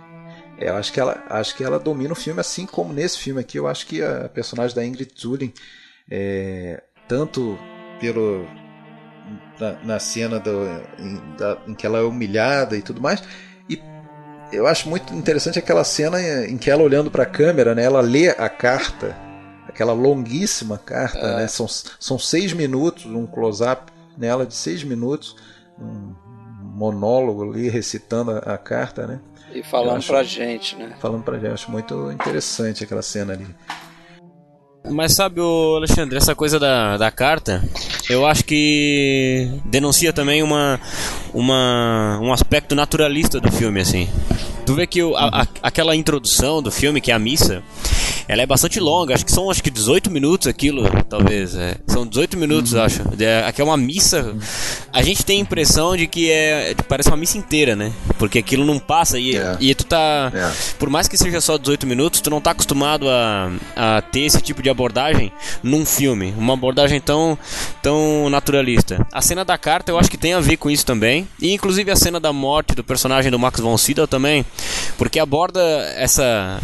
[0.59, 3.41] É, eu acho que ela acho que ela domina o filme assim como nesse filme
[3.41, 3.59] aqui.
[3.59, 5.53] Eu acho que a personagem da Ingrid Tulin,
[6.11, 7.59] é, tanto
[8.01, 8.45] pelo
[9.61, 10.51] na, na cena do,
[10.99, 13.23] em, da, em que ela é humilhada e tudo mais,
[14.53, 18.01] eu acho muito interessante aquela cena em que ela olhando para a câmera, né, ela
[18.01, 19.17] lê a carta,
[19.69, 21.37] aquela longuíssima carta, é.
[21.37, 25.37] né, são, são seis minutos, um close-up nela de seis minutos,
[25.79, 26.15] um
[26.79, 29.21] monólogo ali recitando a, a carta, né?
[29.53, 30.95] E falando acho, pra gente, né?
[31.01, 33.47] Falando pra gente, acho muito interessante aquela cena ali.
[34.91, 37.63] Mas sabe, o Alexandre, essa coisa da, da carta,
[38.09, 40.81] eu acho que denuncia também uma,
[41.35, 44.09] uma, um aspecto naturalista do filme, assim.
[44.65, 47.63] Tu vê que o, a, a, aquela introdução do filme, que é a missa,
[48.29, 51.57] ela é bastante longa, acho que são acho que 18 minutos aquilo, talvez.
[51.57, 51.77] É.
[51.87, 52.83] São 18 minutos, uhum.
[52.83, 53.03] acho.
[53.19, 54.37] É, aqui é uma missa.
[54.93, 56.75] A gente tem a impressão de que é.
[56.87, 57.91] Parece uma missa inteira, né?
[58.19, 59.57] Porque aquilo não passa e, é.
[59.59, 60.31] e tu tá.
[60.35, 60.53] É.
[60.79, 64.43] Por mais que seja só 18 minutos, tu não tá acostumado a, a ter esse
[64.43, 66.35] tipo de abordagem num filme.
[66.37, 67.39] Uma abordagem tão,
[67.83, 69.07] tão naturalista.
[69.11, 71.27] A cena da carta eu acho que tem a ver com isso também.
[71.41, 74.45] E inclusive a cena da morte do personagem do Max von Sydow também.
[74.99, 75.61] Porque aborda
[75.97, 76.61] essa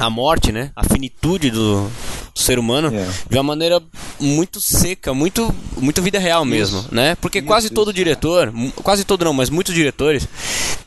[0.00, 0.70] a morte, né?
[0.74, 1.90] A finitude do,
[2.34, 3.10] do ser humano yeah.
[3.10, 3.14] É.
[3.28, 3.82] de uma maneira
[4.18, 6.94] muito seca, muito muito vida real mesmo, isso.
[6.94, 7.14] né?
[7.16, 10.26] Porque isso, quase todo diretor, quase todo não, mas muitos diretores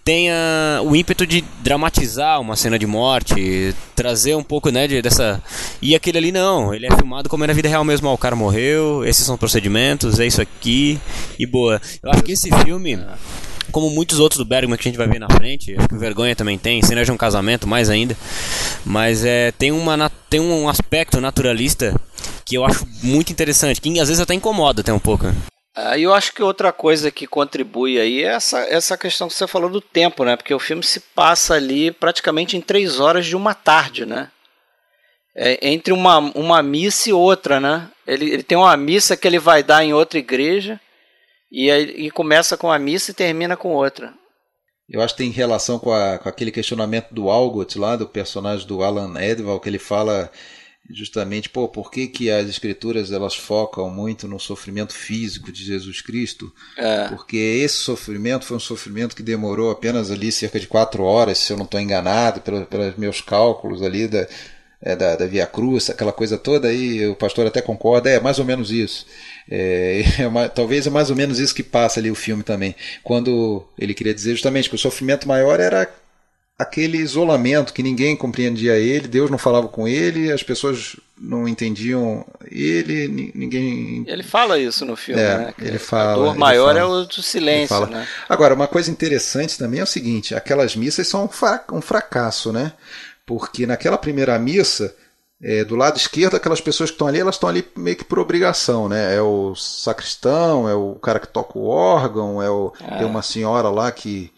[0.04, 5.02] têm a, o ímpeto de dramatizar uma cena de morte, trazer um pouco, né, de,
[5.02, 5.42] dessa
[5.82, 8.36] e aquele ali não, ele é filmado como era vida real mesmo, ó, o cara
[8.36, 11.00] morreu, esses são os procedimentos, é isso aqui
[11.40, 11.82] e boa.
[12.02, 13.00] Eu acho que esse filme
[13.72, 16.36] como muitos outros do Bergman que a gente vai ver na frente, acho que Vergonha
[16.36, 18.16] também tem, Cena de um Casamento mais ainda,
[18.86, 22.00] mas é, tem, uma, tem um aspecto naturalista
[22.46, 25.28] que eu acho muito interessante, que às vezes até incomoda até um pouco.
[25.76, 29.48] Ah, eu acho que outra coisa que contribui aí é essa, essa questão que você
[29.48, 30.36] falou do tempo, né?
[30.36, 34.30] Porque o filme se passa ali praticamente em três horas de uma tarde, né?
[35.36, 37.90] É, entre uma, uma missa e outra, né?
[38.06, 40.80] Ele, ele tem uma missa que ele vai dar em outra igreja,
[41.54, 44.12] e, e começa com a missa e termina com outra.
[44.90, 48.68] Eu acho que tem relação com, a, com aquele questionamento do Algot lá, do personagem
[48.68, 50.32] do Alan Edval, que ele fala
[50.90, 56.02] justamente, pô, por que, que as escrituras elas focam muito no sofrimento físico de Jesus
[56.02, 56.52] Cristo?
[56.78, 57.08] É.
[57.08, 61.54] Porque esse sofrimento foi um sofrimento que demorou apenas ali cerca de quatro horas, se
[61.54, 64.28] eu não estou enganado, pelos, pelos meus cálculos ali da,
[64.84, 68.38] é, da, da Via Cruz, aquela coisa toda aí, o pastor até concorda, é mais
[68.38, 69.06] ou menos isso.
[69.50, 72.76] É, é, talvez é mais ou menos isso que passa ali o filme também.
[73.02, 75.90] Quando ele queria dizer justamente que o sofrimento maior era
[76.60, 82.26] aquele isolamento que ninguém compreendia ele, Deus não falava com ele, as pessoas não entendiam
[82.52, 84.04] ele, ninguém.
[84.06, 85.54] Ele fala isso no filme, é, né?
[85.60, 86.12] Ele fala.
[86.12, 88.06] A dor maior fala, é o do silêncio, né?
[88.28, 91.30] Agora, uma coisa interessante também é o seguinte: aquelas missas são
[91.72, 92.74] um fracasso, né?
[93.26, 94.96] Porque naquela primeira missa,
[95.42, 98.18] é, do lado esquerdo, aquelas pessoas que estão ali, elas estão ali meio que por
[98.18, 99.16] obrigação, né?
[99.16, 102.98] É o sacristão, é o cara que toca o órgão, é o, é.
[102.98, 104.32] tem uma senhora lá que,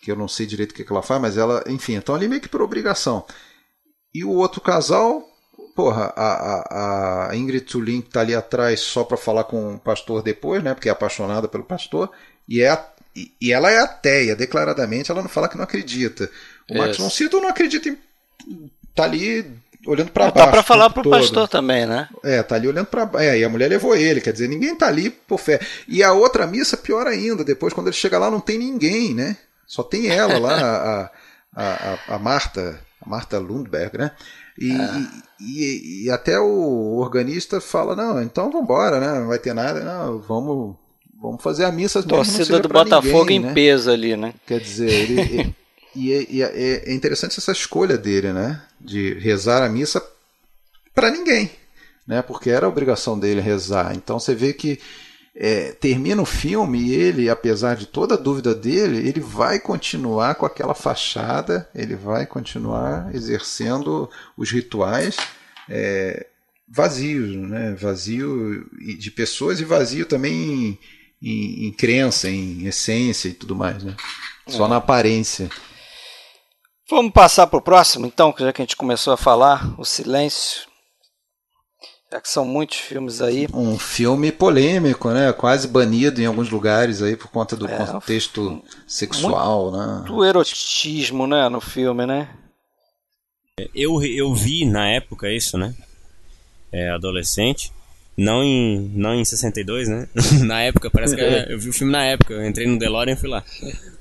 [0.00, 2.28] que eu não sei direito o que, que ela faz, mas ela, enfim, estão ali
[2.28, 3.24] meio que por obrigação.
[4.14, 5.24] E o outro casal,
[5.74, 9.80] porra, a, a, a Ingrid Tulin que está ali atrás só para falar com o
[9.80, 10.74] pastor depois, né?
[10.74, 12.10] Porque é apaixonada pelo pastor,
[12.48, 16.30] e, é, e, e ela é ateia, declaradamente, ela não fala que não acredita.
[16.70, 17.98] O Max von Sydow não acredita em
[18.94, 19.44] tá ali
[19.86, 20.46] olhando para é, baixo.
[20.46, 21.12] Tá para falar pro todo.
[21.12, 22.08] pastor também, né?
[22.24, 24.86] É, tá ali olhando para é, e a mulher levou ele, quer dizer, ninguém tá
[24.86, 25.60] ali por fé.
[25.86, 29.36] E a outra missa pior ainda, depois quando ele chega lá não tem ninguém, né?
[29.66, 31.10] Só tem ela lá, a,
[31.54, 34.10] a, a, a Marta, a Marta Lundberg, né?
[34.58, 35.06] E, é.
[35.40, 39.20] e, e, até o organista fala, não, então vamos embora, né?
[39.20, 40.76] Não vai ter nada, não, vamos
[41.20, 42.02] vamos fazer a missa.
[42.02, 43.52] Torcida do Botafogo ninguém, em né?
[43.52, 44.34] peso ali, né?
[44.46, 45.56] Quer dizer, ele, ele
[45.96, 48.62] e, é, e é, é, interessante essa escolha dele, né?
[48.80, 50.02] De rezar a missa
[50.94, 51.50] para ninguém,
[52.06, 52.20] né?
[52.22, 53.94] Porque era a obrigação dele rezar.
[53.96, 54.78] Então você vê que
[55.34, 60.34] é, termina o filme e ele, apesar de toda a dúvida dele, ele vai continuar
[60.34, 65.16] com aquela fachada, ele vai continuar exercendo os rituais
[65.68, 66.26] é,
[66.68, 67.74] vazios, né?
[67.74, 68.68] Vazio
[68.98, 70.78] de pessoas e vazio também em,
[71.22, 73.96] em, em crença, em essência e tudo mais, né?
[74.46, 74.68] Só é.
[74.68, 75.48] na aparência.
[76.88, 80.66] Vamos passar para o próximo, então, já que a gente começou a falar, O Silêncio.
[82.12, 83.48] Já que são muitos filmes aí.
[83.52, 85.32] Um filme polêmico, né?
[85.32, 90.04] Quase banido em alguns lugares aí por conta do é, contexto sexual, né?
[90.06, 91.48] Do erotismo, né?
[91.48, 92.28] No filme, né?
[93.74, 95.74] Eu, eu vi na época isso, né?
[96.70, 97.72] É, adolescente.
[98.16, 100.08] Não em, não em 62, né?
[100.46, 102.34] na época, parece que eu, eu vi o filme na época.
[102.34, 103.42] Eu entrei no DeLorean e fui lá.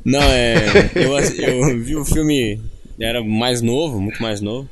[0.05, 0.91] Não, é.
[0.93, 2.61] Eu, eu vi o filme
[2.99, 4.69] era mais novo, muito mais novo.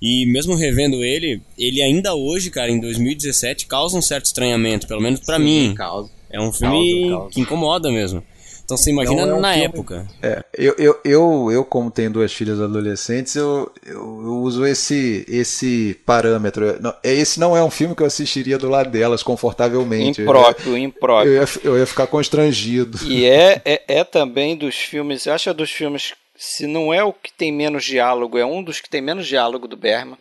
[0.00, 5.00] E mesmo revendo ele, ele ainda hoje, cara, em 2017, causa um certo estranhamento, pelo
[5.00, 5.74] menos para mim.
[5.74, 6.10] Causa.
[6.30, 7.30] É um filme causa, causa.
[7.30, 8.22] que incomoda mesmo.
[8.66, 9.64] Então você imagina é um na filme...
[9.64, 10.06] época.
[10.20, 15.24] É, eu, eu, eu, eu, como tenho duas filhas adolescentes, eu, eu, eu uso esse,
[15.28, 16.76] esse parâmetro.
[16.82, 20.20] Não, é, esse não é um filme que eu assistiria do lado delas confortavelmente.
[20.20, 21.32] Impróprio, eu, impróprio.
[21.32, 22.98] Eu ia, eu ia ficar constrangido.
[23.06, 27.02] E é, é, é também dos filmes, acho que é dos filmes se não é
[27.02, 30.18] o que tem menos diálogo, é um dos que tem menos diálogo do Berman.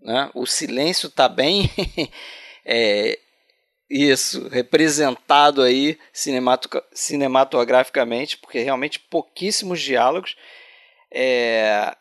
[0.00, 0.30] Né?
[0.34, 1.70] O silêncio está bem
[2.64, 3.18] é,
[3.88, 5.98] isso representado aí
[6.92, 10.36] cinematograficamente, porque realmente pouquíssimos diálogos.
[11.12, 11.94] É,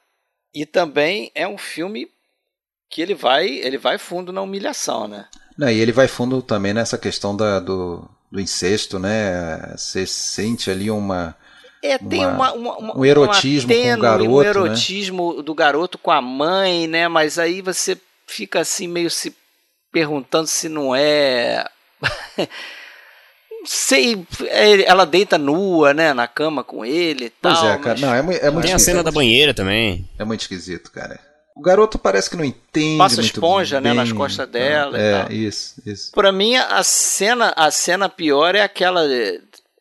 [0.54, 2.10] e também é um filme
[2.90, 5.28] que ele vai, ele vai fundo na humilhação, né?
[5.58, 9.76] Não, e ele vai fundo também nessa questão da, do, do incesto, né?
[9.78, 11.36] Você sente ali uma.
[11.84, 14.30] É, tem uma, uma, uma um erotismo uma com o garoto.
[14.30, 14.48] Um né?
[14.48, 15.44] erotismo né?
[15.44, 17.08] do garoto com a mãe, né?
[17.08, 19.36] Mas aí você fica assim meio se
[19.92, 21.66] perguntando se não é.
[23.66, 27.56] sei, é, ela deita nua, né, na cama com ele e tal.
[27.56, 28.02] Pois é, cara, mas...
[28.02, 30.08] não, é, é muito Tem a cena da banheira também.
[30.18, 31.20] É muito esquisito, cara.
[31.56, 35.82] O garoto parece que não entende Passa esponja, bem, né, nas costas dela é, isso,
[35.86, 36.12] isso.
[36.12, 39.02] Pra mim, a cena, a cena pior é aquela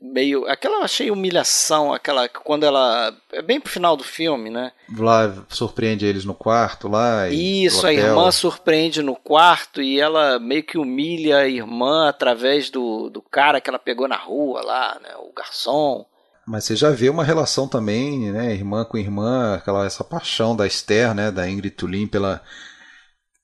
[0.00, 0.46] meio.
[0.46, 3.14] Aquela eu achei humilhação, aquela quando ela.
[3.32, 4.72] É bem pro final do filme, né?
[4.96, 7.28] Lá surpreende eles no quarto lá.
[7.28, 13.10] Isso, a irmã surpreende no quarto e ela meio que humilha a irmã através do,
[13.10, 15.10] do cara que ela pegou na rua lá, né?
[15.18, 16.06] O garçom.
[16.46, 18.52] Mas você já vê uma relação também, né?
[18.52, 21.30] Irmã com irmã, aquela essa paixão da Esther, né?
[21.30, 22.42] Da Ingrid Tulin pela,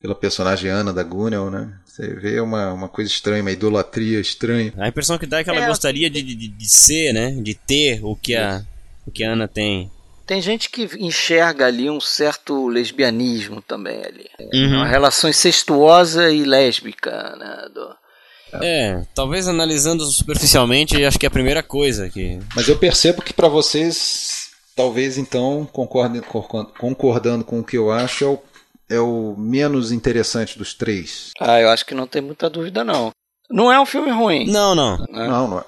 [0.06, 1.68] pela personagem Ana da Gunnel, né?
[1.84, 4.72] Você vê uma, uma coisa estranha, uma idolatria estranha.
[4.78, 5.66] A impressão que dá é que ela é.
[5.66, 7.32] gostaria de, de, de ser, né?
[7.32, 8.62] De ter o que a,
[9.04, 9.90] o que a Ana tem.
[10.24, 14.26] Tem gente que enxerga ali um certo lesbianismo também ali.
[14.52, 14.76] Uhum.
[14.76, 17.68] Uma relação incestuosa e lésbica, né?
[17.74, 17.96] Do...
[18.64, 22.38] É, talvez analisando superficialmente, acho que é a primeira coisa que.
[22.54, 26.22] Mas eu percebo que para vocês, talvez então, concordem,
[26.78, 28.38] concordando com o que eu acho, é o
[28.88, 31.30] é o menos interessante dos três?
[31.40, 33.10] Ah, eu acho que não tem muita dúvida, não.
[33.50, 34.50] Não é um filme ruim.
[34.50, 34.98] Não, não.
[34.98, 35.06] Né?
[35.28, 35.64] Não, não é.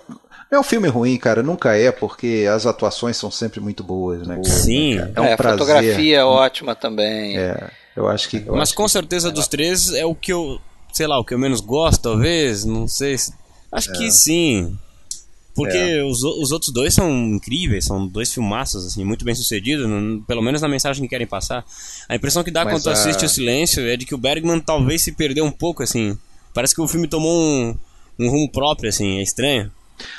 [0.50, 1.42] Não é um filme ruim, cara.
[1.42, 4.36] Nunca é, porque as atuações são sempre muito boas, né?
[4.36, 4.48] Cara?
[4.48, 4.98] Sim.
[5.14, 5.54] É um é, prazer.
[5.54, 7.36] A fotografia é ótima também.
[7.36, 8.38] É, eu acho que.
[8.38, 8.90] Eu Mas acho com que...
[8.90, 10.58] certeza dos três é o que eu,
[10.92, 12.64] sei lá, o que eu menos gosto, talvez.
[12.64, 13.16] Não sei.
[13.70, 13.98] Acho é.
[13.98, 14.78] que sim.
[15.58, 16.04] Porque é.
[16.04, 19.84] os, os outros dois são incríveis, são dois filmaços, assim, muito bem sucedidos,
[20.24, 21.64] pelo menos na mensagem que querem passar.
[22.08, 24.60] A impressão que dá Mas quando tu assiste o Silêncio é de que o Bergman
[24.60, 26.16] talvez se perdeu um pouco, assim.
[26.54, 27.76] Parece que o filme tomou um,
[28.20, 29.72] um rumo próprio, assim, é estranho.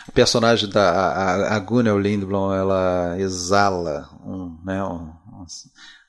[0.09, 5.09] O personagem da a, a Gunnel Lindblom, ela exala um, né, um,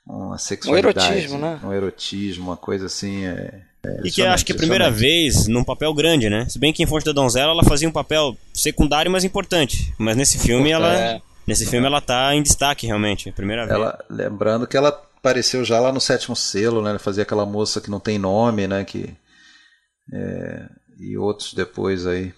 [0.05, 0.99] uma sexualidade.
[0.99, 1.61] Um erotismo, né?
[1.63, 5.47] Um erotismo, uma coisa assim, é é, e que acho que é a primeira vez
[5.47, 6.47] num papel grande, né?
[6.49, 9.95] Se bem que em Fonte da Donzela ela fazia um papel secundário, mas importante.
[9.99, 10.95] Mas nesse filme ela.
[10.95, 11.23] É.
[11.47, 13.29] Nesse filme ela tá em destaque, realmente.
[13.29, 13.75] É a primeira vez.
[13.75, 16.91] Ela, lembrando que ela apareceu já lá no sétimo selo, né?
[16.91, 18.85] Ela fazia aquela moça que não tem nome, né?
[18.85, 19.15] Que,
[20.13, 20.69] é,
[20.99, 22.33] e outros depois aí.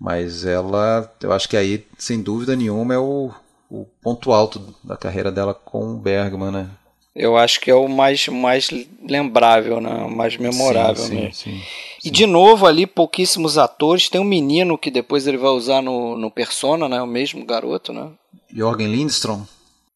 [0.00, 3.30] Mas ela, eu acho que aí, sem dúvida nenhuma, é o,
[3.70, 6.70] o ponto alto da carreira dela com o Bergman, né?
[7.14, 8.70] Eu acho que é o mais, mais
[9.02, 9.90] lembrável, né?
[10.04, 11.34] o mais memorável sim, mesmo.
[11.34, 11.62] Sim, sim,
[12.04, 14.08] e de novo ali, pouquíssimos atores.
[14.08, 17.02] Tem um menino que depois ele vai usar no, no Persona, né?
[17.02, 18.10] O mesmo garoto, né?
[18.54, 19.44] Jorgen Lindstrom.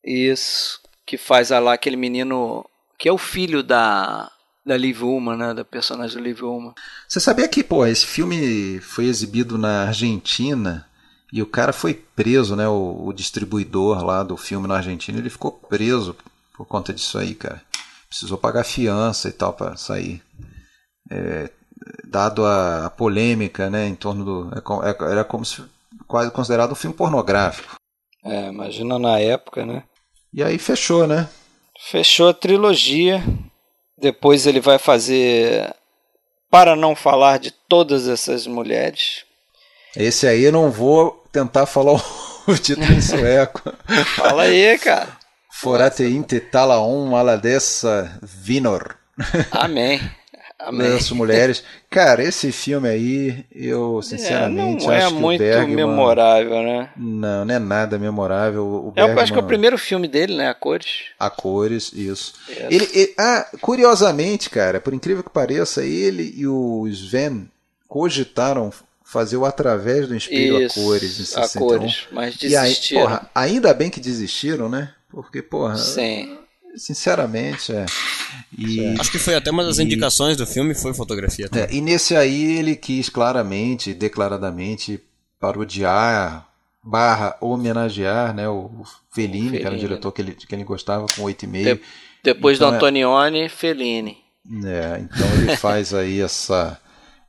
[0.05, 0.81] Isso.
[1.07, 2.65] Que faz lá aquele menino
[2.99, 4.31] que é o filho da,
[4.67, 5.55] da Liv Uma, né?
[5.55, 6.75] Da personagem da Liv Uma.
[7.09, 10.87] Você sabia que, pô, esse filme foi exibido na Argentina
[11.33, 12.69] e o cara foi preso, né?
[12.69, 16.17] O, o distribuidor lá do filme na Argentina, ele ficou preso
[16.55, 17.61] por conta disso aí, cara.
[18.09, 20.23] Precisou pagar fiança e tal para sair.
[21.11, 21.51] É,
[22.05, 24.51] dado a, a, polêmica, né, em torno do.
[24.55, 25.63] É é, era como se
[26.07, 27.75] quase considerado um filme pornográfico.
[28.25, 29.83] É, imagina na época, né?
[30.33, 31.29] E aí fechou, né?
[31.91, 33.23] Fechou a trilogia.
[33.99, 35.75] Depois ele vai fazer.
[36.51, 39.25] Para não falar de todas essas mulheres.
[39.97, 42.01] Esse aí eu não vou tentar falar
[42.47, 43.73] o título em sueco.
[44.17, 45.24] Fala aí, cara.
[45.65, 48.97] Forate inte tala om alla dessa vinor.
[49.51, 49.99] Amém.
[50.59, 50.91] Amém.
[50.91, 51.65] Das mulheres.
[51.89, 56.91] Cara, esse filme aí, eu sinceramente é, não é acho é muito Bergman, memorável, né?
[56.95, 58.63] Não, não é nada memorável.
[58.63, 60.51] O é, Bergman, eu acho que é o primeiro filme dele, né?
[60.51, 61.07] A cores.
[61.19, 62.35] A cores, isso.
[62.69, 67.49] Ele, ele, ah, curiosamente, cara, por incrível que pareça, ele e o Sven
[67.89, 68.71] cogitaram
[69.03, 71.43] fazer o através do Espelho isso, a cores em 61.
[71.43, 73.01] A cores, mas desistiram.
[73.01, 74.91] E aí, porra, ainda bem que desistiram, né?
[75.15, 75.77] Porque, porra.
[75.77, 76.39] Sim.
[76.77, 77.87] Sinceramente, é.
[78.59, 81.49] E, Acho que foi até uma das e, indicações do filme, foi fotografia.
[81.55, 85.01] É, e nesse aí ele quis claramente, declaradamente,
[85.39, 86.49] parodiar
[86.83, 88.71] barra homenagear né, o
[89.11, 89.59] Fellini, Fellini.
[89.59, 91.63] que era o diretor que ele, que ele gostava, com 8,5.
[91.63, 91.81] De,
[92.25, 94.19] depois então, do é Antonioni, é, Fellini.
[94.65, 96.79] É, então ele faz aí essa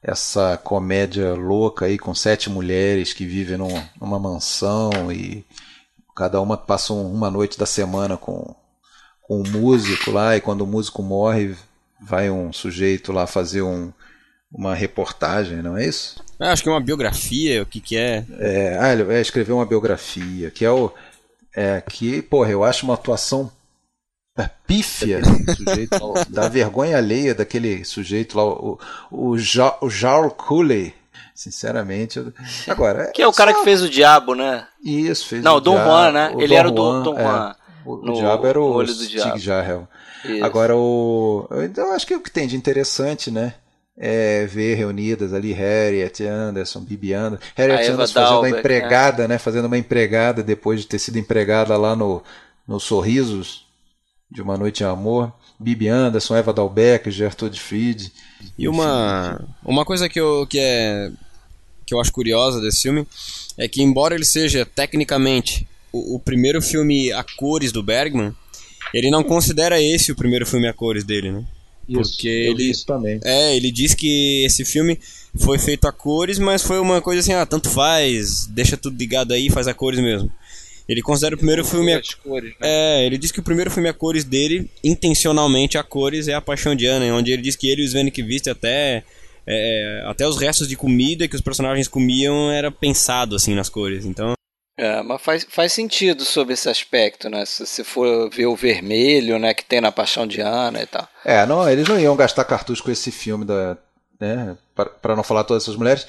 [0.07, 5.43] essa comédia louca aí com sete mulheres que vivem numa, numa mansão e
[6.15, 8.55] Cada uma passa uma noite da semana com,
[9.21, 11.55] com um músico lá, e quando o músico morre,
[11.99, 13.91] vai um sujeito lá fazer um,
[14.51, 16.23] uma reportagem, não é isso?
[16.39, 18.25] É, acho que é uma biografia, o que, que é?
[18.39, 20.91] É, ah, ele é escrever uma biografia, que é o.
[21.55, 23.51] É, que, porra, eu acho uma atuação
[24.67, 25.21] pífia
[25.55, 29.35] sujeito, da vergonha alheia daquele sujeito lá, o, o,
[29.81, 30.93] o, Jarl Cooley.
[31.35, 32.17] Sinceramente.
[32.17, 32.33] Eu...
[32.71, 33.11] Agora.
[33.11, 33.59] Que é o cara só...
[33.59, 34.65] que fez o diabo, né?
[34.81, 36.33] Isso, fez Não, o Dom Juan, né?
[36.37, 37.55] Ele Dom era o Dom, Dom Juan.
[37.61, 37.65] É.
[37.85, 39.87] O, no, diabo era o olho do Stig Jarrell.
[40.41, 41.47] Agora, o.
[41.63, 43.53] Então, acho que o que tem de interessante, né?
[43.97, 47.45] É ver reunidas ali Harriet Anderson, Bibi Anderson.
[47.55, 49.27] Harriet Anderson fazendo Dalbeck, uma empregada, né?
[49.35, 49.37] né?
[49.37, 52.21] Fazendo uma empregada depois de ter sido empregada lá no,
[52.67, 53.65] no Sorrisos
[54.29, 55.31] de Uma Noite em Amor.
[55.57, 58.11] Bibi Anderson, Eva Dalbeck, Gertrude Fried.
[58.57, 61.11] E uma, uma coisa que, eu, que, é,
[61.85, 63.05] que eu acho curiosa desse filme
[63.57, 68.33] é que, embora ele seja tecnicamente o, o primeiro filme a cores do Bergman,
[68.93, 71.43] ele não considera esse o primeiro filme a cores dele, né?
[71.87, 73.19] Isso, Porque ele isso também.
[73.23, 74.99] É, ele diz que esse filme
[75.35, 79.33] foi feito a cores, mas foi uma coisa assim, ah, tanto faz, deixa tudo ligado
[79.33, 80.31] aí, faz a cores mesmo.
[80.87, 82.51] Ele considera o primeiro filme a cores.
[82.51, 82.55] Né?
[82.61, 86.41] É, ele diz que o primeiro filme a cores dele, intencionalmente a cores, é a
[86.41, 89.03] Paixão de Ana, onde ele diz que ele e os Sven viste até
[89.47, 94.05] é, até os restos de comida que os personagens comiam era pensado assim nas cores.
[94.05, 94.33] Então
[94.77, 97.45] é, mas faz, faz sentido sobre esse aspecto, né?
[97.45, 101.07] Se você for ver o vermelho, né, que tem na Paixão de Ana e tal.
[101.23, 103.77] É, não, eles não iam gastar cartucho com esse filme da,
[104.19, 104.57] né,
[105.01, 106.05] para não falar todas essas mulheres.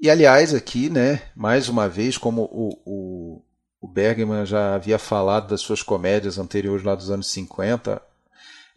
[0.00, 3.42] E aliás, aqui, né, mais uma vez, como o, o,
[3.80, 8.00] o Bergman já havia falado das suas comédias anteriores lá dos anos 50,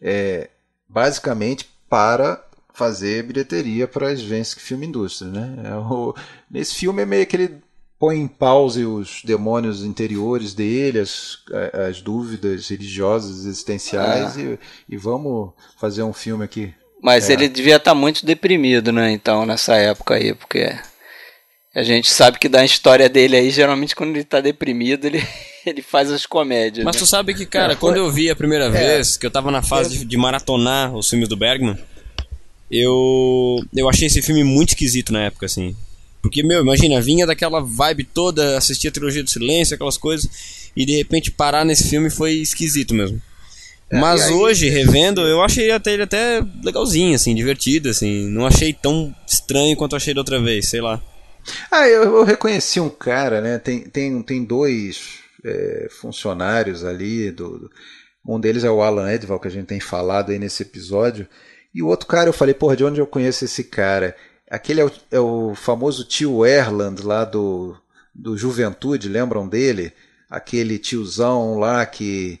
[0.00, 0.50] é,
[0.86, 2.45] basicamente para
[2.76, 5.54] fazer bilheteria para a Svensk Film Industry, né?
[5.64, 6.14] É o,
[6.50, 7.58] nesse filme é meio que ele
[7.98, 11.38] põe em pause os demônios interiores dele, as,
[11.88, 14.40] as dúvidas religiosas existenciais ah.
[14.42, 14.58] e,
[14.90, 16.74] e, vamos fazer um filme aqui.
[17.02, 17.32] Mas é.
[17.32, 19.10] ele devia estar tá muito deprimido, né?
[19.10, 20.78] Então, nessa época aí, porque
[21.74, 25.26] a gente sabe que da história dele aí, geralmente quando ele está deprimido, ele,
[25.64, 26.84] ele faz as comédias.
[26.84, 27.00] Mas né?
[27.00, 28.70] tu sabe que, cara, é, quando eu vi a primeira é.
[28.70, 31.78] vez, que eu estava na fase de, de maratonar os filmes do Bergman,
[32.70, 35.76] eu, eu achei esse filme muito esquisito na época, assim.
[36.20, 40.84] Porque, meu, imagina, vinha daquela vibe toda, assistia a trilogia do silêncio, aquelas coisas, e
[40.84, 43.22] de repente parar nesse filme foi esquisito mesmo.
[43.88, 48.28] É, Mas aí, hoje, revendo, eu achei até ele até legalzinho, assim, divertido, assim.
[48.28, 51.00] Não achei tão estranho quanto achei da outra vez, sei lá.
[51.70, 53.58] Ah, eu, eu reconheci um cara, né?
[53.58, 57.30] Tem, tem, tem dois é, funcionários ali.
[57.30, 57.70] Do, do,
[58.26, 61.28] um deles é o Alan Edval, que a gente tem falado aí nesse episódio.
[61.76, 64.16] E o outro cara, eu falei, porra, de onde eu conheço esse cara?
[64.50, 67.76] Aquele é o, é o famoso tio Erland lá do,
[68.14, 69.92] do Juventude, lembram dele?
[70.30, 72.40] Aquele tiozão lá que,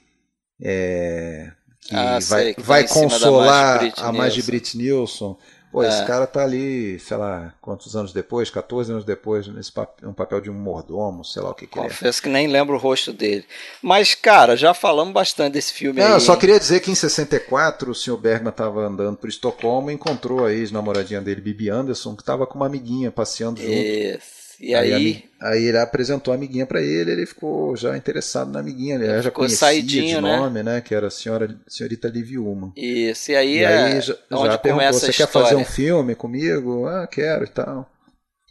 [0.58, 5.36] é, que ah, vai, sei, que vai tá consolar a mais de Brit Nilsson.
[5.76, 5.90] Pô, é.
[5.90, 10.12] esse cara tá ali, sei lá, quantos anos depois, 14 anos depois, nesse papel, um
[10.14, 12.22] papel de um mordomo, sei lá o que, que Confesso é.
[12.22, 13.44] que nem lembro o rosto dele.
[13.82, 16.12] Mas, cara, já falamos bastante desse filme Não, aí.
[16.14, 18.16] Eu só queria dizer que em 64 o Sr.
[18.16, 22.54] Bergman estava andando por Estocolmo e encontrou a ex-namoradinha dele, Bibi Anderson, que estava com
[22.54, 23.70] uma amiguinha passeando junto.
[23.70, 24.45] Isso.
[24.60, 28.60] E aí, aí, aí ele apresentou a amiguinha para ele, ele ficou já interessado na
[28.60, 30.36] amiguinha, ele já conhecia saidinho, de né?
[30.36, 30.80] nome, né?
[30.80, 32.72] Que era a senhora, senhorita Liviuma.
[32.76, 36.86] Isso, e aí, e aí é já, já perguntou, você quer fazer um filme comigo?
[36.86, 37.90] Ah, quero e tal.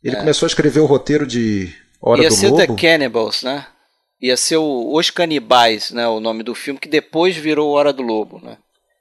[0.03, 0.20] Ele é.
[0.20, 2.58] começou a escrever o roteiro de Hora Ia do ser Lobo.
[2.60, 3.66] The Cannibals, né?
[4.22, 6.08] Ia ser o Os Canibais, né?
[6.08, 8.58] O nome do filme, que depois virou Hora do Lobo, né?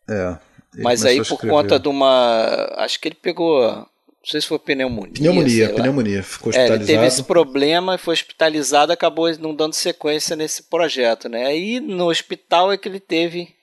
[0.09, 0.37] É.
[0.79, 2.73] Mas aí por conta de uma.
[2.77, 3.87] Acho que ele pegou
[4.25, 5.13] não sei se foi pneumonia.
[5.13, 6.23] Pneumonia, pneumonia.
[6.23, 6.81] Ficou hospitalizado.
[6.81, 11.45] É, ele teve esse problema, foi hospitalizado, acabou não dando sequência nesse projeto, né?
[11.45, 13.55] Aí no hospital é que ele teve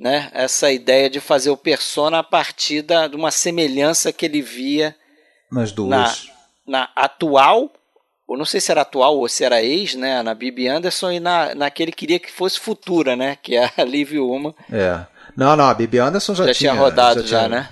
[0.00, 4.42] né, essa ideia de fazer o persona a partir da, de uma semelhança que ele
[4.42, 4.96] via
[5.48, 6.26] nas duas.
[6.66, 7.70] Na, na atual,
[8.26, 11.20] ou não sei se era atual ou se era ex, né, na Bibi Anderson e
[11.20, 14.52] na, naquele que queria que fosse futura, né, que é a Liv Uma.
[14.72, 15.06] É.
[15.36, 17.68] Não, não, a Bibi Anderson já, já tinha, tinha rodado já, já tinha, né?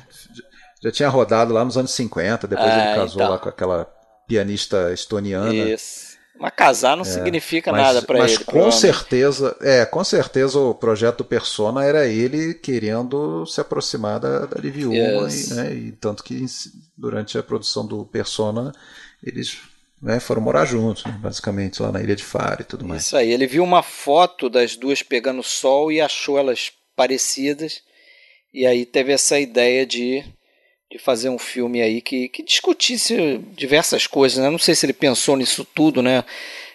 [0.83, 3.31] Já tinha rodado lá nos anos 50, depois ah, ele casou então.
[3.31, 3.85] lá com aquela
[4.27, 5.53] pianista estoniana.
[5.53, 6.11] Isso.
[6.39, 8.29] Mas casar não é, significa mas, nada para ele.
[8.29, 14.19] Mas com certeza, é, com certeza o projeto do Persona era ele querendo se aproximar
[14.19, 15.51] da, da Liv yes.
[15.51, 16.43] e, né, e tanto que
[16.97, 18.73] durante a produção do Persona
[19.23, 19.59] eles
[20.01, 23.05] né, foram morar juntos, né, basicamente, lá na Ilha de Faro e tudo mais.
[23.05, 27.83] Isso aí, ele viu uma foto das duas pegando sol e achou elas parecidas,
[28.53, 30.25] e aí teve essa ideia de
[30.91, 34.51] de fazer um filme aí que, que discutisse diversas coisas, né?
[34.51, 36.25] Não sei se ele pensou nisso tudo, né?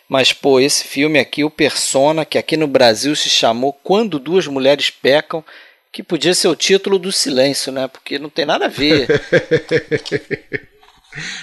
[0.08, 4.48] Mas, pô, esse filme aqui, o Persona, que aqui no Brasil se chamou Quando Duas
[4.48, 5.44] Mulheres Pecam,
[5.92, 7.88] que podia ser o título do silêncio, né?
[7.88, 9.08] Porque não tem nada a ver.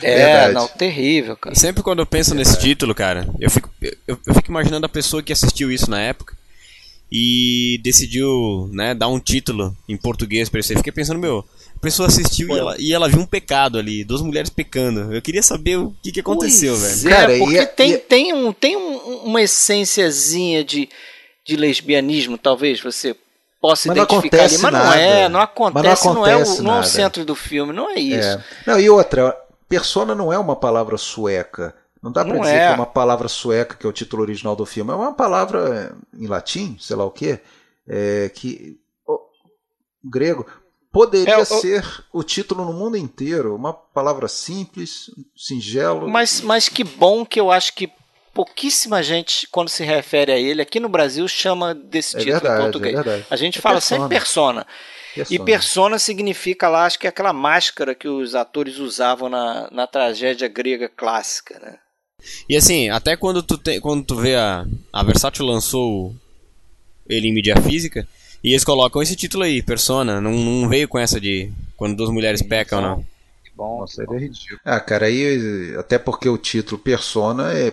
[0.00, 0.54] é, Verdade.
[0.54, 1.56] não, terrível, cara.
[1.56, 2.50] Sempre quando eu penso Verdade.
[2.50, 3.68] nesse título, cara, eu fico,
[4.06, 6.36] eu, eu fico imaginando a pessoa que assistiu isso na época
[7.10, 10.72] e decidiu, né, dar um título em português pra isso.
[10.72, 11.44] Eu fiquei pensando, meu,
[11.82, 15.12] pessoa assistiu e ela, e ela, viu um pecado ali, duas mulheres pecando.
[15.12, 17.14] Eu queria saber o que, que aconteceu, pois velho.
[17.14, 20.88] É, Cara, porque tem, tem, um, tem um, uma essênciazinha de,
[21.44, 23.16] de lesbianismo, talvez, você
[23.60, 24.84] possa mas identificar ali, mas nada.
[24.84, 27.72] não é, não acontece, não, não, é acontece o, não é o centro do filme,
[27.72, 28.28] não é isso.
[28.28, 28.44] É.
[28.66, 29.36] Não, e outra,
[29.68, 31.74] persona não é uma palavra sueca.
[32.02, 32.66] Não dá para dizer é.
[32.66, 34.90] que é uma palavra sueca, que é o título original do filme.
[34.90, 37.40] É uma palavra em latim, sei lá o quê,
[37.88, 38.78] é, que.
[39.06, 39.20] Oh,
[40.04, 40.44] grego.
[40.92, 43.56] Poderia é, ser o título no mundo inteiro.
[43.56, 46.08] Uma palavra simples, singelo.
[46.08, 47.90] Mas, mas que bom que eu acho que
[48.34, 52.60] pouquíssima gente, quando se refere a ele, aqui no Brasil, chama desse é título verdade,
[52.60, 53.06] em português.
[53.06, 54.00] É a gente fala persona.
[54.00, 54.66] sempre persona.
[55.14, 55.34] persona.
[55.34, 59.86] E persona significa lá, acho que é aquela máscara que os atores usavam na, na
[59.86, 61.78] tragédia grega clássica, né?
[62.48, 66.14] E assim, até quando tu, te, quando tu vê a, a Versátil lançou
[67.08, 68.06] ele em mídia física,
[68.42, 72.10] e eles colocam esse título aí, Persona, não, não veio com essa de quando duas
[72.10, 73.04] mulheres pecam, não.
[73.44, 74.60] Que bom, Nossa, ele é ridículo.
[74.64, 77.72] Ah, cara, aí até porque o título Persona é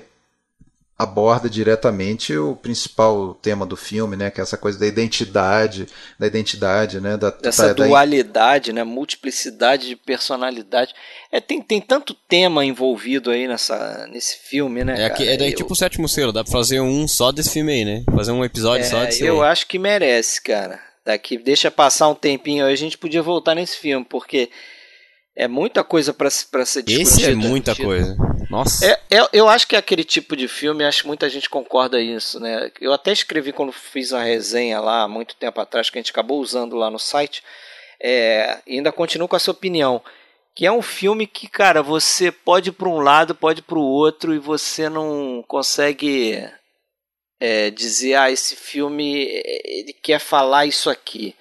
[1.00, 5.88] aborda diretamente o principal tema do filme, né, que é essa coisa da identidade,
[6.20, 8.76] da identidade, né, da dessa da, dualidade, da...
[8.76, 10.94] né, multiplicidade de personalidade.
[11.32, 15.04] É, tem, tem tanto tema envolvido aí nessa nesse filme, né?
[15.04, 15.56] É, aqui, é daí eu...
[15.56, 18.04] tipo o sétimo selo, dá pra fazer um só desse filme aí, né?
[18.14, 19.50] Fazer um episódio é, só desse Eu aí.
[19.50, 20.82] acho que merece, cara.
[21.06, 24.50] Daqui deixa passar um tempinho aí, a gente podia voltar nesse filme, porque
[25.40, 27.02] é muita coisa para ser discutida.
[27.02, 28.18] Esse é muita coisa.
[28.50, 28.86] Nossa.
[28.86, 32.02] É, é, eu acho que é aquele tipo de filme, acho que muita gente concorda
[32.02, 32.70] isso, né?
[32.82, 36.42] Eu até escrevi quando fiz uma resenha lá, muito tempo atrás, que a gente acabou
[36.42, 37.42] usando lá no site,
[38.02, 40.04] é, e ainda continuo com essa opinião,
[40.54, 43.80] que é um filme que, cara, você pode ir para um lado, pode ir para
[43.80, 46.46] o outro, e você não consegue
[47.40, 49.26] é, dizer, ah, esse filme,
[49.64, 51.34] ele quer falar isso aqui.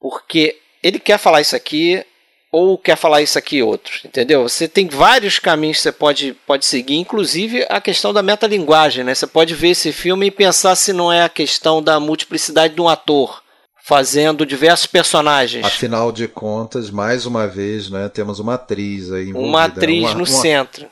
[0.00, 2.04] Porque ele quer falar isso aqui,
[2.52, 4.42] ou quer falar isso aqui outro, entendeu?
[4.42, 9.14] Você tem vários caminhos que você pode, pode seguir, inclusive a questão da metalinguagem, né?
[9.14, 12.80] Você pode ver esse filme e pensar se não é a questão da multiplicidade de
[12.80, 13.42] um ator
[13.82, 15.64] fazendo diversos personagens.
[15.64, 19.48] Afinal de contas, mais uma vez, né, temos uma atriz aí envolvida.
[19.48, 20.26] Uma atriz uma, no uma...
[20.26, 20.86] centro.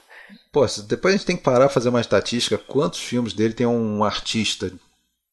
[0.51, 4.03] Pô, depois a gente tem que parar fazer uma estatística, quantos filmes dele tem um
[4.03, 4.73] artista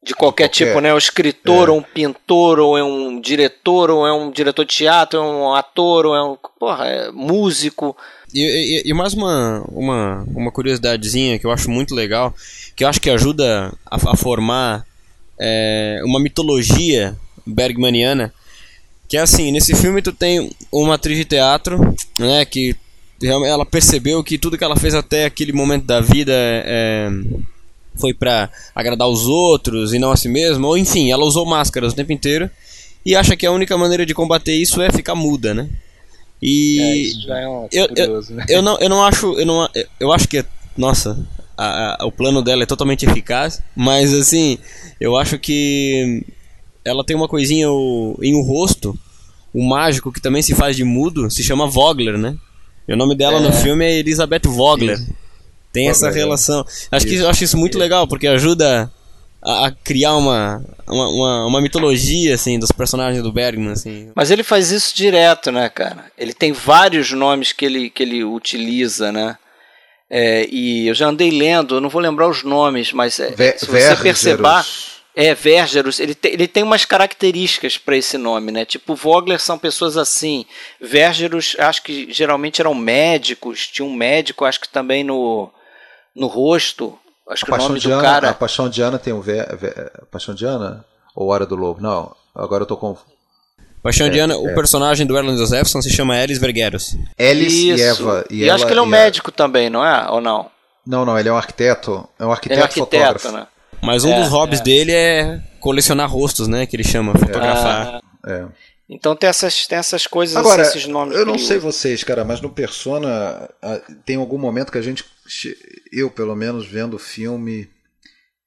[0.05, 0.93] de qualquer, qualquer, tipo, né?
[0.93, 1.71] Um escritor, é.
[1.71, 5.27] ou um pintor, ou é um diretor, ou é um diretor de teatro, ou é
[5.27, 7.97] um ator, ou é um porra, é músico.
[8.31, 12.35] E, e, e, mais uma, uma, uma curiosidadezinha que eu acho muito legal,
[12.75, 14.85] que eu acho que ajuda a, a formar
[15.39, 18.31] é, uma mitologia bergmaniana,
[19.07, 22.75] que é assim, nesse filme tu tem uma atriz de teatro, né, que
[23.23, 27.09] ela percebeu que tudo que ela fez até aquele momento da vida é,
[27.95, 31.93] foi para agradar os outros e não a si mesma, ou enfim, ela usou máscaras
[31.93, 32.49] o tempo inteiro
[33.05, 35.69] e acha que a única maneira de combater isso é ficar muda, né?
[36.41, 38.45] E é, isso já é um eu, curioso, eu, né?
[38.49, 39.69] eu não eu não acho eu não
[39.99, 40.43] eu acho que
[40.77, 41.17] nossa,
[41.57, 44.57] a, a, o plano dela é totalmente eficaz, mas assim,
[44.99, 46.25] eu acho que
[46.83, 48.97] ela tem uma coisinha o, em o rosto,
[49.53, 52.35] o mágico que também se faz de mudo, se chama Vogler, né?
[52.87, 53.39] E o nome dela é.
[53.39, 54.99] no filme é Elizabeth Vogler.
[55.75, 56.65] Tem essa relação.
[56.89, 58.89] Acho que eu acho isso muito legal, porque ajuda
[59.45, 64.09] a, a criar uma, uma, uma, uma, mitologia, assim, dos personagens do Bergman, assim.
[64.15, 66.05] Mas ele faz isso direto, né, cara?
[66.17, 69.37] Ele tem vários nomes que ele, que ele utiliza, né?
[70.09, 73.59] É, e eu já andei lendo, eu não vou lembrar os nomes, mas é, Ver,
[73.59, 74.43] se você perceber...
[75.17, 78.65] É, Vergerus, ele, te, ele tem umas características para esse nome, né?
[78.65, 80.45] Tipo, Vogler são pessoas assim.
[80.81, 85.49] Vergerus, acho que geralmente eram médicos, tinha um médico, acho que também no,
[86.15, 86.97] no rosto.
[87.27, 88.29] Acho a que o nome do Ana, cara.
[88.29, 90.85] A Paixão de Ana tem um ver, ver, Paixão de Ana?
[91.15, 91.81] Ou Hora do Lobo?
[91.81, 92.95] Não, agora eu tô com.
[93.81, 94.37] Paixão é, de Ana, é.
[94.37, 96.95] o personagem do Erland Josephson se chama Elis Vergueros.
[97.17, 98.25] Elis e Eva.
[98.29, 99.33] E, e ela, acho que ele é um médico a...
[99.33, 100.09] também, não é?
[100.09, 100.49] Ou não?
[100.85, 102.07] Não, não, ele é um arquiteto.
[102.19, 103.31] É um arquiteto, é um arquiteto fotógrafo.
[103.31, 103.47] Né?
[103.81, 104.63] Mas um é, dos hobbies é.
[104.63, 106.65] dele é colecionar rostos, né?
[106.65, 108.01] Que ele chama, fotografar.
[108.27, 108.45] é.
[108.89, 111.17] Então tem essas, tem essas coisas, Agora, esses nomes.
[111.17, 113.49] Eu não sei vocês, cara, mas no Persona
[114.05, 115.03] tem algum momento que a gente,
[115.91, 117.67] eu pelo menos vendo o filme,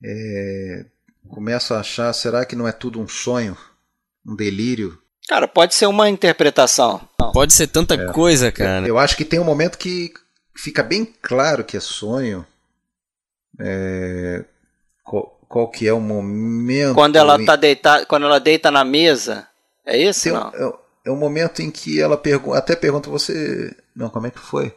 [0.04, 0.84] é,
[1.28, 3.56] começo a achar, será que não é tudo um sonho,
[4.24, 4.98] um delírio?
[5.28, 7.00] Cara, pode ser uma interpretação.
[7.34, 8.12] Pode ser tanta é.
[8.12, 8.86] coisa, cara.
[8.86, 10.12] Eu acho que tem um momento que
[10.56, 12.46] fica bem claro que é sonho.
[13.60, 14.44] É,
[15.02, 16.94] qual, qual, que é o momento?
[16.94, 19.48] Quando ela tá deitada, quando ela deita na mesa
[19.94, 20.30] é esse?
[20.30, 20.48] não?
[20.54, 20.72] É,
[21.06, 23.74] é um momento em que ela pergu até pergunta você.
[23.94, 24.74] Não, como é que foi?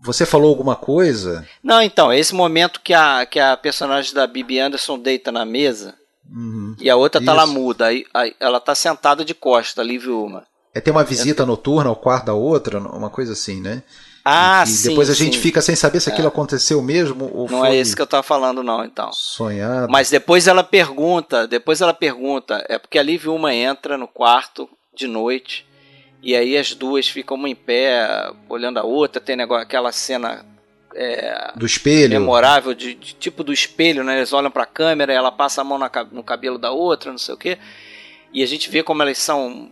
[0.00, 1.46] Você falou alguma coisa?
[1.62, 5.94] Não, então, esse momento que a, que a personagem da Bibi Anderson deita na mesa,
[6.30, 6.76] Uhum.
[6.78, 7.36] E a outra tá Isso.
[7.36, 7.86] lá muda.
[7.86, 10.44] Aí, aí, ela tá sentada de costa, ali, viu uma.
[10.74, 11.46] É ter uma visita é.
[11.46, 13.82] noturna ao quarto da outra, uma coisa assim, né?
[14.24, 14.88] Ah, e sim.
[14.90, 16.28] Depois a gente fica sem saber se aquilo é.
[16.28, 19.12] aconteceu mesmo ou Não é esse que eu tava falando, não, então.
[19.12, 19.90] Sonhado.
[19.90, 24.68] Mas depois ela pergunta, depois ela pergunta, é porque a Liv uma entra no quarto
[24.94, 25.66] de noite
[26.22, 30.44] e aí as duas ficam uma em pé, olhando a outra, tem negócio, aquela cena
[30.94, 34.16] é, do espelho memorável de, de, tipo do espelho, né?
[34.16, 37.18] Eles olham para a câmera, ela passa a mão na, no cabelo da outra, não
[37.18, 37.58] sei o quê.
[38.32, 39.70] E a gente vê como elas são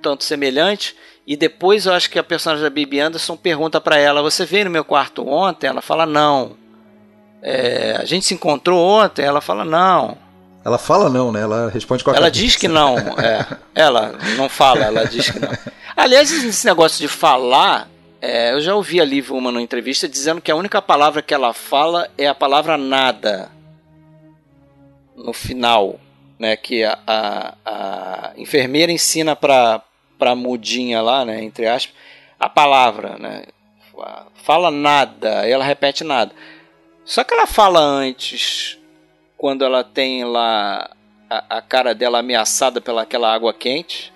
[0.00, 0.94] tanto semelhantes.
[1.26, 4.64] E depois eu acho que a personagem da Bibi Anderson pergunta para ela: Você veio
[4.64, 5.66] no meu quarto ontem?
[5.66, 6.56] Ela fala: Não.
[7.42, 9.24] É, a gente se encontrou ontem?
[9.24, 10.16] Ela fala: Não.
[10.64, 11.40] Ela fala não, né?
[11.40, 12.42] Ela responde com a Ela cabeça.
[12.44, 12.96] diz que não.
[12.98, 15.48] É, ela não fala, ela diz que não.
[15.96, 17.88] Aliás, esse negócio de falar,
[18.20, 21.32] é, eu já ouvi a Liv uma numa entrevista dizendo que a única palavra que
[21.32, 23.50] ela fala é a palavra nada.
[25.16, 25.98] No final,
[26.38, 26.56] né?
[26.56, 29.82] Que a, a, a enfermeira ensina para
[30.20, 31.96] para mudinha lá, né, entre aspas,
[32.38, 33.44] a palavra, né?
[34.44, 36.32] Fala nada, ela repete nada.
[37.04, 38.78] Só que ela fala antes,
[39.36, 40.90] quando ela tem lá
[41.28, 44.12] a, a cara dela ameaçada pelaquela água quente.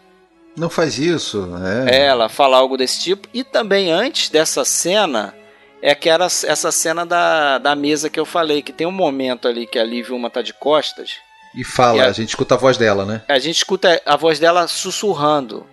[0.57, 1.49] Não faz isso,
[1.87, 2.07] é.
[2.07, 3.29] Ela fala algo desse tipo.
[3.35, 5.35] E também antes dessa cena,
[5.83, 9.49] é que era essa cena da, da mesa que eu falei, que tem um momento
[9.49, 11.17] ali que a Liv uma tá de costas.
[11.55, 13.23] E fala, e a, a, gente escuta a voz dela, né?
[13.29, 15.67] A gente escuta a voz dela sussurrando.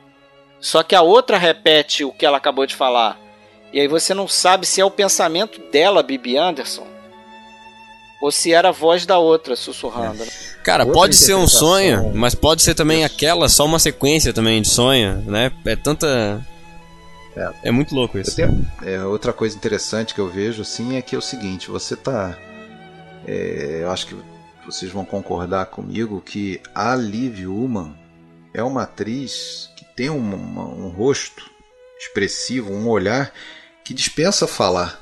[0.61, 3.19] Só que a outra repete o que ela acabou de falar.
[3.73, 6.85] E aí você não sabe se é o pensamento dela, Bibi Anderson,
[8.21, 10.23] ou se era a voz da outra sussurrando.
[10.23, 10.31] Né?
[10.63, 14.61] Cara, outra pode ser um sonho, mas pode ser também aquela, só uma sequência também
[14.61, 15.51] de sonho, né?
[15.65, 16.45] É tanta.
[17.35, 18.35] É, é muito louco isso.
[18.35, 21.95] Tenho, é, outra coisa interessante que eu vejo assim é que é o seguinte: você
[21.95, 22.38] tá.
[23.25, 24.15] É, eu acho que
[24.65, 27.95] vocês vão concordar comigo que a Liv Ullman
[28.53, 31.49] é uma atriz tem um, um rosto
[31.99, 33.34] expressivo, um olhar
[33.84, 34.99] que dispensa falar.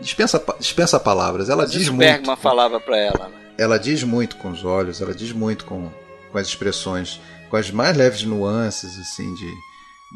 [0.00, 1.48] Dispensa, dispensa palavras.
[1.48, 2.00] Ela Mas diz muito.
[2.00, 3.28] Bergman falava para ela.
[3.28, 3.36] Né?
[3.58, 5.90] Ela diz muito com os olhos, ela diz muito com,
[6.30, 9.52] com as expressões, com as mais leves nuances assim de,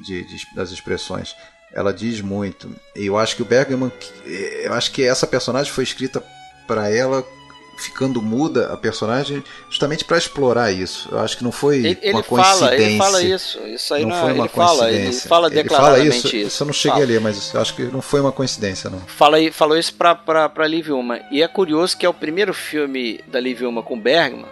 [0.05, 1.35] de, de das expressões.
[1.73, 2.75] Ela diz muito.
[2.97, 3.93] E eu acho que o Bergman,
[4.25, 6.25] eu acho que essa personagem foi escrita
[6.67, 7.25] para ela
[7.79, 11.09] ficando muda a personagem justamente para explorar isso.
[11.11, 12.67] Eu acho que não foi ele, uma ele coincidência.
[12.67, 13.59] Fala, ele fala isso.
[13.67, 15.29] Isso aí não, não foi uma ele coincidência.
[15.29, 16.37] Fala, ele fala declaradamente ele fala isso.
[16.37, 16.63] isso.
[16.63, 17.05] eu não cheguei fala.
[17.05, 19.01] a ler, mas eu acho que não foi uma coincidência, não.
[19.01, 21.21] Fala, falou isso para para Liv Uma.
[21.31, 24.47] E é curioso que é o primeiro filme da Liv Uma com Bergman.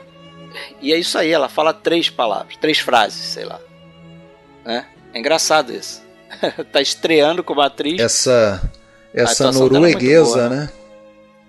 [0.81, 3.61] E é isso aí, ela fala três palavras, três frases, sei lá.
[4.65, 4.87] Né?
[5.13, 6.03] É engraçado isso.
[6.73, 8.01] tá estreando como atriz.
[8.01, 8.63] Essa
[9.17, 10.71] essa norueguesa, é né?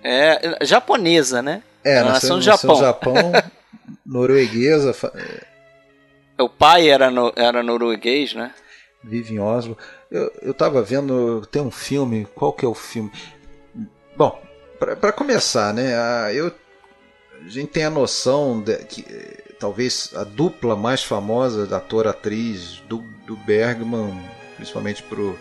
[0.02, 1.62] É, japonesa, né?
[1.88, 2.74] É, nasceu, no Japão.
[2.74, 3.14] No Japão
[4.04, 4.94] norueguesa.
[6.38, 8.52] O pai era, no, era norueguês, né?
[9.02, 9.76] Vive em Oslo.
[10.10, 13.10] Eu, eu tava vendo, tem um filme, qual que é o filme?
[14.16, 14.40] Bom,
[14.78, 16.52] para começar, né, a, eu,
[17.44, 19.04] a gente tem a noção de que
[19.58, 24.20] talvez a dupla mais famosa da ator-atriz do, do Bergman,
[24.56, 25.38] principalmente pro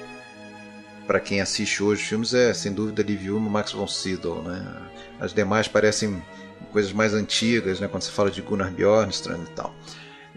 [1.05, 4.43] para quem assiste hoje os filmes é sem dúvida Liv Ullmann e Max von Sydow,
[4.43, 4.89] né?
[5.19, 6.21] As demais parecem
[6.77, 7.87] coisas mais antigas, né?
[7.87, 9.73] Quando você fala de Gunnar Bjornstrand e tal.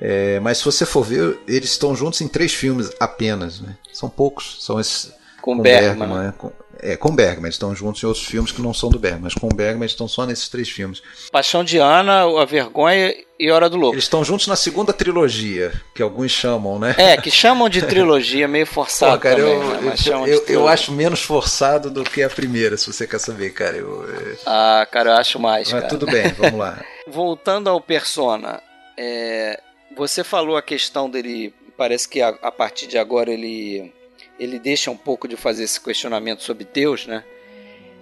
[0.00, 3.76] É, mas se você for ver, eles estão juntos em três filmes apenas, né?
[3.92, 5.12] São poucos, são esses
[5.42, 6.34] com, com Bergman, Bergman né?
[6.38, 6.50] com,
[6.82, 9.34] é, com Bergman, eles estão juntos em outros filmes que não são do Bergman, mas
[9.34, 11.02] com Bergman estão só nesses três filmes.
[11.30, 13.94] Paixão de Ana, A Vergonha e Hora do Louco.
[13.94, 16.94] Eles estão juntos na segunda trilogia, que alguns chamam, né?
[16.98, 19.94] É, que chamam de trilogia, meio forçado Pô, cara, também, eu, né?
[20.06, 23.76] eu, eu, eu, acho menos forçado do que a primeira, se você quer saber, cara.
[23.76, 24.06] Eu.
[24.46, 25.88] Ah, cara, eu acho mais, Mas cara.
[25.88, 26.82] tudo bem, vamos lá.
[27.06, 28.62] Voltando ao Persona,
[28.96, 29.60] é,
[29.96, 33.92] você falou a questão dele, parece que a, a partir de agora ele
[34.40, 37.22] ele deixa um pouco de fazer esse questionamento sobre Deus, né?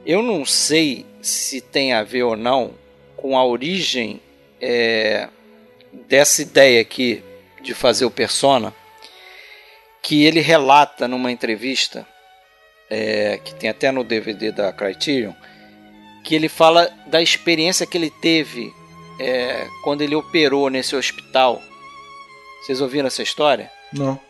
[0.07, 2.73] Eu não sei se tem a ver ou não
[3.17, 4.21] com a origem
[4.61, 5.29] é,
[6.09, 7.25] dessa ideia aqui
[7.61, 8.73] de fazer o persona,
[10.01, 12.07] que ele relata numa entrevista,
[12.89, 15.33] é, que tem até no DVD da Criterion,
[16.23, 18.73] que ele fala da experiência que ele teve
[19.19, 21.61] é, quando ele operou nesse hospital.
[22.63, 23.71] Vocês ouviram essa história?
[23.93, 24.28] Não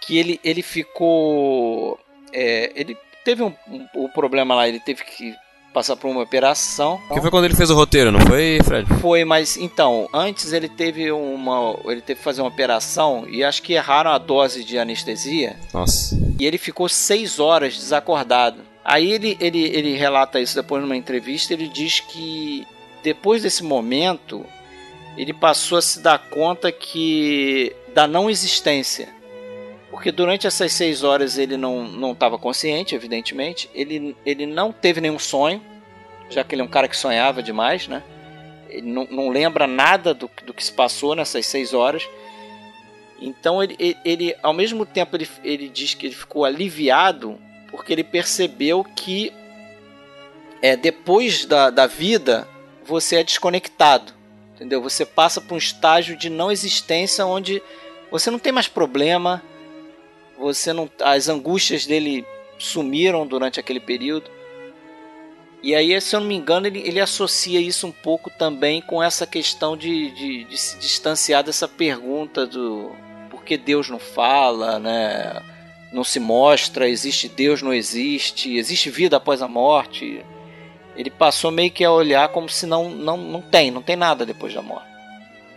[0.00, 1.98] que ele, ele ficou.
[2.32, 5.34] É, ele teve um, um, um, problema lá, ele teve que
[5.72, 7.00] passar por uma operação.
[7.12, 8.88] Que foi quando ele fez o roteiro, não foi, Fred?
[9.00, 11.76] Foi, mas então, antes ele teve uma.
[11.84, 15.56] Ele teve que fazer uma operação e acho que erraram a dose de anestesia.
[15.72, 16.18] Nossa.
[16.38, 18.62] E ele ficou seis horas desacordado.
[18.84, 22.66] Aí ele, ele, ele relata isso depois numa entrevista, ele diz que
[23.02, 24.44] depois desse momento
[25.16, 29.08] ele passou a se dar conta que da não existência.
[29.90, 33.68] Porque durante essas seis horas ele não estava consciente, evidentemente.
[33.74, 35.60] Ele, ele não teve nenhum sonho,
[36.28, 38.02] já que ele é um cara que sonhava demais, né?
[38.68, 42.08] Ele não, não lembra nada do, do que se passou nessas seis horas.
[43.20, 47.38] Então ele, ele, ele, ao mesmo tempo ele, ele diz que ele ficou aliviado
[47.70, 49.32] porque ele percebeu que
[50.62, 52.48] é, depois da, da vida
[52.84, 54.12] você é desconectado,
[54.54, 54.80] entendeu?
[54.82, 57.62] Você passa por um estágio de não existência onde
[58.10, 59.42] você não tem mais problema,
[60.40, 62.24] você não, as angústias dele
[62.58, 64.30] sumiram durante aquele período.
[65.62, 69.02] E aí, se eu não me engano, ele, ele associa isso um pouco também com
[69.02, 72.90] essa questão de, de, de se distanciar dessa pergunta do
[73.28, 75.42] por que Deus não fala, né?
[75.92, 80.24] não se mostra, existe Deus, não existe, existe vida após a morte.
[80.96, 84.24] Ele passou meio que a olhar como se não, não, não tem, não tem nada
[84.24, 84.89] depois da morte.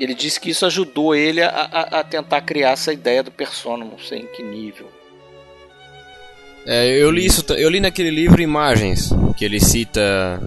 [0.03, 3.85] Ele disse que isso ajudou ele a, a, a tentar criar essa ideia do persona,
[3.85, 4.91] não sei em que nível.
[6.65, 10.41] É, eu li isso, eu li naquele livro Imagens, que ele cita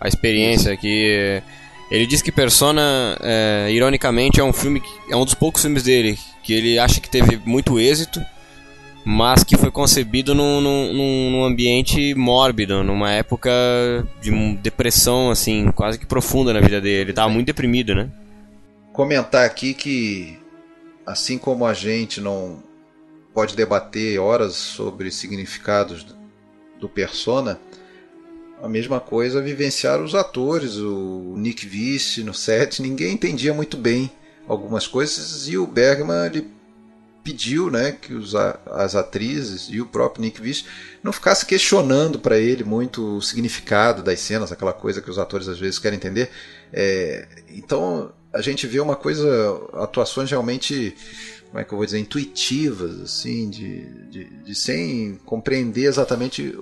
[0.00, 1.40] a experiência que
[1.88, 5.84] ele diz que Persona, é, ironicamente, é um filme que, é um dos poucos filmes
[5.84, 8.20] dele que ele acha que teve muito êxito,
[9.04, 13.52] mas que foi concebido num, num, num ambiente mórbido, numa época
[14.20, 17.02] de depressão assim, quase que profunda na vida dele.
[17.02, 18.08] Ele estava muito deprimido, né?
[18.96, 20.38] Comentar aqui que
[21.04, 22.62] assim como a gente não
[23.34, 26.16] pode debater horas sobre significados
[26.80, 27.60] do persona.
[28.62, 34.10] A mesma coisa vivenciar os atores, o Nick Vice no set, ninguém entendia muito bem
[34.48, 36.50] algumas coisas e o Bergman ele
[37.22, 40.64] pediu né, que os, as atrizes e o próprio Nick Vice
[41.02, 45.48] não ficasse questionando para ele muito o significado das cenas, aquela coisa que os atores
[45.48, 46.30] às vezes querem entender.
[46.72, 49.26] É, então a gente vê uma coisa,
[49.74, 50.94] atuações realmente
[51.48, 56.54] como é que eu vou dizer, intuitivas, assim, de, de, de, sem compreender exatamente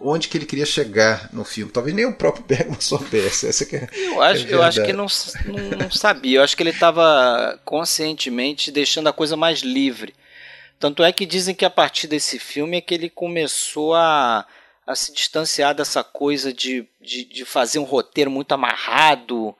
[0.00, 1.72] onde que ele queria chegar no filme.
[1.72, 3.48] Talvez nem o próprio Bergman soubesse.
[3.48, 5.06] Essa que é, eu acho, é eu acho que não,
[5.46, 6.38] não, não sabia.
[6.38, 10.14] Eu acho que ele estava conscientemente deixando a coisa mais livre.
[10.78, 14.46] Tanto é que dizem que a partir desse filme é que ele começou a,
[14.86, 19.52] a se distanciar dessa coisa de, de, de fazer um roteiro muito amarrado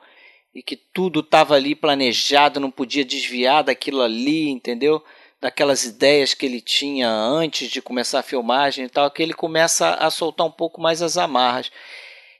[0.53, 5.03] e que tudo estava ali planejado, não podia desviar daquilo ali, entendeu?
[5.39, 9.93] Daquelas ideias que ele tinha antes de começar a filmagem e tal, que ele começa
[9.95, 11.71] a soltar um pouco mais as amarras.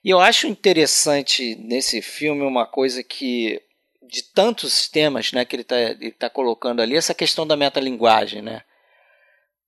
[0.04, 3.62] E eu acho interessante nesse filme uma coisa que
[4.10, 5.76] de tantos temas né, que ele está
[6.18, 8.64] tá colocando ali, essa questão da metalinguagem, né?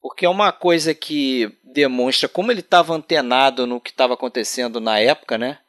[0.01, 4.99] Porque é uma coisa que demonstra como ele estava antenado no que estava acontecendo na
[4.99, 5.59] época, né?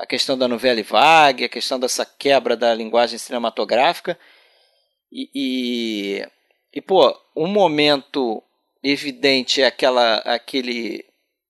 [0.00, 4.18] A questão da novela vague, a questão dessa quebra da linguagem cinematográfica.
[5.12, 6.26] E, e,
[6.72, 8.42] e, pô, um momento
[8.82, 11.04] evidente é aquela, aquele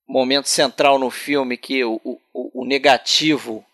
[0.06, 3.64] momento central no filme que o, o, o negativo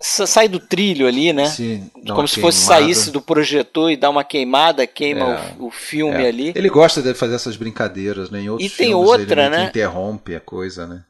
[0.00, 1.46] sai do trilho ali, né?
[1.46, 5.70] Sim, Como se fosse saísse do projetor e dar uma queimada, queima é, o, o,
[5.70, 6.26] filme é.
[6.26, 6.52] ali.
[6.56, 8.40] Ele gosta de fazer essas brincadeiras, né?
[8.40, 9.66] Em outros e tem outra, né?
[9.66, 11.04] interrompe a coisa, né?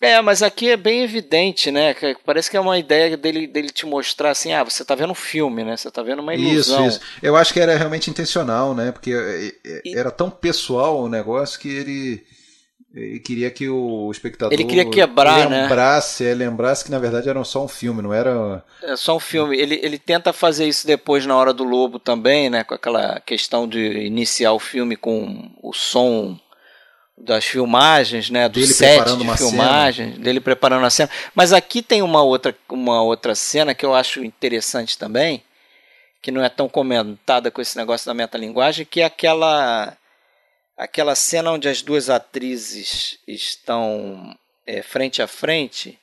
[0.00, 1.94] É, mas aqui é bem evidente, né?
[2.24, 5.14] Parece que é uma ideia dele, dele te mostrar assim, ah, você tá vendo um
[5.14, 5.76] filme, né?
[5.76, 6.86] Você tá vendo uma ilusão.
[6.86, 7.06] Isso, isso.
[7.22, 8.92] Eu acho que era realmente intencional, né?
[8.92, 12.22] Porque é, é, era tão pessoal o negócio que ele,
[12.94, 15.62] ele queria que o espectador ele queria quebrar, né?
[15.62, 16.34] lembrasse, né?
[16.34, 18.62] lembrasse que na verdade era só um filme, não era.
[18.82, 19.56] É só um filme.
[19.58, 22.64] Ele, ele tenta fazer isso depois na hora do Lobo também, né?
[22.64, 26.38] Com aquela questão de iniciar o filme com o som
[27.16, 30.24] das filmagens, né, do dele set de filmagem, cena.
[30.24, 31.10] dele preparando a cena.
[31.34, 35.42] Mas aqui tem uma outra, uma outra cena que eu acho interessante também,
[36.20, 39.96] que não é tão comentada com esse negócio da metalinguagem, que é aquela
[40.76, 44.36] aquela cena onde as duas atrizes estão
[44.66, 45.98] é, frente a frente.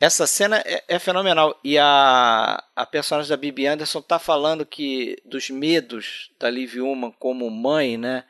[0.00, 1.56] Essa cena é, é, fenomenal.
[1.62, 7.12] E a, a personagem da Bibi Anderson está falando que dos medos da Liv Ullman
[7.12, 8.24] como mãe, né?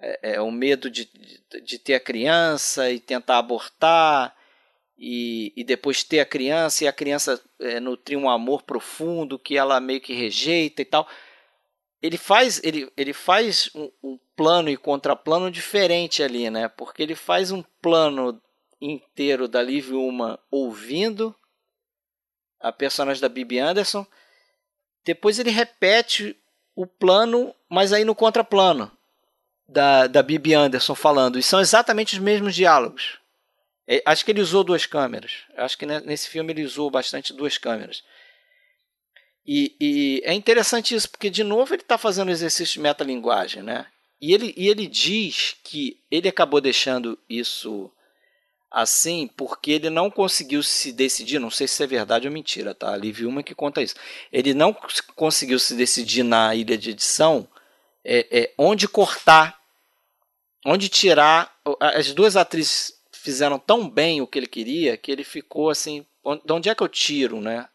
[0.00, 4.34] É, é, o medo de, de, de, ter a criança e tentar abortar
[4.98, 9.56] e, e depois ter a criança e a criança é, nutrir um amor profundo que
[9.56, 11.06] ela meio que rejeita e tal.
[12.02, 16.66] Ele faz, ele, ele faz um, um plano e contraplano diferente ali, né?
[16.66, 18.40] Porque ele faz um plano
[18.80, 21.34] inteiro da Liv Uma ouvindo
[22.58, 24.06] a personagem da Bibi Anderson.
[25.04, 26.34] Depois ele repete
[26.74, 28.90] o plano, mas aí no contraplano
[29.70, 33.18] da, da Bibi Anderson falando, e são exatamente os mesmos diálogos.
[33.86, 35.32] É, acho que ele usou duas câmeras.
[35.56, 38.02] Acho que nesse filme ele usou bastante duas câmeras.
[39.46, 43.86] E, e, é interessante isso, porque de novo ele está fazendo exercício de metalinguagem, né?
[44.20, 47.90] E ele, e ele diz que ele acabou deixando isso
[48.70, 52.92] assim porque ele não conseguiu se decidir, não sei se é verdade ou mentira, tá?
[52.92, 53.94] Ali viu uma que conta isso.
[54.32, 54.76] Ele não
[55.16, 57.48] conseguiu se decidir na ilha de edição
[58.04, 59.59] é, é, onde cortar,
[60.64, 61.52] onde tirar.
[61.80, 66.06] As duas atrizes fizeram tão bem o que ele queria que ele ficou assim,
[66.44, 67.66] de onde é que eu tiro, né?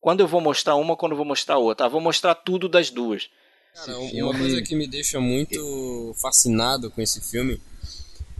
[0.00, 1.86] Quando eu vou mostrar uma, quando eu vou mostrar outra.
[1.86, 3.28] Ah, vou mostrar tudo das duas.
[3.74, 7.60] Cara, uma coisa que me deixa muito fascinado com esse filme,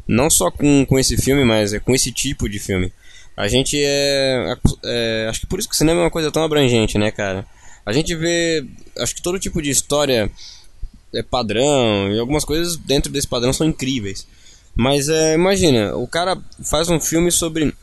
[0.06, 2.92] não só com, com esse filme, mas é com esse tipo de filme.
[3.36, 6.42] A gente é, é, Acho que por isso que o cinema é uma coisa tão
[6.42, 7.46] abrangente, né, cara?
[7.86, 8.64] A gente vê.
[8.98, 10.30] Acho que todo tipo de história
[11.14, 14.26] é padrão e algumas coisas dentro desse padrão são incríveis.
[14.76, 17.74] Mas é, imagina, o cara faz um filme sobre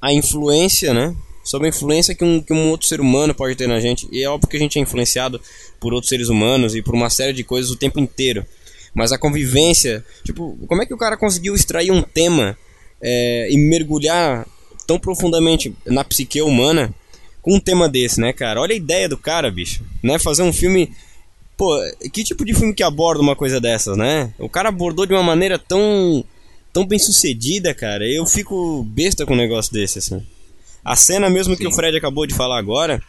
[0.00, 1.14] a influência, né?
[1.44, 4.06] Sobre a influência que um, que um outro ser humano pode ter na gente.
[4.12, 5.40] E é óbvio que a gente é influenciado
[5.80, 8.44] por outros seres humanos e por uma série de coisas o tempo inteiro.
[8.94, 12.56] Mas a convivência, tipo, como é que o cara conseguiu extrair um tema
[13.00, 14.46] é, e mergulhar
[14.86, 16.92] tão profundamente na psique humana
[17.40, 18.60] com um tema desse, né, cara?
[18.60, 19.82] Olha a ideia do cara, bicho.
[20.02, 20.18] Né?
[20.18, 20.92] Fazer um filme
[21.60, 21.78] Pô,
[22.10, 24.32] que tipo de filme que aborda uma coisa dessas, né?
[24.38, 26.24] O cara abordou de uma maneira tão
[26.72, 28.08] tão bem sucedida, cara.
[28.08, 30.24] Eu fico besta com um negócio desse, assim.
[30.82, 31.60] A cena mesmo Sim.
[31.60, 33.02] que o Fred acabou de falar agora,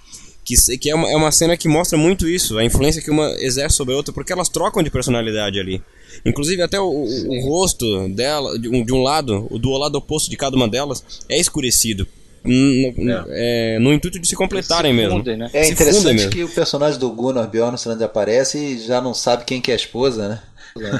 [0.43, 3.29] que, que é, uma, é uma cena que mostra muito isso, a influência que uma
[3.39, 5.81] exerce sobre a outra, porque elas trocam de personalidade ali.
[6.25, 9.95] Inclusive até o, o, o rosto dela, de um, de um lado, o do lado
[9.95, 12.05] oposto de cada uma delas, é escurecido
[12.45, 13.75] é.
[13.75, 15.37] É, no intuito de se completarem se fundem, mesmo.
[15.37, 15.49] Né?
[15.53, 19.61] É se interessante que o personagem do Gunnar Bjornsson aparece e já não sabe quem
[19.61, 20.43] que é a esposa, né?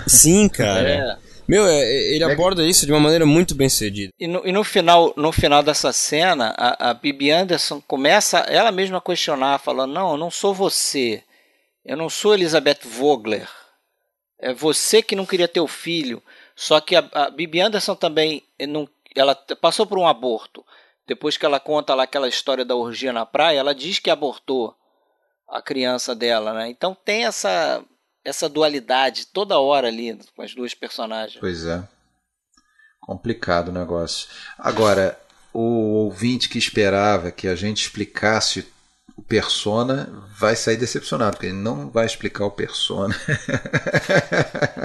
[0.07, 0.89] Sim, cara.
[0.89, 1.31] É.
[1.47, 4.13] Meu, é, ele aborda isso de uma maneira muito bem sucedida.
[4.19, 8.71] E no, e no final, no final dessa cena, a, a Bibi Anderson começa ela
[8.71, 11.23] mesma a questionar, falando: Não, eu não sou você.
[11.83, 13.49] Eu não sou Elizabeth Vogler.
[14.39, 16.21] É você que não queria ter o filho.
[16.55, 20.63] Só que a, a Bibi Anderson também não, ela passou por um aborto.
[21.11, 24.73] Depois que ela conta lá aquela história da orgia na praia, ela diz que abortou
[25.45, 26.69] a criança dela, né?
[26.69, 27.83] Então tem essa
[28.23, 31.37] essa dualidade toda hora ali com as duas personagens.
[31.37, 31.83] Pois é.
[33.01, 34.29] Complicado o negócio.
[34.57, 35.19] Agora,
[35.53, 38.71] o ouvinte que esperava que a gente explicasse
[39.31, 43.15] Persona vai sair decepcionado, porque ele não vai explicar o Persona.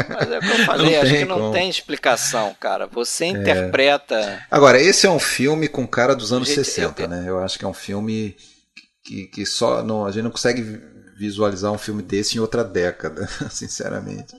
[0.09, 1.53] Mas é o que eu falei, não acho que não como.
[1.53, 2.87] tem explicação, cara.
[2.87, 3.29] Você é.
[3.31, 4.41] interpreta.
[4.49, 7.09] Agora, esse é um filme com cara dos anos 60, eu...
[7.09, 7.25] né?
[7.27, 8.37] Eu acho que é um filme
[9.03, 9.83] que, que só.
[9.83, 10.63] Não, a gente não consegue
[11.19, 14.33] visualizar um filme desse em outra década, sinceramente.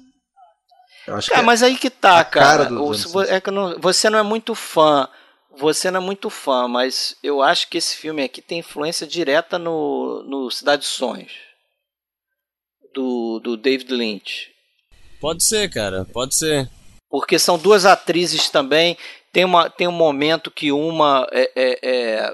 [1.06, 2.66] Eu acho cara, que é mas aí que tá, cara.
[2.66, 5.10] cara é que não, você não é muito fã
[5.58, 9.58] você não é muito fã, mas eu acho que esse filme aqui tem influência direta
[9.58, 11.32] no, no Cidade dos Sonhos,
[12.94, 14.52] do, do David Lynch.
[15.20, 16.70] Pode ser, cara, pode ser.
[17.10, 18.98] Porque são duas atrizes também.
[19.32, 22.34] Tem, uma, tem um momento que uma é, é, é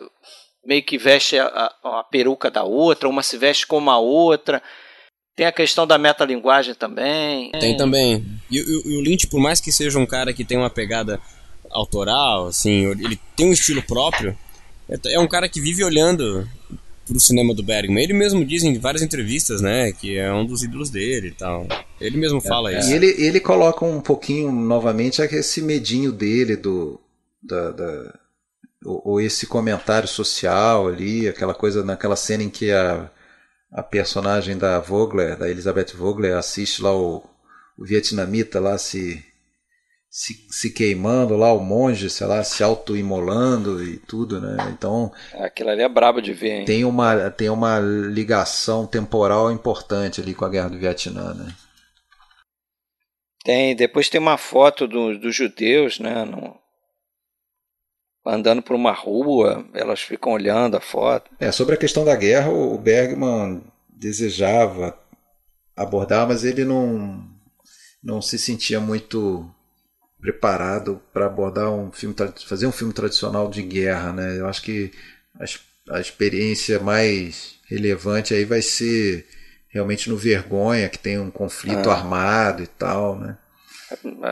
[0.65, 4.61] meio que veste a, a, peruca da outra, uma se veste como a outra.
[5.35, 7.51] Tem a questão da metalinguagem também.
[7.53, 8.23] Tem também.
[8.51, 11.19] E, e, e o Lynch, por mais que seja um cara que tem uma pegada
[11.73, 14.37] autoral, assim, ele tem um estilo próprio.
[14.89, 16.47] É, é um cara que vive olhando
[17.05, 18.03] pro cinema do Bergman.
[18.03, 21.67] Ele mesmo diz em várias entrevistas, né, que é um dos ídolos dele e tal.
[21.99, 22.89] Ele mesmo fala é, isso.
[22.89, 26.99] E ele, ele coloca um pouquinho, novamente, esse medinho dele do...
[27.41, 28.19] Da, da,
[28.85, 33.09] ou, ou, esse comentário social ali, aquela coisa naquela cena em que a,
[33.71, 37.23] a personagem da Vogler, da Elizabeth Vogler, assiste lá o,
[37.77, 39.23] o vietnamita lá se
[40.13, 44.55] se, se queimando lá, o monge, sei lá, se autoimolando e tudo, né?
[44.69, 45.11] Então.
[45.33, 46.65] Aquilo ali é brabo de ver, hein?
[46.65, 51.55] Tem uma, tem uma ligação temporal importante ali com a guerra do Vietnã, né?
[53.43, 56.23] Tem, depois tem uma foto do, dos judeus, né?
[56.25, 56.55] No,
[58.23, 61.31] andando por uma rua, elas ficam olhando a foto.
[61.39, 64.95] É, sobre a questão da guerra, o Bergman desejava
[65.75, 67.27] abordar, mas ele não,
[68.03, 69.51] não se sentia muito
[70.23, 72.15] preparado para abordar um filme,
[72.47, 74.39] fazer um filme tradicional de guerra, né?
[74.39, 74.89] Eu acho que
[75.37, 79.27] a, a experiência mais relevante aí vai ser
[79.67, 81.93] realmente no Vergonha, que tem um conflito ah.
[81.93, 83.37] armado e tal, né?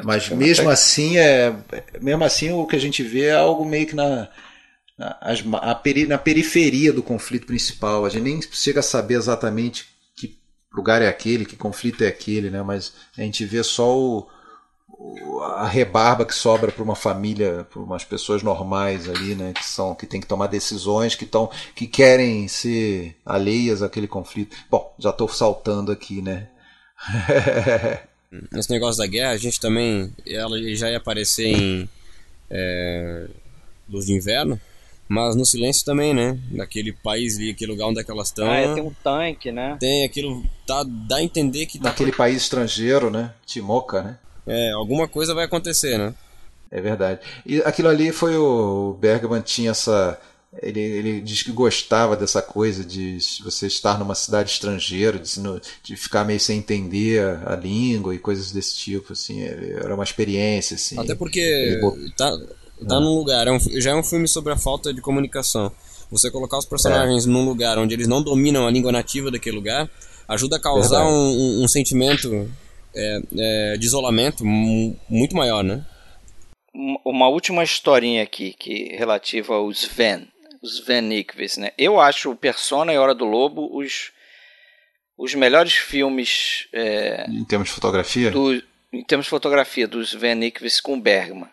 [0.06, 1.54] Mas mesmo assim é
[2.02, 4.30] mesmo assim o que a gente vê é algo meio que na
[4.98, 8.06] na, peri, na periferia do conflito principal.
[8.06, 10.40] A gente nem chega a saber exatamente que
[10.74, 12.62] lugar é aquele, que conflito é aquele, né?
[12.62, 14.28] Mas a gente vê só o,
[15.44, 19.96] a rebarba que sobra para uma família, para umas pessoas normais ali, né, que são
[19.96, 24.56] que tem que tomar decisões, que estão que querem ser alheias àquele conflito.
[24.70, 26.48] Bom, já estou saltando aqui, né?
[28.52, 31.90] Nesse negócio da guerra, a gente também ela já ia aparecer em
[32.50, 33.28] é,
[33.90, 34.60] Luz de Inverno,
[35.08, 36.40] mas no silêncio também, né?
[36.50, 38.50] Naquele país ali, aquele lugar onde é que elas estão.
[38.50, 39.76] Ah, é, tem um tanque, né?
[39.78, 41.78] Tem aquilo, tá, dá a entender que.
[41.78, 43.34] Tá Naquele país estrangeiro, né?
[43.46, 44.18] Timoca, né?
[44.46, 46.14] É, alguma coisa vai acontecer, né?
[46.70, 47.20] É verdade.
[47.46, 50.20] E aquilo ali foi o Bergman tinha essa.
[50.62, 55.32] Ele, ele diz que gostava dessa coisa de você estar numa cidade estrangeira, de,
[55.82, 59.44] de ficar meio sem entender a, a, língua e coisas desse tipo, assim.
[59.44, 61.00] Era uma experiência, assim.
[61.00, 61.80] Até porque
[62.18, 62.38] tá,
[62.88, 65.72] tá num lugar, é um, já é um filme sobre a falta de comunicação.
[66.10, 67.30] Você colocar os personagens é.
[67.30, 69.90] num lugar onde eles não dominam a língua nativa daquele lugar
[70.28, 72.50] ajuda a causar um, um, um, sentimento
[72.96, 75.86] é, é, de isolamento muito maior, né?
[77.04, 80.28] Uma última historinha aqui que relativa aos Sven,
[80.62, 81.72] os Nykvist, né?
[81.78, 84.12] Eu acho o Persona e Hora do Lobo os
[85.18, 88.32] os melhores filmes é, em termos de fotografia.
[88.32, 88.56] Do,
[88.92, 91.50] em termos de fotografia dos Sven Nykvist com Bergman.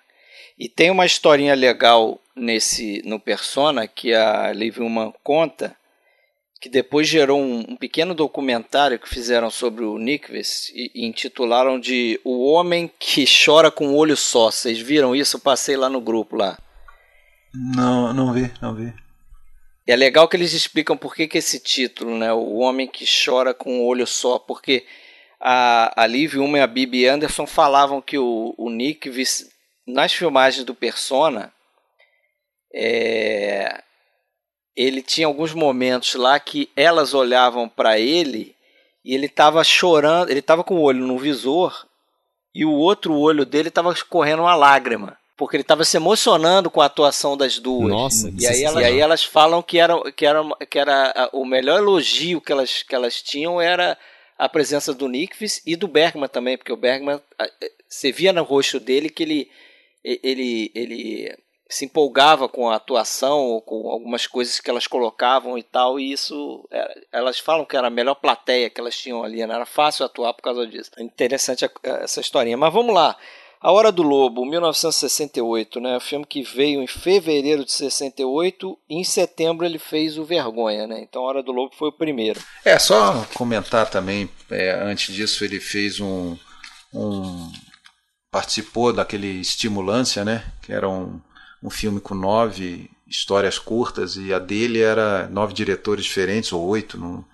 [0.59, 5.77] E tem uma historinha legal nesse no Persona que a Liv Ullmann conta,
[6.60, 11.78] que depois gerou um, um, pequeno documentário que fizeram sobre o Nyqvist e, e, intitularam
[11.78, 14.51] de O Homem que Chora com o Olho Só.
[14.51, 15.36] Vocês viram isso?
[15.36, 16.59] Eu passei lá no grupo lá.
[17.55, 18.93] Não, não vi, não vi.
[19.86, 22.32] E é legal que eles explicam por que, que esse título, né?
[22.32, 24.85] O Homem que Chora com o Olho Só, porque
[25.40, 29.47] a, a Liv Ullmann e a Bibi Anderson falavam que o, o Nyqvist
[29.86, 31.52] nas filmagens do Persona,
[32.74, 33.82] é,
[34.78, 38.55] ele tinha alguns momentos lá que elas olhavam para ele
[39.05, 41.84] e ele estava chorando, ele estava com o olho no visor
[42.55, 45.18] e o outro olho dele estava correndo uma lágrima.
[45.36, 47.88] Porque ele estava se emocionando com a atuação das duas.
[47.88, 51.44] Nossa, e aí, ela, e aí elas falam que era, que era, que era o
[51.44, 53.98] melhor elogio que elas, que elas tinham era
[54.36, 57.20] a presença do Nickvis e do Bergman também, porque o Bergman,
[57.88, 59.50] você via no rosto dele que ele
[60.05, 61.36] ele, ele
[61.69, 66.12] se empolgava com a atuação ou com algumas coisas que elas colocavam e tal, e
[66.12, 69.55] isso, é, elas falam que era a melhor plateia que elas tinham ali, né?
[69.55, 70.90] era fácil atuar por causa disso.
[70.99, 72.57] Interessante essa historinha.
[72.57, 73.16] Mas vamos lá.
[73.61, 75.99] A Hora do Lobo, 1968, né?
[76.01, 81.01] filme que veio em fevereiro de 68 e em setembro ele fez o Vergonha, né?
[81.03, 82.40] Então a Hora do Lobo foi o primeiro.
[82.65, 86.36] É, só comentar também, é, antes disso ele fez um,
[86.95, 87.51] um
[88.31, 90.45] participou daquele Estimulância, né?
[90.62, 91.20] Que era um,
[91.62, 96.98] um filme com nove histórias curtas e a dele era nove diretores diferentes ou oito,
[96.98, 97.24] não,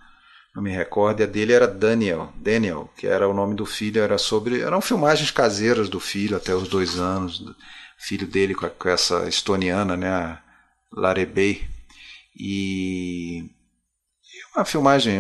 [0.55, 1.21] não me recordo.
[1.21, 4.81] E a dele era Daniel, Daniel, que era o nome do filho, era sobre eram
[4.81, 7.55] filmagens caseiras do filho até os dois anos, do
[7.99, 10.09] filho dele com, a, com essa estoniana, né?
[10.09, 10.41] A
[12.37, 13.51] e
[14.55, 15.19] uma filmagem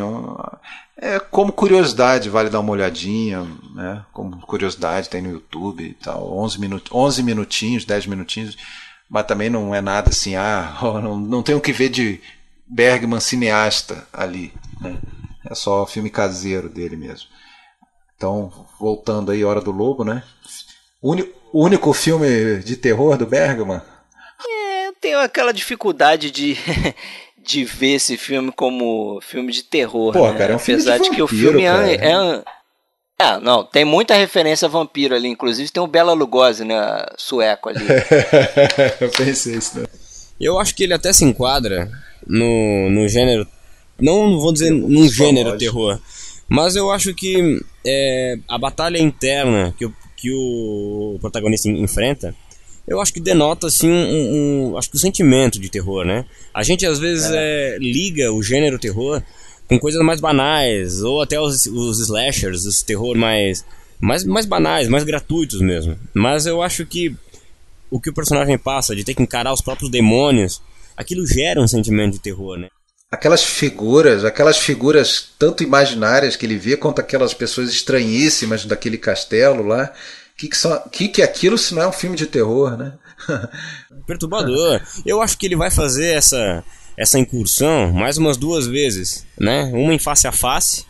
[0.97, 3.43] é como curiosidade, vale dar uma olhadinha,
[3.75, 4.05] né?
[4.13, 6.39] Como curiosidade, tem no YouTube e tal.
[6.39, 8.57] 11, minut 11 minutinhos, 10 minutinhos,
[9.09, 12.21] mas também não é nada assim, ah, não, não tem o que ver de
[12.67, 14.99] Bergman cineasta ali, né?
[15.49, 17.29] É só filme caseiro dele mesmo.
[18.17, 18.51] Então,
[18.81, 20.23] voltando aí, Hora do Lobo, né?
[21.03, 21.15] O
[21.53, 23.83] único filme de terror do Bergman?
[24.49, 26.57] É, eu tenho aquela dificuldade de
[27.45, 30.15] de ver esse filme como filme de terror.
[30.15, 30.39] Pô, né?
[30.39, 31.91] cara, é um filme Apesar de, de que vampiro, o filme cara.
[31.91, 32.45] é, é,
[33.19, 35.29] é, não, tem muita referência a vampiro ali.
[35.29, 37.07] Inclusive tem o Bela Lugosi, né?
[37.17, 37.85] Sueco ali.
[39.01, 39.87] eu pensei isso, né?
[40.41, 41.91] Eu acho que ele até se enquadra
[42.27, 43.47] no, no gênero.
[44.01, 46.01] Não vou dizer num gênero terror.
[46.49, 52.35] Mas eu acho que é, a batalha interna que, que o protagonista enfrenta
[52.87, 56.25] eu acho que denota assim um, um, acho que o um sentimento de terror, né?
[56.53, 57.77] A gente às vezes é.
[57.77, 59.23] É, liga o gênero terror
[59.69, 63.65] com coisas mais banais ou até os, os slashers, os terror mais,
[64.01, 65.99] mais mais banais, mais gratuitos mesmo.
[66.13, 67.15] Mas eu acho que
[67.91, 70.61] o que o personagem passa de ter que encarar os próprios demônios,
[70.97, 72.69] aquilo gera um sentimento de terror, né?
[73.11, 79.63] Aquelas figuras, aquelas figuras tanto imaginárias que ele vê quanto aquelas pessoas estranhíssimas daquele castelo
[79.63, 79.93] lá
[80.37, 82.95] que que, só, que que é aquilo se não é um filme de terror, né?
[84.07, 84.81] Perturbador.
[85.07, 86.65] Eu acho que ele vai fazer essa,
[86.97, 89.65] essa incursão mais umas duas vezes, né?
[89.75, 90.85] Uma em face a face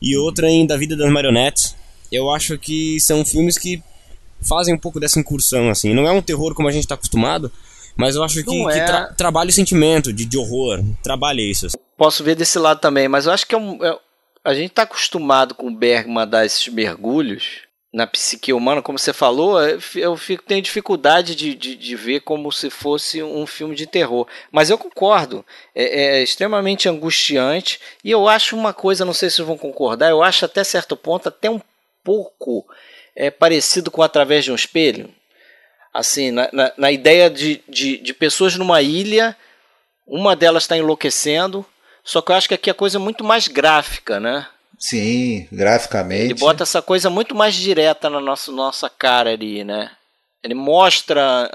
[0.00, 1.76] e outra em Da Vida das Marionetes.
[2.10, 3.82] Eu acho que são filmes que
[4.40, 5.94] fazem um pouco dessa incursão, assim.
[5.94, 7.52] Não é um terror como a gente está acostumado,
[7.96, 8.72] mas eu acho que, é...
[8.72, 11.68] que tra trabalha o sentimento de, de horror, trabalha isso.
[11.96, 13.96] Posso ver desse lado também, mas eu acho que é um, é,
[14.44, 18.98] a gente está acostumado com o Bergman a dar esses mergulhos na psique humana, como
[18.98, 19.60] você falou,
[19.96, 24.28] eu fico, tenho dificuldade de, de, de, ver como se fosse um filme de terror.
[24.52, 25.44] Mas eu concordo,
[25.74, 27.80] é, é, extremamente angustiante.
[28.04, 31.28] E eu acho uma coisa, não sei se vão concordar, eu acho até certo ponto
[31.28, 31.60] até um
[32.04, 32.64] pouco
[33.16, 35.12] é, parecido com Através de um Espelho.
[35.92, 39.36] Assim, na, na, na ideia de, de, de pessoas numa ilha,
[40.06, 41.66] uma delas está enlouquecendo,
[42.04, 44.46] só que eu acho que aqui a coisa é muito mais gráfica, né?
[44.80, 46.32] Sim, graficamente.
[46.32, 49.90] Ele bota essa coisa muito mais direta na nossa, nossa cara ali, né?
[50.42, 51.50] Ele mostra,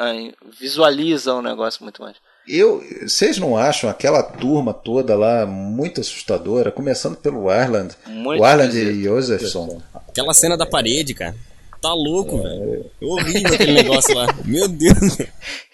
[0.60, 2.16] visualiza o negócio muito mais.
[2.48, 8.46] Eu, vocês não acham aquela turma toda lá muito assustadora, começando pelo Arland, muito o
[8.46, 9.82] Arland e Josephson.
[10.08, 11.36] Aquela cena da parede, cara.
[11.86, 12.42] Tá louco, é...
[12.42, 12.92] velho.
[13.00, 14.26] Horrível aquele negócio lá.
[14.44, 15.18] Meu Deus.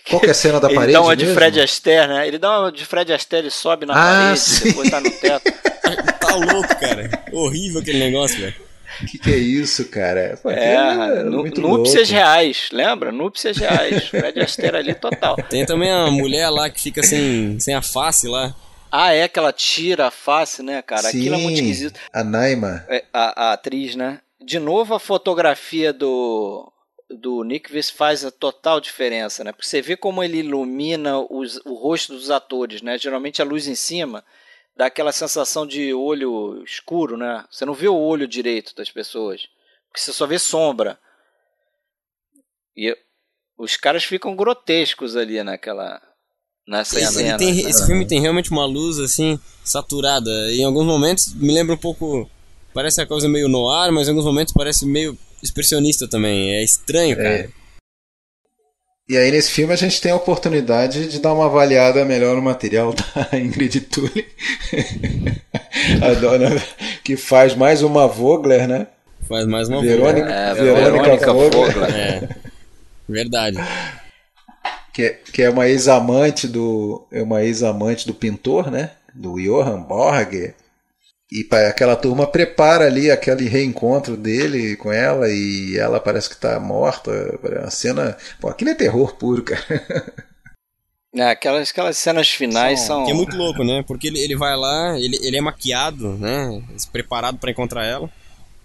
[0.10, 0.92] Qual que é a cena da ele parede?
[0.92, 1.30] Ele dá uma mesmo?
[1.30, 2.28] de Fred Astaire, né?
[2.28, 4.64] Ele dá uma de Fred Astaire e sobe na ah, parede, sim.
[4.66, 5.54] depois tá no teto.
[6.20, 7.10] tá louco, cara.
[7.32, 8.54] Horrível aquele negócio, velho.
[9.02, 10.38] O que, que é isso, cara?
[10.44, 13.10] Pô, é, é núpcias reais, lembra?
[13.10, 14.10] Núpcias reais.
[14.10, 15.38] Fred Astaire ali total.
[15.50, 18.54] Tem também a mulher lá que fica sem, sem a face lá.
[18.92, 21.04] Ah, é que ela tira a face, né, cara?
[21.04, 21.98] Sim, Aquilo é muito esquisito.
[22.12, 22.86] A Naima.
[22.90, 24.20] É, a, a atriz, né?
[24.44, 26.72] De novo a fotografia do
[27.10, 29.52] do Nick faz a total diferença, né?
[29.52, 32.98] Porque você vê como ele ilumina os, o rosto dos atores, né?
[32.98, 34.24] Geralmente a luz em cima
[34.76, 37.46] dá aquela sensação de olho escuro, né?
[37.52, 39.42] Você não vê o olho direito das pessoas,
[39.88, 40.98] porque você só vê sombra.
[42.76, 42.98] E
[43.58, 46.02] os caras ficam grotescos ali naquela
[46.68, 47.38] nessa esse, cena.
[47.38, 50.32] Tem, esse filme tem realmente uma luz assim saturada.
[50.52, 52.30] Em alguns momentos me lembra um pouco,
[52.74, 56.54] parece a coisa meio no ar, mas em alguns momentos parece meio expressionista também.
[56.54, 57.30] É estranho, cara.
[57.30, 57.50] É.
[59.10, 62.42] E aí nesse filme a gente tem a oportunidade de dar uma avaliada melhor no
[62.42, 64.26] material da Ingrid Tully.
[66.02, 66.50] a dona
[67.04, 68.88] que faz mais uma Vogler, né?
[69.28, 70.38] Faz mais uma Verônica, Vogler.
[70.38, 71.74] É, Verônica, Verônica Vogler.
[71.74, 71.96] Vogler.
[71.96, 72.30] É.
[73.08, 73.58] Verdade.
[74.94, 78.92] Que, é, que é uma ex-amante do é uma ex-amante do pintor, né?
[79.14, 80.56] Do Johann Borger.
[81.32, 86.60] E aquela turma prepara ali aquele reencontro dele com ela e ela parece que está
[86.60, 87.10] morta.
[87.42, 88.18] Uma cena.
[88.40, 89.64] Pô, aquilo é terror puro, cara.
[91.14, 93.00] É, aquelas, aquelas cenas finais são.
[93.00, 93.06] são...
[93.06, 93.84] Que é muito louco, né?
[93.86, 96.64] Porque ele, ele vai lá, ele, ele é maquiado, né?
[96.90, 98.10] Preparado para encontrar ela.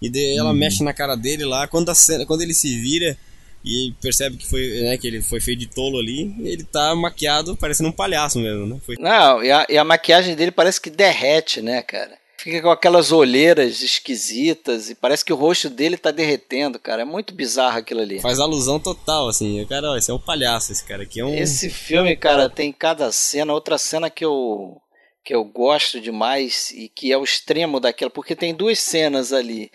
[0.01, 0.53] E daí ela hum.
[0.53, 1.67] mexe na cara dele lá.
[1.67, 3.17] Quando, a cena, quando ele se vira
[3.65, 7.57] e percebe que foi né, que ele foi feito de tolo ali, ele tá maquiado
[7.57, 8.79] parecendo um palhaço mesmo, né?
[8.85, 8.95] Foi...
[8.97, 12.17] Não, e a, e a maquiagem dele parece que derrete, né, cara?
[12.39, 17.01] Fica com aquelas olheiras esquisitas e parece que o rosto dele tá derretendo, cara.
[17.01, 18.19] É muito bizarro aquilo ali.
[18.19, 19.65] Faz alusão total, assim.
[19.65, 21.33] Cara, ó, esse é um palhaço, esse cara aqui é um.
[21.33, 23.53] Esse filme, cara, tem cada cena.
[23.53, 24.79] Outra cena que eu,
[25.25, 28.11] que eu gosto demais e que é o extremo daquela.
[28.11, 29.71] Porque tem duas cenas ali.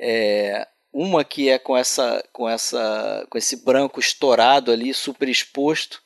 [0.00, 6.00] É, uma que é com essa com essa com esse branco estourado ali super exposto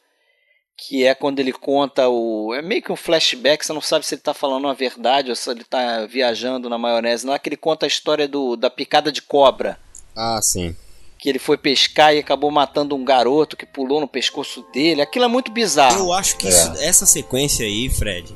[0.81, 2.55] que é quando ele conta o.
[2.55, 5.36] É meio que um flashback, você não sabe se ele está falando a verdade ou
[5.36, 7.27] se ele está viajando na maionese.
[7.27, 9.78] Não é que ele conta a história do, da picada de cobra.
[10.16, 10.74] Ah, sim.
[11.19, 15.02] Que ele foi pescar e acabou matando um garoto que pulou no pescoço dele.
[15.02, 15.98] Aquilo é muito bizarro.
[15.98, 16.51] Eu acho que é.
[16.51, 18.35] isso, essa sequência aí, Fred,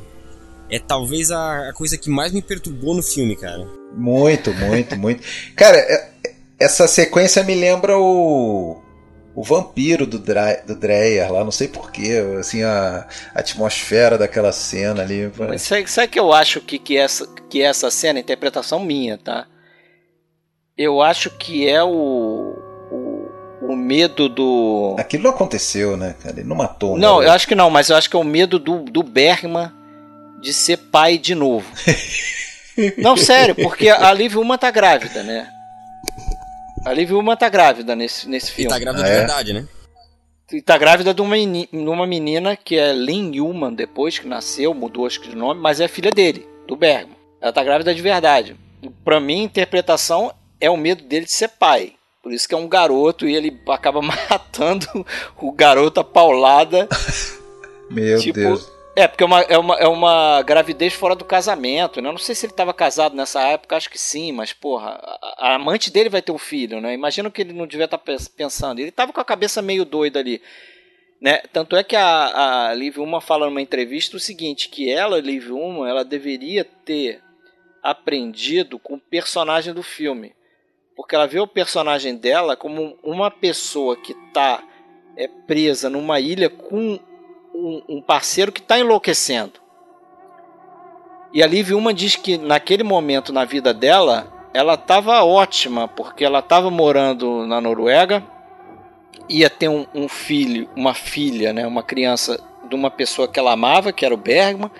[0.71, 3.66] é talvez a, a, coisa que mais me perturbou no filme, cara.
[3.95, 5.23] Muito, muito, muito.
[5.57, 6.11] Cara, é,
[6.61, 8.84] essa sequência me lembra o
[9.35, 14.52] o vampiro do, Dre do Dreyer lá, não sei porquê, assim, a, a, atmosfera daquela
[14.52, 15.31] cena ali.
[15.36, 19.47] Mas sabe, sabe que eu acho que, que, essa, que essa cena, interpretação minha, tá?
[20.77, 22.55] Eu acho que é o,
[22.90, 23.28] o,
[23.73, 24.97] o medo do.
[24.98, 26.39] Aquilo não aconteceu, né, cara?
[26.39, 26.97] Ele não matou.
[26.97, 27.27] Não, né?
[27.27, 29.70] eu acho que não, mas eu acho que é o medo do, do Bergman
[30.40, 31.66] de ser pai de novo.
[32.98, 35.48] não, sério, porque a Liv Uma tá grávida, né?
[36.85, 38.70] A Liv Uma tá grávida nesse, nesse filme.
[38.70, 39.19] E tá grávida ah, de é?
[39.19, 39.69] verdade, né?
[40.52, 44.74] E tá grávida de uma, de uma menina que é Lin Human, depois que nasceu,
[44.74, 47.16] mudou acho que de nome, mas é filha dele, do Bergman.
[47.40, 48.55] Ela tá grávida de verdade.
[49.02, 51.94] Pra mim, a interpretação é o medo dele de ser pai.
[52.23, 54.86] Por isso que é um garoto e ele acaba matando
[55.39, 56.86] o garoto a paulada.
[57.90, 58.70] Meu tipo, Deus.
[58.97, 62.09] É, porque é uma, é, uma, é uma gravidez fora do casamento, né?
[62.09, 65.49] Eu não sei se ele estava casado nessa época, acho que sim, mas, porra, a,
[65.49, 66.95] a, amante dele vai ter um filho, né?
[66.95, 68.79] Imagina que ele não devia estar tá pensando.
[68.79, 70.41] Ele estava com a cabeça meio doida ali.
[71.21, 71.39] Né?
[71.53, 75.51] Tanto é que a, a Liv Uma fala numa entrevista o seguinte, que ela, Liv
[75.51, 77.21] Uma, ela deveria ter
[77.83, 80.35] aprendido com o personagem do filme.
[80.95, 84.62] Porque ela vê o personagem dela como uma pessoa que está
[85.16, 87.01] é, presa numa ilha com
[87.55, 89.52] um, um parceiro que está enlouquecendo.
[91.32, 96.24] E a Liv Uma diz que naquele momento na vida dela, ela estava ótima, porque
[96.24, 98.22] ela estava morando na Noruega,
[99.28, 103.52] ia ter um, um, filho, uma filha, né, uma criança de uma pessoa que ela
[103.52, 104.70] amava, que era o Bergman.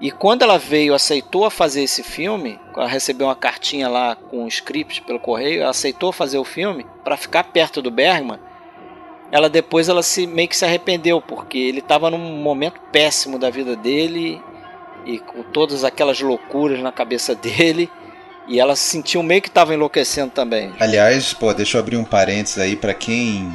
[0.00, 4.48] E quando ela veio, aceitou fazer esse filme, ela recebeu uma cartinha lá com um
[4.48, 8.38] script pelo correio, aceitou fazer o filme para ficar perto do Bergman.
[9.32, 13.48] Ela depois ela se meio que se arrependeu porque ele estava num momento péssimo da
[13.48, 14.40] vida dele
[15.06, 17.90] e com todas aquelas loucuras na cabeça dele.
[18.48, 20.72] E ela se sentiu meio que estava enlouquecendo também.
[20.80, 23.48] Aliás, pô, deixa eu abrir um parênteses aí para quem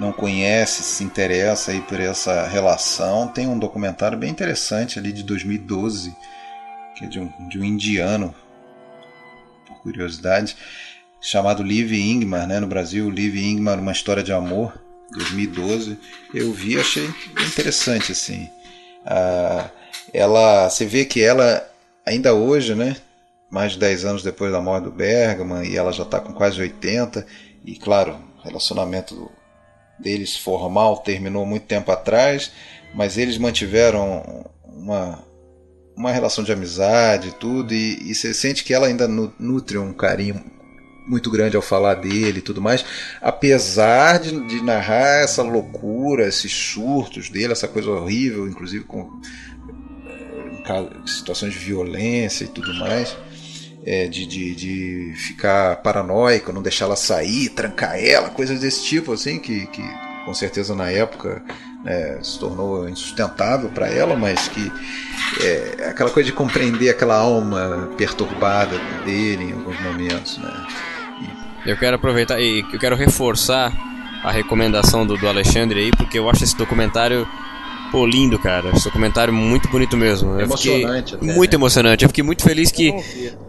[0.00, 5.22] não conhece, se interessa aí por essa relação, tem um documentário bem interessante ali de
[5.22, 6.14] 2012,
[6.96, 8.34] que é de um, de um indiano,
[9.66, 10.56] por curiosidade,
[11.20, 12.58] chamado Liv Ingmar, né?
[12.60, 14.72] No Brasil, Liv Ingmar, uma história de amor,
[15.12, 15.98] 2012.
[16.34, 17.08] Eu vi, achei
[17.46, 18.48] interessante assim.
[19.04, 19.70] Ah,
[20.12, 21.66] ela, você vê que ela
[22.04, 22.96] ainda hoje, né?
[23.50, 26.60] mais de 10 anos depois da morte do Bergman e ela já está com quase
[26.60, 27.26] 80
[27.64, 29.30] e claro, o relacionamento
[29.98, 32.52] deles formal terminou muito tempo atrás,
[32.94, 35.22] mas eles mantiveram uma,
[35.96, 39.92] uma relação de amizade e tudo e, e você sente que ela ainda nutre um
[39.92, 40.42] carinho
[41.10, 42.84] muito grande ao falar dele e tudo mais,
[43.20, 49.10] apesar de, de narrar essa loucura, esses surtos dele, essa coisa horrível, inclusive com
[50.68, 53.16] eh, situações de violência e tudo mais
[53.84, 59.12] é, de, de, de, ficar paranoico, não deixar ela sair, trancar ela, coisas desse tipo,
[59.12, 59.82] assim, que, que
[60.24, 61.42] com certeza na época
[61.86, 64.72] é, se tornou insustentável para ela, mas que
[65.42, 70.66] é, aquela coisa de compreender aquela alma perturbada dele em alguns momentos, né?
[71.66, 73.72] Eu quero aproveitar e eu quero reforçar
[74.22, 77.26] a recomendação do, do Alexandre aí, porque eu acho esse documentário
[77.90, 78.70] Pô, lindo, cara.
[78.70, 80.34] Esse documentário muito bonito mesmo.
[80.34, 81.56] Eu emocionante até, Muito né?
[81.56, 82.04] emocionante.
[82.04, 82.94] Eu fiquei muito feliz que.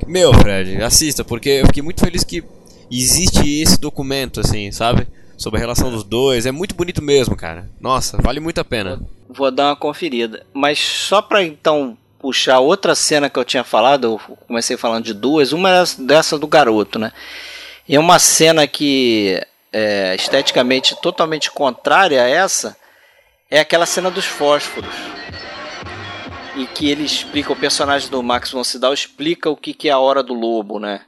[0.08, 2.44] Meu, Fred, assista, porque eu fiquei muito feliz que
[2.90, 5.08] existe esse documento, assim, sabe?
[5.38, 6.46] Sobre a relação dos dois.
[6.46, 7.70] É muito bonito mesmo, cara.
[7.80, 9.00] Nossa, vale muito a pena.
[9.30, 10.44] Vou dar uma conferida.
[10.54, 15.14] Mas só pra então puxar outra cena que eu tinha falado, eu comecei falando de
[15.14, 17.12] duas, uma é dessa do garoto, né?
[17.88, 19.42] E uma cena que
[19.72, 22.78] é esteticamente totalmente contrária a essa,
[23.50, 24.94] é aquela cena dos fósforos.
[26.56, 29.92] E que ele explica, o personagem do Max von Sydow explica o que, que é
[29.92, 31.06] a hora do lobo, né?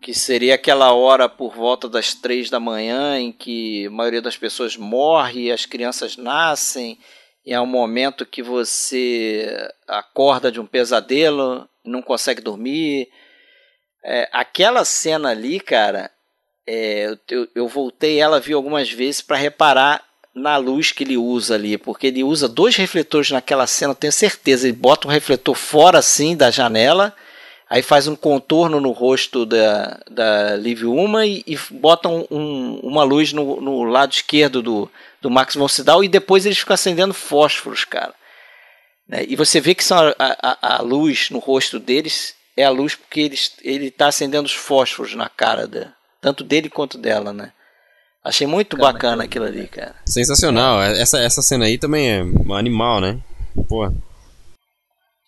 [0.00, 4.36] Que seria aquela hora por volta das três da manhã em que a maioria das
[4.36, 6.98] pessoas morre, as crianças nascem,
[7.44, 13.08] e é um momento que você acorda de um pesadelo, não consegue dormir.
[14.04, 16.10] É, aquela cena ali, cara,
[16.66, 20.04] é, eu, eu voltei ela vi algumas vezes para reparar
[20.34, 24.12] na luz que ele usa ali, porque ele usa dois refletores naquela cena, eu tenho
[24.12, 24.66] certeza.
[24.66, 27.14] Ele bota um refletor fora assim da janela,
[27.70, 32.80] aí faz um contorno no rosto da, da Liv Uma e, e bota um, um,
[32.82, 34.90] uma luz no, no, lado esquerdo do,
[35.22, 38.12] do Max von Sydow e depois eles ficam acendendo fósforos, cara.
[39.08, 39.24] Né?
[39.28, 42.94] E você vê que são a, a, a, luz no rosto deles é a luz
[42.94, 47.52] porque eles, ele está acendendo os fósforos na cara da, tanto dele quanto dela, né?
[48.24, 49.24] Achei muito cara, bacana cara.
[49.24, 49.94] aquilo ali, cara.
[50.06, 50.82] Sensacional.
[50.82, 53.20] É, essa, essa cena aí também é um animal, né?
[53.68, 53.92] Pô.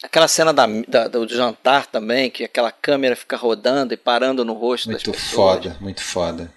[0.03, 4.55] Aquela cena da, da, do jantar também, que aquela câmera fica rodando e parando no
[4.55, 5.23] rosto muito das pessoas.
[5.23, 6.53] Muito foda, muito foda.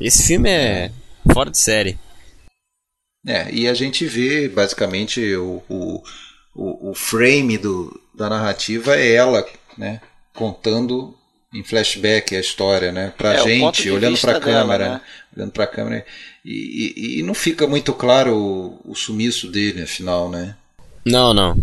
[0.00, 0.90] Esse filme é,
[1.26, 1.98] é fora de série.
[3.26, 6.02] É, e a gente vê basicamente o, o,
[6.54, 9.46] o, o frame do, da narrativa é ela,
[9.76, 10.00] né?
[10.34, 11.14] Contando
[11.52, 13.12] em flashback a história, né?
[13.16, 15.00] Pra é, gente, olhando pra câmera, né?
[15.36, 16.04] olhando pra câmera.
[16.44, 20.56] E, e, e, não fica muito claro o, o, sumiço dele, afinal, né?
[21.04, 21.56] Não, não.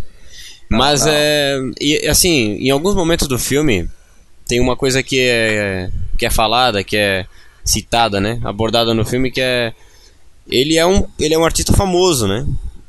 [0.69, 1.11] Mas não.
[1.11, 1.57] é.
[1.81, 3.89] E, assim, em alguns momentos do filme
[4.47, 7.25] tem uma coisa que é, que é falada, que é
[7.65, 8.39] citada, né?
[8.43, 9.73] Abordada no filme, que é.
[10.47, 12.45] Ele é um, ele é um artista famoso, né?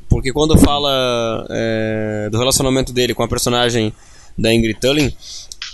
[0.08, 3.92] Porque quando fala é, do relacionamento dele com a personagem
[4.36, 5.12] da Ingrid Tulling,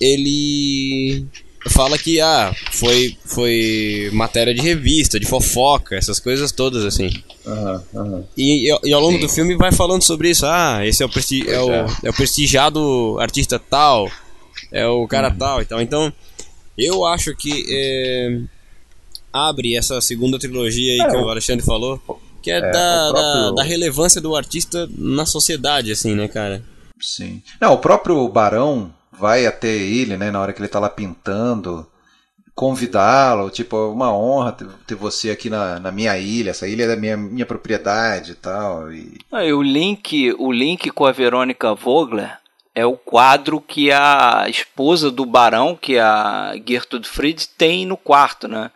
[0.00, 1.26] ele
[1.70, 7.10] fala que ah, foi, foi matéria de revista, de fofoca, essas coisas todas assim.
[7.44, 8.24] Uhum, uhum.
[8.36, 9.20] E, e, ao longo Sim.
[9.20, 10.46] do filme vai falando sobre isso.
[10.46, 11.86] Ah, esse é o, presti é o, é.
[12.04, 14.10] é o prestigiado artista tal,
[14.70, 15.38] é o cara uhum.
[15.38, 15.80] tal e tal.
[15.80, 16.12] Então,
[16.76, 18.40] eu acho que é,
[19.32, 22.00] abre essa segunda trilogia aí é, que o Alexandre falou,
[22.42, 23.42] que é, é da, próprio...
[23.42, 26.62] da, da relevância do artista na sociedade, assim, né, cara?
[27.00, 27.42] Sim.
[27.60, 31.86] Não, o próprio Barão vai até ele, né, na hora que ele está lá pintando,
[32.54, 34.56] convidá-lo, tipo, é uma honra
[34.86, 38.34] ter, você aqui na, na, minha ilha, essa ilha é da minha, minha propriedade e
[38.34, 38.90] tal.
[38.90, 39.18] E...
[39.30, 42.38] Ah, e o link, o link com a Verônica Vogler
[42.74, 47.96] é o quadro que a esposa do barão, que é a Gertrude Fried, tem no
[47.96, 48.70] quarto, né?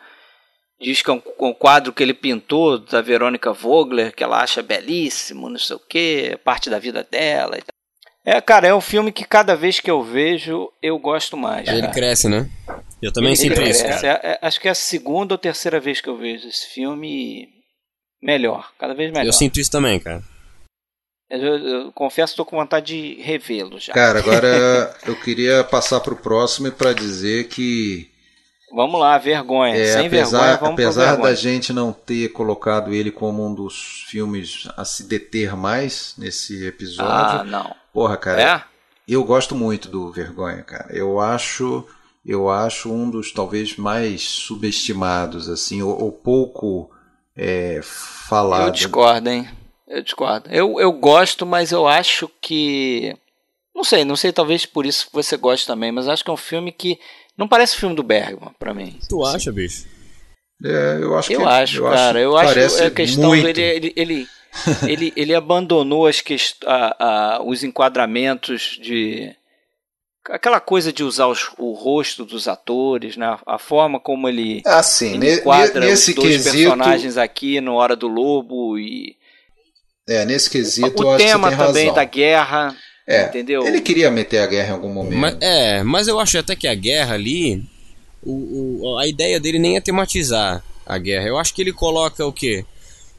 [0.80, 4.62] Diz que é um, um quadro que ele pintou da Verônica Vogler, que ela acha
[4.62, 7.79] belíssimo, não sei o que, parte da vida dela e tal.
[8.24, 11.66] É, cara, é um filme que cada vez que eu vejo, eu gosto mais.
[11.68, 11.92] Ele cara.
[11.92, 12.48] cresce, né?
[13.00, 13.82] Eu também Ele sinto isso.
[13.82, 14.06] cresce.
[14.06, 17.48] É, é, acho que é a segunda ou terceira vez que eu vejo esse filme
[18.22, 19.26] melhor, cada vez melhor.
[19.26, 20.22] Eu sinto isso também, cara.
[21.30, 23.92] Eu, eu- eu confesso que estou com vontade de revê-lo já.
[23.94, 28.10] Cara, agora eu queria passar pro próximo para dizer que
[28.72, 29.74] Vamos lá, vergonha.
[29.76, 31.28] é, Sem vergonha, apesar, vamos pro apesar vergonha.
[31.28, 36.64] da gente não ter colocado ele como um dos filmes a se deter mais nesse
[36.64, 37.74] Ah, episódio, não.
[37.92, 38.62] porra, cara, É?
[39.08, 40.86] eu gosto muito do Vergonha, cara.
[40.90, 41.84] Eu acho,
[42.24, 46.90] eu acho um dos talvez mais subestimados, assim, ou, ou pouco
[47.36, 48.72] é, Eu falado.
[48.72, 49.48] discordo, hein?
[49.88, 50.48] Eu discordo.
[50.50, 53.16] Eu, eu gosto, mas eu acho que.
[53.74, 56.34] Não sei, não sei, talvez por isso que você goste também, mas acho que é
[56.34, 56.98] um filme que.
[57.40, 58.98] Não parece filme do Bergman, pra mim.
[59.08, 59.86] Tu acha, bicho?
[60.62, 62.20] É, eu acho Eu que acho, cara.
[62.20, 63.44] Eu acho parece que a questão muito.
[63.44, 63.62] dele.
[63.62, 64.28] Ele, ele,
[64.86, 66.62] ele, ele abandonou as quest...
[66.66, 69.34] a, a, os enquadramentos de.
[70.28, 73.38] Aquela coisa de usar os- o rosto dos atores, né?
[73.46, 75.14] A forma como ele, Ah, sim.
[75.14, 79.16] ele enquadra os dois quesito, personagens aqui no Hora do Lobo e.
[80.06, 81.94] é, nesse quesito eu o acho que tema você tem também razão.
[81.94, 82.76] da guerra.
[83.12, 83.66] É, entendeu?
[83.66, 85.18] Ele queria meter a guerra em algum momento.
[85.18, 87.62] Mas, é, mas eu acho até que a guerra ali,
[88.22, 91.26] o, o- a ideia dele nem é tematizar a guerra.
[91.26, 92.64] Eu acho que ele coloca o quê?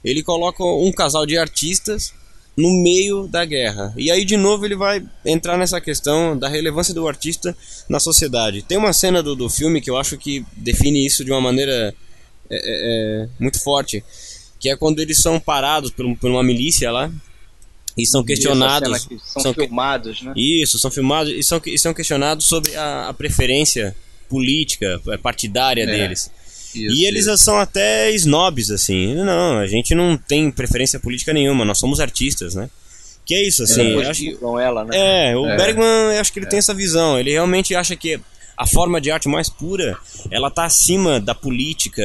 [0.04, 2.14] Ele coloca um casal de artistas
[2.58, 3.94] no meio da guerra.
[3.98, 7.56] E aí, de novo, ele vai entrar nessa questão da relevância do artista
[7.90, 8.62] na sociedade.
[8.62, 11.94] Tem uma cena do, do filme que eu acho que define isso de uma maneira
[12.50, 12.62] é, é,
[13.24, 14.04] é, muito forte.
[14.60, 17.10] Que é quando eles são parados por, por uma milícia lá.
[17.98, 19.08] E são questionados.
[19.26, 20.34] São, são filmados, né?
[20.36, 23.96] isso, são filmados e são, e são questionados sobre a, a preferência
[24.30, 26.32] política, eh, partidária deles.
[26.74, 27.38] Isso, e eles isso.
[27.38, 29.14] são até snobs, assim.
[29.16, 32.70] Não, a gente não tem preferência política nenhuma, nós somos artistas, né?
[33.26, 33.92] Que é isso, assim.
[33.92, 35.32] eu acho ela, né?
[35.32, 37.20] é, o Bergman, eu acho que ele tem essa visão.
[37.20, 38.20] Ele realmente acha que
[38.58, 39.98] a forma de arte mais pura,
[40.30, 42.04] ela tá acima da política,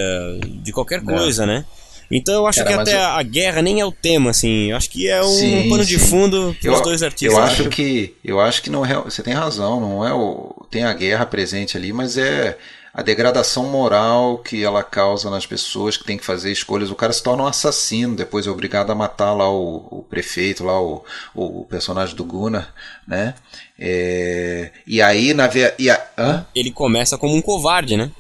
[0.62, 1.64] de qualquer coisa, né?
[2.10, 4.70] Então eu acho Cara, que até eu- a guerra nem é o tema, assim.
[4.70, 6.08] Eu acho que é um Sim, pano de sim.
[6.08, 7.32] fundo para os dois artistas.
[7.32, 10.84] Eu acho que eu acho que não é, você tem razão, não é o tem
[10.84, 12.56] a guerra presente ali, mas é
[12.94, 16.90] a degradação moral que ela causa nas pessoas que tem que fazer escolhas.
[16.90, 20.64] O cara se torna um assassino, depois é obrigado a matar lá o, o prefeito,
[20.64, 21.04] lá o,
[21.34, 22.72] o personagem do Gunnar,
[23.06, 23.34] né?
[23.78, 26.46] É, e aí na ve- e a, hã?
[26.54, 28.10] Ele começa como um covarde, né?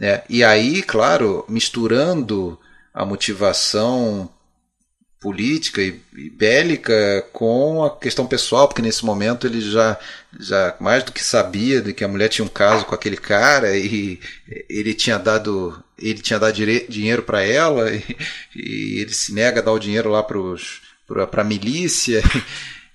[0.00, 2.58] É, e aí, claro, misturando
[2.92, 4.30] a motivação
[5.20, 9.98] política e, e bélica com a questão pessoal, porque nesse momento ele já,
[10.38, 13.76] já mais do que sabia de que a mulher tinha um caso com aquele cara
[13.76, 14.18] e
[14.68, 16.54] ele tinha dado ele tinha dado
[16.88, 18.02] dinheiro para ela e,
[18.56, 22.22] e ele se nega a dar o dinheiro lá para a milícia,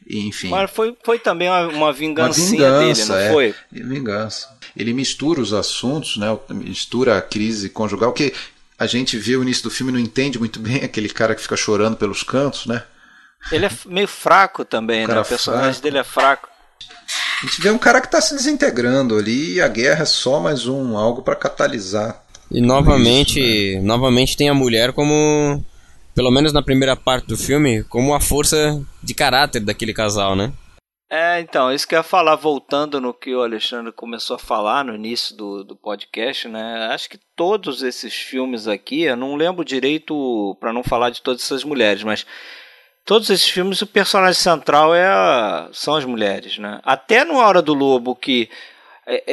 [0.07, 0.49] e, enfim.
[0.49, 3.31] Mas foi, foi também uma, uma Uma vingancinha dele, vingança, não é.
[3.31, 3.55] foi?
[3.71, 4.57] Vingança.
[4.75, 6.35] Ele mistura os assuntos, né?
[6.49, 8.33] Mistura a crise conjugal, que
[8.77, 11.41] a gente vê o início do filme e não entende muito bem aquele cara que
[11.41, 12.83] fica chorando pelos cantos, né?
[13.51, 15.07] Ele é meio fraco também, né?
[15.07, 15.83] Cara O personagem fraco.
[15.83, 16.49] dele é fraco.
[17.43, 20.39] A gente vê um cara que está se desintegrando ali e a guerra é só
[20.39, 22.23] mais um algo para catalisar.
[22.49, 25.63] E novamente, Isso, novamente tem a mulher como,
[26.13, 30.51] pelo menos na primeira parte do filme, como a força de caráter daquele casal, né?
[31.09, 34.83] É, então, isso que eu ia falar, voltando no que o Alexandre começou a falar
[34.83, 36.87] no início do, do podcast, né?
[36.91, 41.43] Acho que todos esses filmes aqui, eu não lembro direito para não falar de todas
[41.43, 42.25] essas mulheres, mas
[43.05, 46.79] todos esses filmes o personagem central é a- são as mulheres, né?
[46.83, 48.49] Até no Hora do Lobo, que
[49.07, 49.23] é,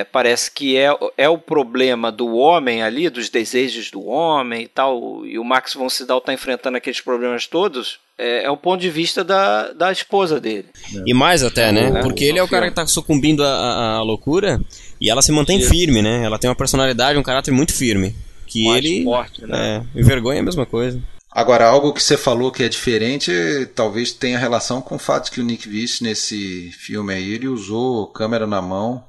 [0.00, 4.68] é, parece que é, é o problema do homem ali, dos desejos do homem e
[4.68, 8.80] tal, e o Max von Sydow está enfrentando aqueles problemas todos, é, é o ponto
[8.80, 10.66] de vista da, da esposa dele.
[11.06, 11.90] E mais até, né?
[11.98, 14.60] É, Porque ele é o cara que tá sucumbindo à, à- loucura
[15.00, 15.70] e ela se mantém Isso.
[15.70, 16.22] firme, né?
[16.22, 18.14] Ela tem uma personalidade, um caráter muito firme.
[18.46, 19.04] Que Mais ele.
[19.04, 19.82] forte, né?
[19.94, 21.02] É, e vergonha é a mesma coisa.
[21.32, 23.32] Agora, algo que você falou que é diferente,
[23.74, 28.06] talvez tenha relação com o fato que o Nick Vich, nesse filme aí, ele usou
[28.06, 29.02] câmera na mão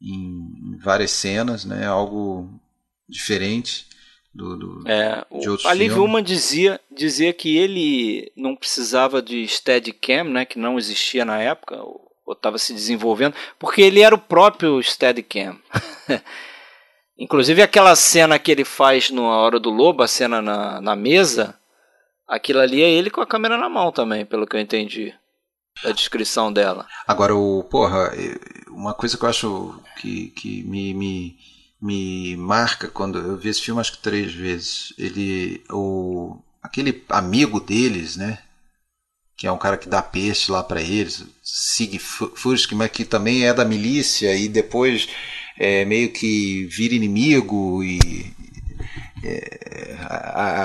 [0.00, 1.86] em várias cenas, né?
[1.86, 2.48] Algo
[3.08, 3.86] diferente
[4.32, 5.98] do, do É, de outros a Liv.
[5.98, 11.76] Ullmann dizia, dizia que ele não precisava de Steadicam, né, que não existia na época,
[11.82, 15.58] ou estava se desenvolvendo, porque ele era o próprio Steadicam.
[17.18, 20.96] Inclusive aquela cena que ele faz no A Hora do Lobo, a cena na, na
[20.96, 21.58] mesa,
[22.26, 25.12] aquilo ali é ele com a câmera na mão também, pelo que eu entendi.
[25.84, 26.86] A descrição dela.
[27.06, 28.12] Agora, o, porra,
[28.68, 31.38] uma coisa que eu acho que, que me, me,
[31.80, 34.92] me marca quando eu vi esse filme, acho que três vezes.
[34.98, 38.38] Ele, o, aquele amigo deles, né?
[39.36, 43.46] Que é um cara que dá peixe lá para eles, Sig Fursk, mas que também
[43.46, 45.08] é da milícia e depois
[45.58, 48.34] é, meio que vira inimigo e
[49.24, 49.96] é,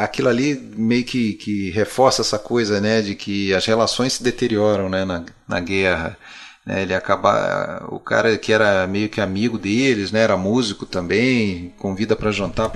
[0.03, 4.89] aquilo ali meio que, que reforça essa coisa né de que as relações se deterioram
[4.89, 6.17] né, na, na guerra
[6.65, 11.73] né, ele acaba o cara que era meio que amigo deles né era músico também
[11.77, 12.71] convida para jantar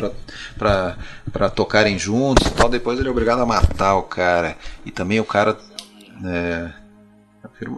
[0.57, 4.57] para tocarem juntos e tal depois ele é obrigado a matar o cara.
[4.85, 5.57] E também o cara
[6.25, 6.69] é,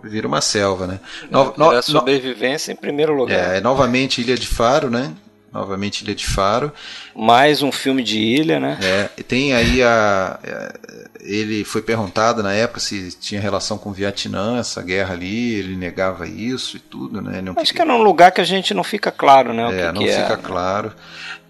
[0.04, 1.00] vira uma selva né.
[1.30, 3.56] No, no, a sobrevivência no, em primeiro lugar.
[3.56, 5.14] É novamente Ilha de Faro né
[5.52, 6.72] novamente Ilha de Faro.
[7.16, 8.80] Mais um filme de ilha, né?
[8.82, 10.74] É, tem aí a, a,
[11.20, 15.76] ele foi perguntado na época se tinha relação com o Vietnã, essa guerra ali, ele
[15.76, 17.42] negava isso e tudo, né?
[17.42, 19.64] Não Acho que é num lugar que a gente não fica claro, né?
[19.68, 20.38] é, que não que fica é.
[20.38, 20.94] claro.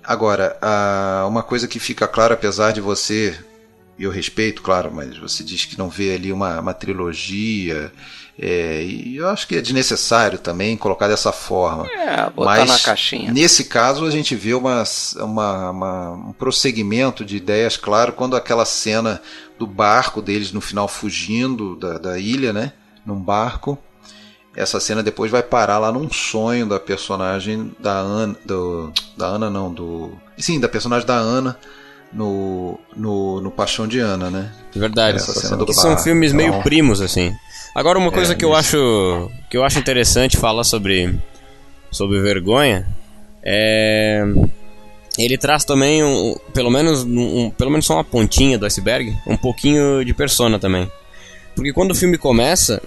[0.03, 3.37] Agora, a, uma coisa que fica clara, apesar de você,
[3.99, 7.91] eu respeito, claro, mas você diz que não vê ali uma, uma trilogia
[8.43, 11.85] é, e eu acho que é desnecessário também colocar dessa forma.
[11.91, 13.31] É, botar Mas, na caixinha.
[13.31, 14.83] Nesse caso, a gente vê uma,
[15.17, 19.21] uma, uma, um prosseguimento de ideias, claro, quando aquela cena
[19.59, 22.73] do barco deles no final fugindo da, da ilha, né?
[23.05, 23.77] Num barco.
[24.55, 28.35] Essa cena depois vai parar lá num sonho da personagem da Ana.
[28.43, 30.13] Do, da Ana, não, do.
[30.35, 31.59] Sim, da personagem da Ana
[32.11, 34.51] no, no, no Paixão de Ana, né?
[34.73, 35.17] Verdade.
[35.17, 37.31] Essa cena do que são filmes meio então, primos, assim.
[37.73, 41.13] Agora uma coisa é, que eu acho que eu acho interessante falar sobre
[41.89, 42.87] sobre vergonha
[43.43, 44.23] é
[45.17, 49.35] ele traz também um, pelo menos um, pelo menos só uma pontinha do iceberg, um
[49.35, 50.89] pouquinho de persona também.
[51.55, 52.81] Porque quando o filme começa,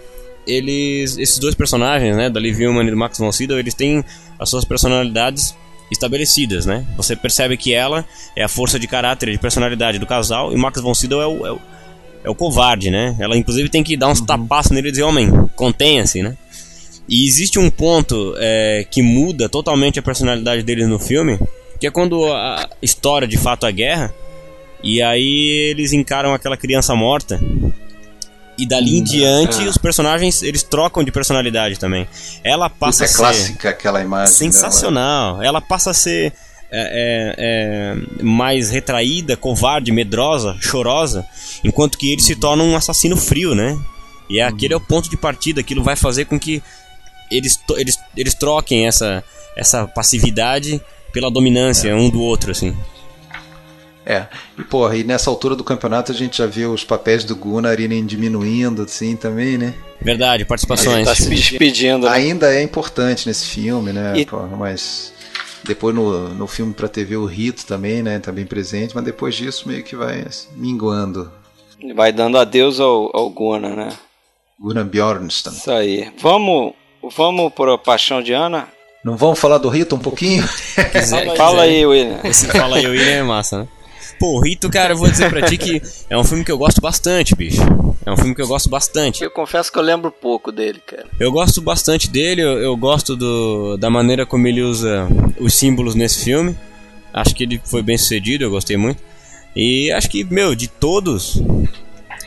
[0.46, 4.04] eles esses dois personagens, né, da Liv Ullmann e do Max von Sydow, eles têm
[4.38, 5.54] as suas personalidades
[5.92, 6.84] estabelecidas, né?
[6.96, 8.04] Você percebe que ela
[8.34, 11.26] é a força de caráter e de personalidade do casal e Max von Sydow é
[11.26, 11.60] o, é o
[12.24, 13.14] é o covarde, né?
[13.20, 14.26] Ela inclusive tem que dar uns uhum.
[14.26, 16.36] tapaços nele e dizer, homem, contenha-se, né?
[17.06, 21.38] E existe um ponto é, que muda totalmente a personalidade dele no filme,
[21.78, 24.14] que é quando a história de fato é guerra,
[24.82, 27.38] e aí eles encaram aquela criança morta.
[28.56, 29.68] E dali em hum, diante, é.
[29.68, 32.06] os personagens eles trocam de personalidade também.
[32.42, 33.36] Ela passa Isso é a ser.
[33.36, 34.32] clássica aquela imagem.
[34.32, 35.34] Sensacional.
[35.34, 35.46] Dela.
[35.46, 36.32] Ela passa a ser
[36.70, 41.24] é, é, é, mais retraída, covarde, medrosa, chorosa,
[41.62, 43.78] enquanto que ele se torna um assassino frio, né?
[44.28, 46.62] E é, aquele é o ponto de partida, aquilo vai fazer com que
[47.30, 49.22] eles, eles, eles troquem essa,
[49.56, 50.80] essa passividade
[51.12, 52.74] pela dominância um do outro, assim.
[54.06, 54.26] É,
[54.58, 57.80] e porra, e nessa altura do campeonato a gente já viu os papéis do Gunnar
[57.80, 59.74] irem diminuindo, assim, também, né?
[60.00, 61.06] Verdade, participações.
[61.06, 62.04] Tá se despedindo.
[62.04, 62.12] Né?
[62.12, 64.12] Ainda é importante nesse filme, né?
[64.14, 64.26] E...
[64.26, 65.13] Porra, mas
[65.64, 68.18] depois no, no filme para TV o Rito também, né?
[68.18, 71.30] Tá bem presente, mas depois disso meio que vai assim, minguando.
[71.94, 73.88] Vai dando adeus ao, ao Gunnar, né?
[74.58, 75.52] Gunnar Bjornstam.
[75.52, 76.12] Isso aí.
[76.20, 76.72] Vamos,
[77.16, 78.68] vamos a Paixão de Ana?
[79.04, 80.42] Não vamos falar do Rito um pouquinho?
[80.92, 82.20] Quiser, fala aí, William.
[82.24, 83.68] Esse fala aí, William é massa, né?
[84.18, 86.58] Pô, o Rito, cara, eu vou dizer pra ti que é um filme que eu
[86.58, 87.60] gosto bastante, bicho.
[88.06, 89.22] É um filme que eu gosto bastante.
[89.24, 91.06] Eu confesso que eu lembro pouco dele, cara.
[91.18, 95.08] Eu gosto bastante dele, eu, eu gosto do, da maneira como ele usa
[95.40, 96.56] os símbolos nesse filme.
[97.12, 99.02] Acho que ele foi bem sucedido, eu gostei muito.
[99.56, 101.40] E acho que, meu, de todos,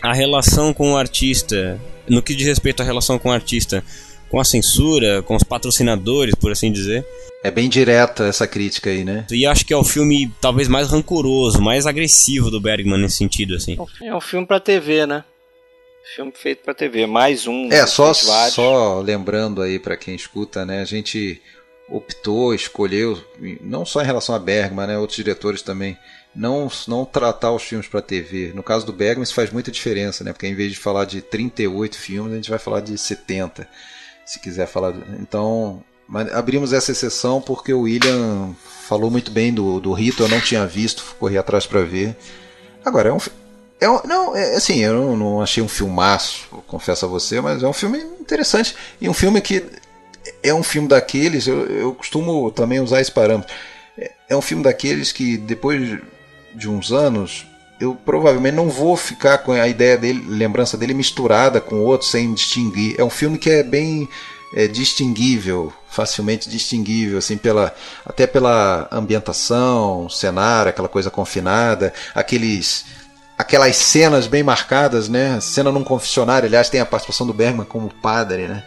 [0.02, 3.84] a relação com o artista, no que diz respeito à relação com o artista,
[4.30, 7.06] com a censura, com os patrocinadores, por assim dizer,
[7.44, 9.26] é bem direta essa crítica aí, né?
[9.32, 13.56] E acho que é o filme talvez mais rancoroso, mais agressivo do Bergman nesse sentido,
[13.56, 13.78] assim.
[14.02, 15.24] É um filme para TV, né?
[16.16, 17.72] Filme feito para TV, mais um.
[17.72, 20.82] É, só, só lembrando aí para quem escuta, né?
[20.82, 21.42] A gente
[21.90, 23.22] optou, escolheu,
[23.62, 24.98] não só em relação a Bergman, né?
[24.98, 25.98] Outros diretores também.
[26.36, 28.52] Não, não tratar os filmes para TV.
[28.54, 30.32] No caso do Bergman, isso faz muita diferença, né?
[30.32, 33.68] Porque em vez de falar de 38 filmes, a gente vai falar de 70,
[34.28, 34.94] se quiser falar.
[35.20, 35.82] Então,
[36.34, 38.54] abrimos essa exceção porque o William
[38.88, 42.16] falou muito bem do, do Rito, eu não tinha visto, corri atrás para ver.
[42.86, 43.18] Agora, é um.
[43.80, 47.62] É um, não, é, assim, eu não, não, achei um filmaço, confesso a você, mas
[47.62, 48.76] é um filme interessante.
[49.00, 49.64] E um filme que
[50.42, 53.54] é um filme daqueles, eu, eu costumo também usar esse parâmetro.
[53.98, 56.00] É, é um filme daqueles que depois
[56.56, 57.46] de uns anos
[57.80, 62.34] eu provavelmente não vou ficar com a ideia dele, lembrança dele misturada com outros sem
[62.34, 62.96] distinguir.
[62.98, 64.10] É um filme que é bem
[64.54, 67.74] é, distinguível, facilmente distinguível, assim, pela,
[68.06, 72.86] até pela ambientação, cenário, aquela coisa confinada, aqueles
[73.38, 75.40] aquelas cenas bem marcadas, né?
[75.40, 78.64] Cena num confessionário, aliás, tem a participação do Bergman como padre, né?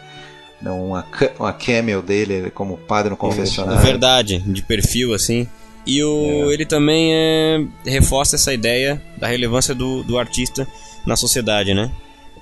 [0.61, 1.05] Uma,
[1.37, 3.81] uma cameo dele como padre no confessionário.
[3.81, 5.47] É verdade, de perfil assim.
[5.85, 6.53] E o, é.
[6.53, 10.67] ele também é, reforça essa ideia da relevância do, do artista
[11.05, 11.91] na sociedade, né?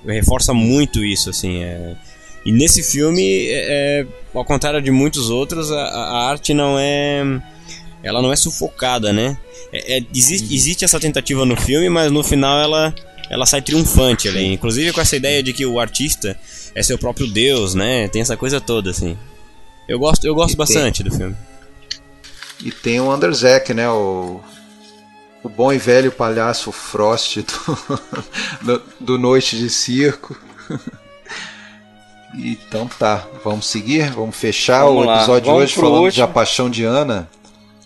[0.06, 1.62] Reforça muito isso, assim.
[1.62, 1.94] É...
[2.44, 7.22] E nesse filme, é, é ao contrário de muitos outros, a, a, arte não é.
[8.02, 9.36] Ela não é sufocada, né?
[9.72, 12.94] É, é, existe, existe essa tentativa no filme, mas no final ela,
[13.28, 14.46] ela sai triunfante ali.
[14.46, 16.38] Inclusive com essa ideia de que o artista
[16.74, 18.08] é seu próprio Deus, né?
[18.08, 19.16] Tem essa coisa toda, assim.
[19.86, 21.36] Eu gosto, eu gosto bastante do filme.
[22.62, 23.88] E tem o Anderzek, né?
[23.88, 24.40] O,
[25.42, 28.00] o bom e velho palhaço Frost do,
[28.62, 30.36] do, do Noite de Circo.
[32.32, 34.10] Então tá, vamos seguir?
[34.10, 36.12] Vamos fechar vamos o episódio de hoje falando último.
[36.12, 37.28] de A Paixão de Ana.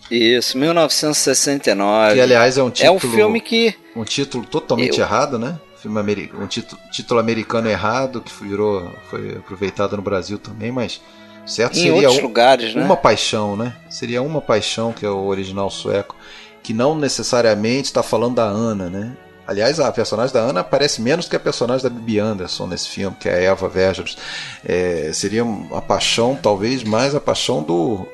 [0.09, 2.13] Isso, 1969.
[2.13, 2.93] Que aliás é um título.
[2.93, 3.75] É um filme que.
[3.95, 5.03] Um título totalmente eu...
[5.05, 5.59] errado, né?
[5.81, 11.01] Filme americano, um título, título americano errado que virou, foi aproveitado no Brasil também, mas
[11.45, 12.83] certo em seria um, lugares, né?
[12.83, 13.73] uma paixão, né?
[13.89, 16.15] Seria uma paixão que é o original sueco,
[16.63, 19.15] que não necessariamente está falando da Ana, né?
[19.47, 23.15] Aliás, a personagem da Ana aparece menos que a personagem da Bibi Anderson nesse filme,
[23.19, 24.17] que é a Eva Vergers.
[24.65, 28.07] É, seria a paixão, talvez mais a paixão do,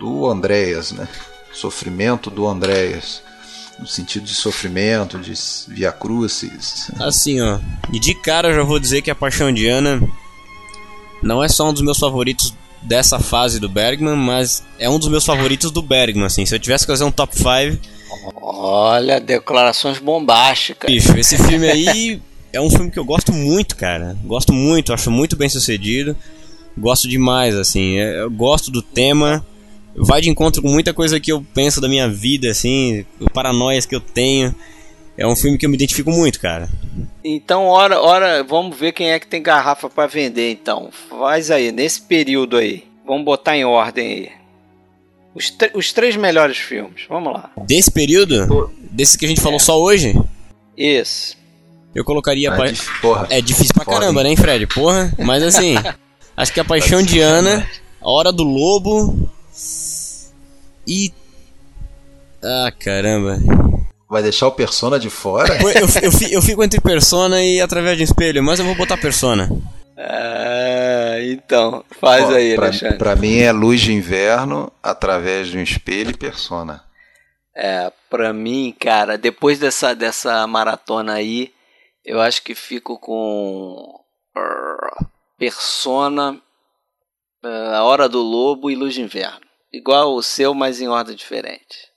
[0.00, 1.06] do Andréas, né?
[1.52, 3.22] Sofrimento do Andréas.
[3.78, 5.34] No sentido de sofrimento, de
[5.68, 6.90] via crucis.
[7.00, 7.58] Assim, ó.
[7.92, 10.00] E de cara eu já vou dizer que a Paixão de Ana
[11.22, 15.08] não é só um dos meus favoritos dessa fase do Bergman, mas é um dos
[15.08, 16.44] meus favoritos do Bergman, assim.
[16.44, 17.78] Se eu tivesse que fazer um top 5.
[18.40, 20.90] Olha, declarações bombásticas.
[20.90, 22.20] Bicho, esse filme aí
[22.52, 24.16] é um filme que eu gosto muito, cara.
[24.24, 26.16] Gosto muito, acho muito bem sucedido.
[26.76, 27.96] Gosto demais, assim.
[27.96, 29.44] Eu gosto do tema
[29.94, 33.94] vai de encontro com muita coisa que eu penso da minha vida, assim, paranoias que
[33.94, 34.54] eu tenho.
[35.16, 36.68] É um filme que eu me identifico muito, cara.
[37.22, 40.90] Então, ora, ora, vamos ver quem é que tem garrafa para vender, então.
[41.08, 42.84] Faz aí, nesse período aí.
[43.06, 44.30] Vamos botar em ordem aí.
[45.34, 47.50] Os, os três melhores filmes, vamos lá.
[47.66, 48.70] Desse período?
[48.90, 49.60] Desse que a gente falou é.
[49.60, 50.14] só hoje?
[50.76, 51.36] Isso.
[51.94, 52.48] Eu colocaria.
[52.48, 52.64] É, pa...
[53.00, 53.26] porra.
[53.30, 54.66] é difícil pra caramba, né, Fred?
[54.66, 55.12] Porra.
[55.18, 55.74] Mas assim,
[56.36, 57.66] acho que a Paixão de Ana,
[58.00, 59.30] A Hora do Lobo,
[60.86, 61.12] e.
[62.42, 63.38] Ah, caramba.
[64.12, 65.56] Vai deixar o Persona de fora?
[65.62, 68.74] Eu, eu, eu, eu fico entre Persona e através de um espelho, mas eu vou
[68.74, 69.48] botar Persona.
[69.96, 72.98] Ah, então, faz Ó, aí, pra, Alexandre.
[72.98, 76.84] Pra mim é Luz de Inverno, através de um espelho e Persona.
[77.56, 81.50] É, pra mim, cara, depois dessa, dessa maratona aí,
[82.04, 83.98] eu acho que fico com
[85.38, 86.38] Persona,
[87.42, 89.40] A Hora do Lobo e Luz de Inverno
[89.72, 91.91] igual o seu, mas em ordem diferente.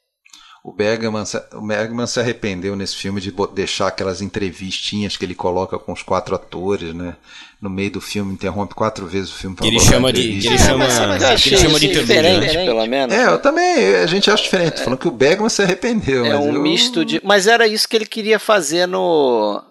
[0.66, 1.24] O Bergman,
[1.54, 6.02] o Bergman se arrependeu nesse filme de deixar aquelas entrevistinhas que ele coloca com os
[6.02, 7.16] quatro atores, né?
[7.62, 9.56] No meio do filme, interrompe quatro vezes o filme.
[9.56, 13.16] Que ele chama de, que ele chama, é, que ele chama de diferente, pelo menos.
[13.16, 14.82] É, eu também, a gente acha diferente.
[14.82, 16.26] É, falando que o Bergman se arrependeu.
[16.26, 16.60] É um eu...
[16.60, 19.64] misto de, mas era isso que ele queria fazer no,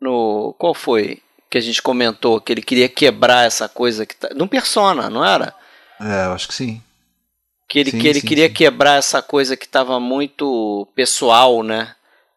[0.00, 1.18] no, qual foi
[1.50, 5.22] que a gente comentou que ele queria quebrar essa coisa que tá, no Persona, não
[5.22, 5.54] era?
[6.00, 6.80] É, eu acho que sim.
[7.70, 8.52] Que ele, sim, que ele sim, queria sim.
[8.54, 11.94] quebrar essa coisa que estava muito pessoal, né?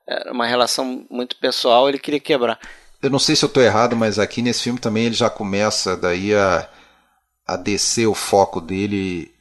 [0.07, 2.59] Era uma relação muito pessoal, ele queria quebrar.
[3.01, 5.97] Eu não sei se eu estou errado, mas aqui nesse filme também ele já começa
[5.97, 6.69] daí a,
[7.47, 9.33] a descer o foco dele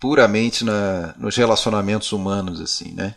[0.00, 3.14] puramente na, nos relacionamentos humanos, assim, né?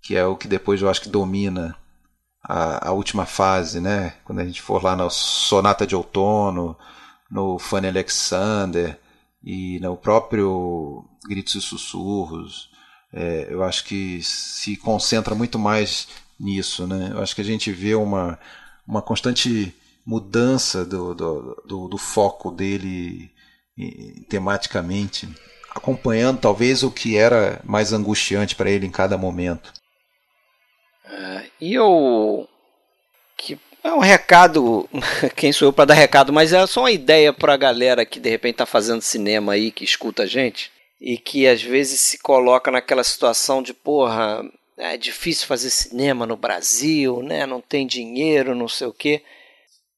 [0.00, 1.76] Que é o que depois eu acho que domina
[2.40, 4.14] a, a última fase, né?
[4.24, 6.78] Quando a gente for lá na Sonata de Outono,
[7.28, 8.96] no Fanny Alexander
[9.48, 12.70] e no próprio Gritos e Sussurros.
[13.10, 16.06] É, eu acho que se concentra muito mais
[16.38, 16.86] nisso.
[16.86, 17.12] Né?
[17.12, 18.38] Eu acho que a gente vê uma,
[18.86, 23.30] uma constante mudança do, do, do, do foco dele
[24.28, 25.26] tematicamente,
[25.70, 29.72] acompanhando talvez o que era mais angustiante para ele em cada momento.
[31.06, 32.46] É, e eu
[33.34, 34.88] que é um recado,
[35.36, 38.20] quem sou eu para dar recado, mas é só uma ideia para a galera que
[38.20, 42.18] de repente está fazendo cinema aí, que escuta a gente, e que às vezes se
[42.18, 44.42] coloca naquela situação de, porra,
[44.76, 47.46] é difícil fazer cinema no Brasil, né?
[47.46, 49.22] Não tem dinheiro, não sei o quê.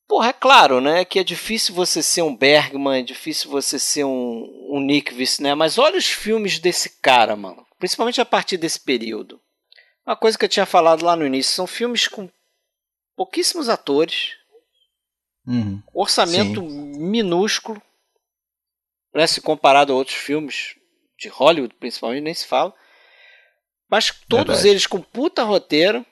[0.08, 1.04] Porra, é claro, né?
[1.04, 5.54] Que é difícil você ser um Bergman, é difícil você ser um, um Nickvis, né?
[5.54, 7.64] Mas olha os filmes desse cara, mano.
[7.78, 9.40] Principalmente a partir desse período.
[10.06, 12.28] Uma coisa que eu tinha falado lá no início, são filmes com
[13.16, 14.36] pouquíssimos atores,
[15.46, 15.82] uhum.
[15.92, 16.98] orçamento Sim.
[16.98, 17.80] minúsculo,
[19.14, 20.74] né, se comparado a outros filmes
[21.18, 22.74] de Hollywood, principalmente, nem se fala.
[23.90, 24.68] Mas todos Verdade.
[24.68, 26.04] eles com puta roteiro,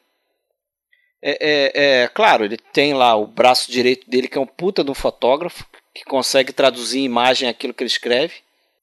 [1.20, 4.84] É, é, é, claro, ele tem lá o braço direito dele, que é um puta
[4.84, 8.34] de um fotógrafo, que consegue traduzir em imagem aquilo que ele escreve.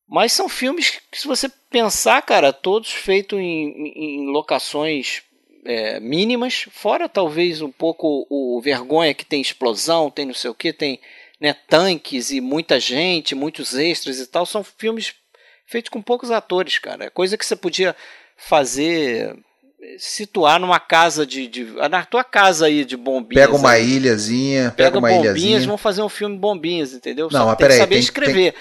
[0.05, 5.23] Mas são filmes que, se você pensar, cara, todos feitos em, em locações
[5.65, 10.55] é, mínimas, fora talvez um pouco o, Vergonha, que tem explosão, tem não sei o
[10.55, 10.99] que, tem
[11.41, 14.45] né, tanques e muita gente, muitos extras e tal.
[14.45, 15.13] São filmes
[15.65, 17.05] feitos com poucos atores, cara.
[17.05, 17.95] É coisa que você podia
[18.37, 19.35] fazer
[19.97, 23.45] situar numa casa de, de, na tua casa aí de bombinhas.
[23.45, 23.93] Pega uma aí.
[23.97, 25.67] ilhazinha, pega, pega uma bombinhas, ilhazinha.
[25.67, 27.29] vão fazer um filme bombinhas, entendeu?
[27.31, 28.55] Não, Só mas tem que peraí, saber tem- escrever.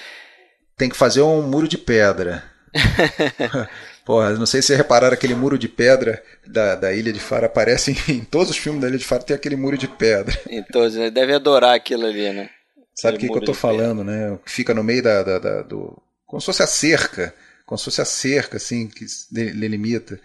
[0.76, 2.44] Tem que fazer um muro de pedra.
[4.04, 7.46] Porra, não sei se vocês repararam aquele muro de pedra da, da Ilha de Faro.
[7.46, 10.38] Aparece em, em todos os filmes da Ilha de Faro, tem aquele muro de pedra.
[10.50, 12.50] Então, você deve adorar aquilo ali, né?
[12.94, 14.38] Sabe o que, que eu tô falando, né?
[14.44, 16.00] Fica no meio da, da- da- do.
[16.26, 17.34] Como se fosse a cerca.
[17.66, 20.20] Como se fosse a cerca, assim, que de- delimita.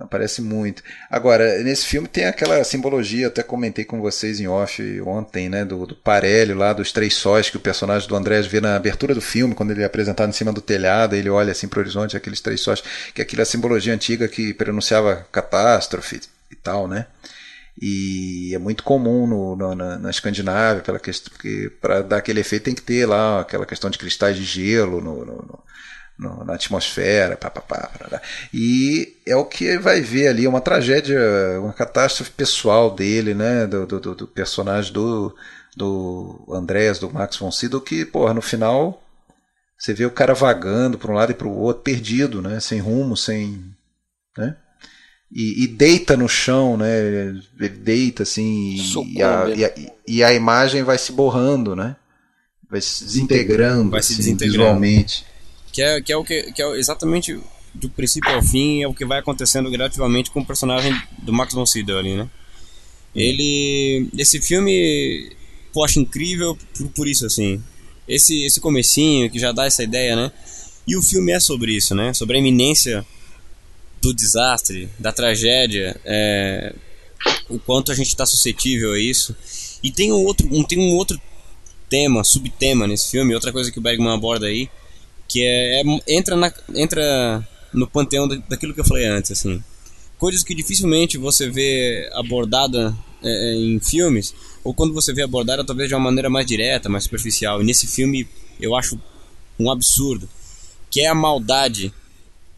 [0.00, 0.82] Aparece muito.
[1.10, 5.62] Agora, nesse filme tem aquela simbologia, até comentei com vocês em off ontem, né?
[5.64, 9.14] Do, do parelho lá, dos três sóis que o personagem do Andrés vê na abertura
[9.14, 12.16] do filme, quando ele é apresentado em cima do telhado, ele olha assim pro horizonte,
[12.16, 12.82] aqueles três sóis,
[13.14, 16.20] que é aquela simbologia antiga que pronunciava catástrofe
[16.50, 17.06] e tal, né?
[17.80, 22.40] E é muito comum no, no- na, na Escandinávia, pela questão, porque para dar aquele
[22.40, 25.24] efeito tem que ter lá aquela questão de cristais de gelo no,
[26.20, 28.20] no- na atmosfera, pá, pá, pá, parará.
[28.52, 31.18] e é o que vai ver ali, uma tragédia,
[31.60, 35.34] uma catástrofe pessoal dele, né, do, do, do- do personagem do,
[35.76, 39.02] do Andrés, do Max von Sydow, que, porra, no final
[39.78, 42.78] você vê o cara vagando para um lado e para o outro, perdido, né, sem
[42.80, 43.64] rumo, sem,
[44.36, 44.54] né,
[45.32, 46.98] e, e deita no chão, né?
[47.58, 49.72] Ele deita assim e- e, a, e, a,
[50.08, 51.94] e a imagem vai se borrando, né?
[52.68, 54.62] Vai se desintegrando, Vai se assim, desintegrando.
[54.62, 55.24] visualmente.
[55.72, 57.38] Que é, que é o que, que é exatamente
[57.74, 61.54] do princípio ao fim é o que vai acontecendo gradativamente com o personagem do Max
[61.54, 62.28] von Sydow ali, né?
[63.14, 65.30] Ele esse filme
[65.72, 67.62] pô, acho incrível por, por isso assim.
[68.08, 70.32] Esse esse comecinho que já dá essa ideia, né?
[70.86, 72.12] E o filme é sobre isso, né?
[72.12, 73.06] Sobre a iminência
[74.00, 76.74] do desastre, da tragédia, é,
[77.48, 79.36] o quanto a gente está suscetível a isso.
[79.82, 81.20] E tem um outro, um, tem um outro
[81.88, 84.70] tema, subtema nesse filme, outra coisa que o Bergman aborda aí,
[85.30, 89.62] que é, é- entra na, entra no panteão da- daquilo que eu falei antes, assim.
[90.18, 94.34] Coisas que dificilmente você vê abordada é, é, em filmes,
[94.64, 97.62] ou quando você vê abordada talvez de uma maneira mais direta, mais superficial.
[97.62, 98.26] E nesse filme
[98.60, 98.98] eu acho
[99.58, 100.28] um absurdo,
[100.90, 101.94] que é a maldade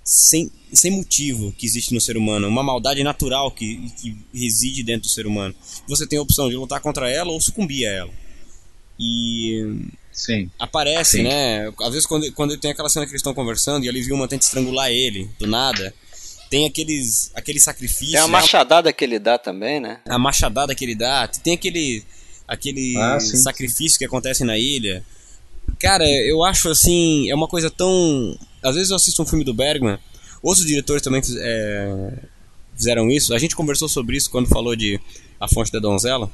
[0.03, 5.03] sem, sem motivo que existe no ser humano, uma maldade natural que, que reside dentro
[5.09, 5.55] do ser humano.
[5.87, 8.11] Você tem a opção de lutar contra ela ou sucumbir a ela.
[8.99, 10.51] E Sim.
[10.59, 11.23] aparece, Sim.
[11.25, 11.73] né?
[11.81, 14.29] Às vezes quando, quando tem aquela cena que eles estão conversando e ali viu uma
[14.29, 15.93] tenta estrangular ele, do nada.
[16.51, 18.15] Tem aqueles, aqueles sacrifícios.
[18.15, 20.01] É a machadada que ele dá também, né?
[20.07, 22.05] a machadada que ele dá, tem aquele
[22.47, 25.03] aquele Ah, sim, sacrifício que acontece na ilha.
[25.79, 28.39] Cara, eu acho assim, é uma coisa tão.
[28.63, 29.99] Às vezes eu assisto um filme do Bergman,
[30.43, 32.13] outros diretores também é,
[32.77, 33.33] fizeram isso.
[33.35, 35.01] A gente conversou sobre isso quando falou de
[35.41, 36.31] A Fonte da Donzela.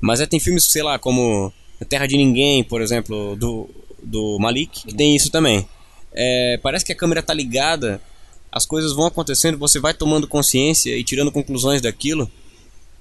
[0.00, 1.52] Mas é, tem filmes, sei lá, como
[1.84, 3.68] Terra de Ninguém, por exemplo, do,
[4.02, 5.66] do Malik, que tem isso também.
[6.12, 8.00] É, parece que a câmera tá ligada,
[8.50, 12.30] as coisas vão acontecendo, você vai tomando consciência e tirando conclusões daquilo.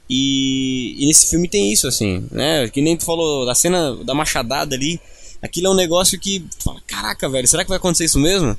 [0.10, 2.68] E, e nesse filme tem isso, assim, né?
[2.70, 5.00] Que nem tu falou da cena da machadada ali.
[5.42, 8.58] Aquilo é um negócio que tu fala, caraca, velho, será que vai acontecer isso mesmo?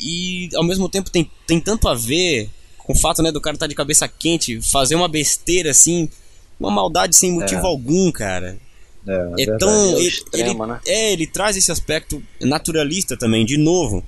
[0.00, 2.48] E ao mesmo tempo tem, tem tanto a ver
[2.78, 6.08] com o fato, né, do cara estar de cabeça quente, fazer uma besteira assim,
[6.58, 7.66] uma maldade sem motivo É.
[7.66, 8.58] algum, cara.
[9.06, 9.70] É, É tão.
[9.70, 10.80] é Ele, extremo, ele- né?
[10.86, 14.04] É, ele traz esse aspecto naturalista também, de novo.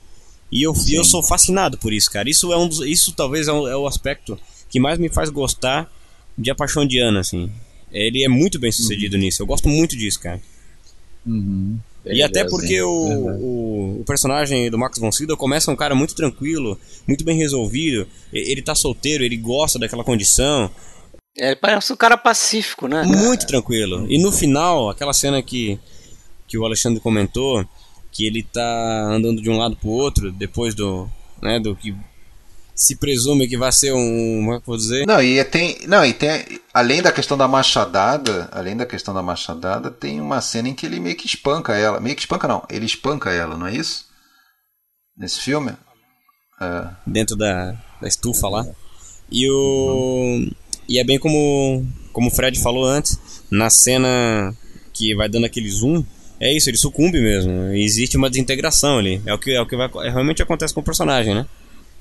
[0.50, 2.28] E eu, eu sou fascinado por isso, cara.
[2.28, 4.38] Isso é um dos, Isso talvez é, um- é o aspecto
[4.68, 5.90] que mais me faz gostar
[6.36, 7.50] de A Paixão de Ana, assim.
[7.90, 9.22] Ele é muito bem sucedido Uhum.
[9.22, 9.42] nisso.
[9.42, 10.40] Eu gosto muito disso, cara.
[12.04, 16.14] E até porque o, o, o personagem do Max von Sydow começa um cara muito
[16.14, 18.06] tranquilo, muito bem resolvido.
[18.32, 20.70] Ele tá solteiro, ele gosta daquela condição.
[21.38, 23.02] É, Ele parece um cara pacífico, né?
[23.04, 24.06] Muito tranquilo.
[24.08, 25.78] E no final, aquela cena que,
[26.46, 27.66] que o Alexandre comentou,
[28.10, 31.08] que ele tá andando de um lado pro outro, depois do.
[31.40, 31.94] né, do que
[32.74, 34.36] se presume que vai ser um.
[34.40, 35.06] Como é que eu vou dizer?
[35.06, 39.22] Não, e tem, não, e tem além da questão da machadada, além da questão da
[39.22, 42.64] machadada, tem uma cena em que ele meio que espanca ela, meio que espanca não,
[42.68, 44.06] ele espanca ela, não é isso?
[45.16, 45.72] Nesse filme?
[46.60, 46.88] É.
[47.06, 48.66] Dentro da, da estufa lá.
[49.30, 50.50] E o.
[50.88, 53.18] E é bem como, como o Fred falou antes,
[53.50, 54.54] na cena
[54.92, 56.04] que vai dando aquele zoom,
[56.40, 57.72] é isso, ele sucumbe mesmo.
[57.72, 59.22] Existe uma desintegração ali.
[59.24, 61.46] É o que, é o que vai, é, realmente acontece com o personagem, né?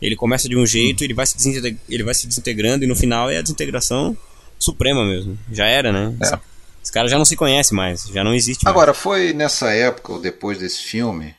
[0.01, 3.29] Ele começa de um jeito, ele, vai se ele vai se desintegrando e no final
[3.29, 4.17] é a desintegração
[4.57, 5.37] suprema mesmo.
[5.51, 6.15] Já era, né?
[6.23, 6.39] É.
[6.83, 8.75] Os caras já não se conhecem mais, já não existe mais.
[8.75, 11.35] Agora, foi nessa época, ou depois desse filme,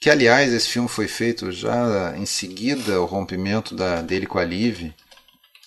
[0.00, 4.44] que aliás esse filme foi feito já em seguida ao rompimento da, dele com a
[4.44, 4.92] Liv,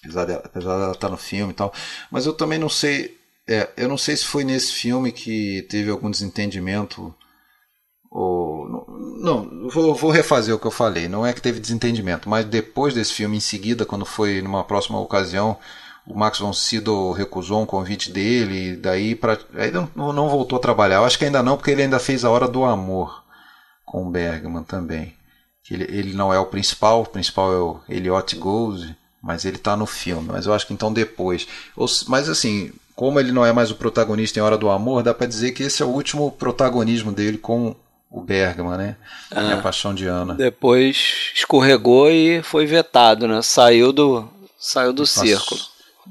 [0.01, 1.73] apesar dela, apesar dela estar no filme e tal.
[2.09, 3.17] Mas eu também não sei,
[3.47, 7.13] é, eu não sei se foi nesse filme que teve algum desentendimento
[8.09, 8.67] ou
[9.21, 11.07] não, vou, vou, refazer o que eu falei.
[11.07, 14.99] Não é que teve desentendimento, mas depois desse filme, em seguida, quando foi numa próxima
[14.99, 15.57] ocasião,
[16.05, 20.61] o Max von Sydow recusou um convite dele, daí para aí não, não voltou a
[20.61, 20.97] trabalhar.
[20.97, 23.23] Eu acho que ainda não, porque ele ainda fez a Hora do Amor
[23.85, 25.15] com Bergman também.
[25.69, 29.75] Ele, ele não é o principal, o principal é o Elliot Gould, mas ele está
[29.75, 30.29] no filme.
[30.31, 31.47] Mas eu acho que então depois.
[32.07, 35.27] Mas assim, como ele não é mais o protagonista em Hora do Amor, dá para
[35.27, 37.75] dizer que esse é o último protagonismo dele com
[38.09, 38.95] o Bergman, né?
[39.31, 40.33] Ah, Minha Paixão de Ana.
[40.33, 43.41] Depois escorregou e foi vetado, né?
[43.41, 44.27] Saiu do,
[44.59, 45.61] saiu do círculo.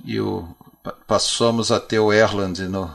[0.05, 0.49] E o,
[1.07, 2.91] passamos a ter o Erland no,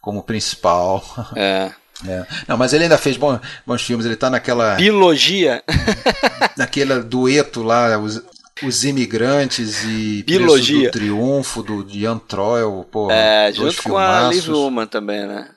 [0.00, 1.04] como principal.
[1.36, 1.70] É.
[2.06, 2.26] É.
[2.46, 4.04] Não, mas ele ainda fez bons, bons filmes.
[4.04, 4.74] Ele tá naquela.
[4.74, 5.64] Biologia.
[6.54, 8.22] naquele dueto lá, os,
[8.62, 10.88] os Imigrantes e Biologia.
[10.88, 12.86] do Triunfo, do Ian Troil.
[12.90, 15.50] Pô, é, junto com a Liv Ullman também, né?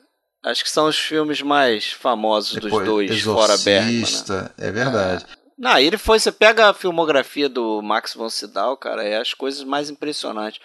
[0.43, 4.03] Acho que são os filmes mais famosos Depois, dos dois, fora Bergman.
[4.29, 4.49] Né?
[4.57, 5.25] É verdade.
[5.25, 5.39] É.
[5.57, 6.19] Não, ele foi.
[6.19, 10.61] Você pega a filmografia do Max von Sydow, cara, é as coisas mais impressionantes.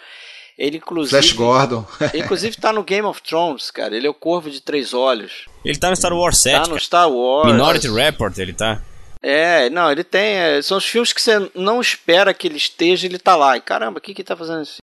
[0.57, 1.21] Ele, inclusive.
[1.21, 1.85] Flash Gordon.
[2.13, 3.97] ele, inclusive, tá no Game of Thrones, cara.
[3.97, 5.47] Ele é o Corvo de Três Olhos.
[5.65, 6.63] Ele tá no Star Wars 7.
[6.63, 7.51] Tá no Star Wars.
[7.51, 8.81] Minority Report, ele tá.
[9.27, 10.37] É, não, ele tem.
[10.37, 13.57] É, são os filmes que você não espera que ele esteja, ele tá lá.
[13.57, 14.83] E caramba, o que que tá fazendo isso?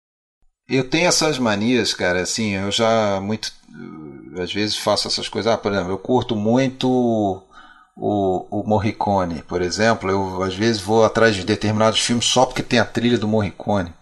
[0.69, 3.51] Eu tenho essas manias, cara, assim, eu já muito.
[4.39, 5.51] Às vezes faço essas coisas.
[5.51, 6.87] Ah, por exemplo, eu curto muito
[7.97, 10.11] o, o Morricone, por exemplo.
[10.11, 13.95] Eu às vezes vou atrás de determinados filmes só porque tem a trilha do Morricone.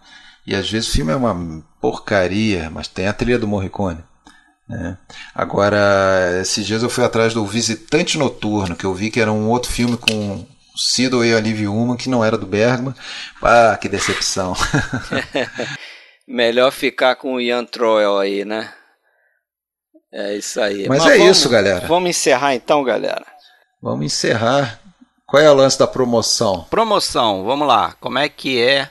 [0.45, 4.03] E às vezes o filme é uma porcaria, mas tem a trilha do Morricone.
[4.67, 4.97] Né?
[5.33, 9.49] Agora, esses dias eu fui atrás do Visitante Noturno, que eu vi que era um
[9.49, 12.93] outro filme com Sido e Olivia Uma, que não era do Bergman.
[13.41, 14.53] Ah, que decepção.
[16.27, 18.73] Melhor ficar com o Ian Troel aí, né?
[20.11, 20.87] É isso aí.
[20.87, 21.87] Mas, Mas é vamos, isso, galera.
[21.87, 23.25] Vamos encerrar então, galera.
[23.81, 24.79] Vamos encerrar.
[25.27, 26.65] Qual é o lance da promoção?
[26.69, 27.93] Promoção, vamos lá.
[27.99, 28.89] Como é que é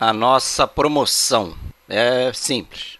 [0.00, 1.54] a nossa promoção.
[1.86, 2.99] É simples.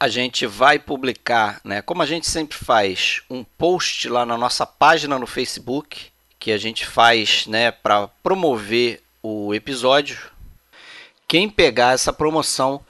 [0.00, 4.64] A gente vai publicar, né, como a gente sempre faz, um post lá na nossa
[4.64, 6.06] página no Facebook,
[6.38, 10.18] que a gente faz né, para promover o episódio.
[11.28, 12.80] Quem pegar essa promoção,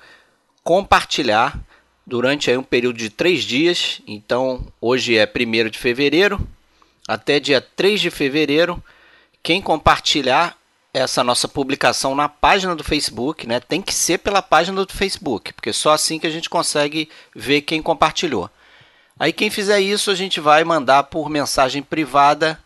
[0.63, 1.59] compartilhar
[2.07, 4.01] durante aí um período de três dias.
[4.07, 6.41] Então, hoje é 1 de fevereiro,
[7.09, 8.83] até dia 3 de fevereiro.
[9.43, 10.57] Quem compartilhar
[10.93, 13.61] essa nossa publicação na página do Facebook, né?
[13.61, 17.63] Tem que ser pela página do Facebook, porque só assim que a gente consegue ver
[17.63, 18.51] quem compartilhou.
[19.19, 22.59] Aí quem fizer isso, a gente vai mandar por mensagem privada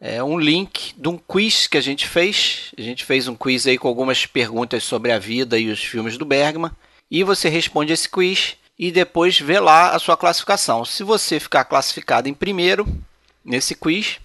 [0.00, 2.72] é, um link de um quiz que a gente fez.
[2.76, 6.18] A gente fez um quiz aí com algumas perguntas sobre a vida e os filmes
[6.18, 6.70] do Bergman.
[7.10, 10.84] E você responde esse quiz e depois vê lá a sua classificação.
[10.84, 12.86] Se você ficar classificado em primeiro
[13.44, 14.18] nesse quiz,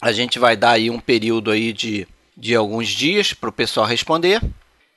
[0.00, 3.86] a gente vai dar aí um período aí de de alguns dias para o pessoal
[3.86, 4.40] responder.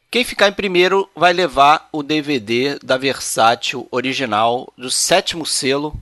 [0.10, 5.94] Quem ficar em primeiro vai levar o DVD da Versátil original do sétimo selo,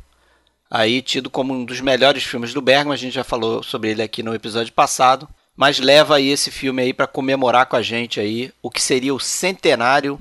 [0.69, 2.93] aí tido como um dos melhores filmes do Bergman.
[2.93, 6.83] A gente já falou sobre ele aqui no episódio passado, mas leva aí esse filme
[6.83, 10.19] aí para comemorar com a gente aí o que seria o centenário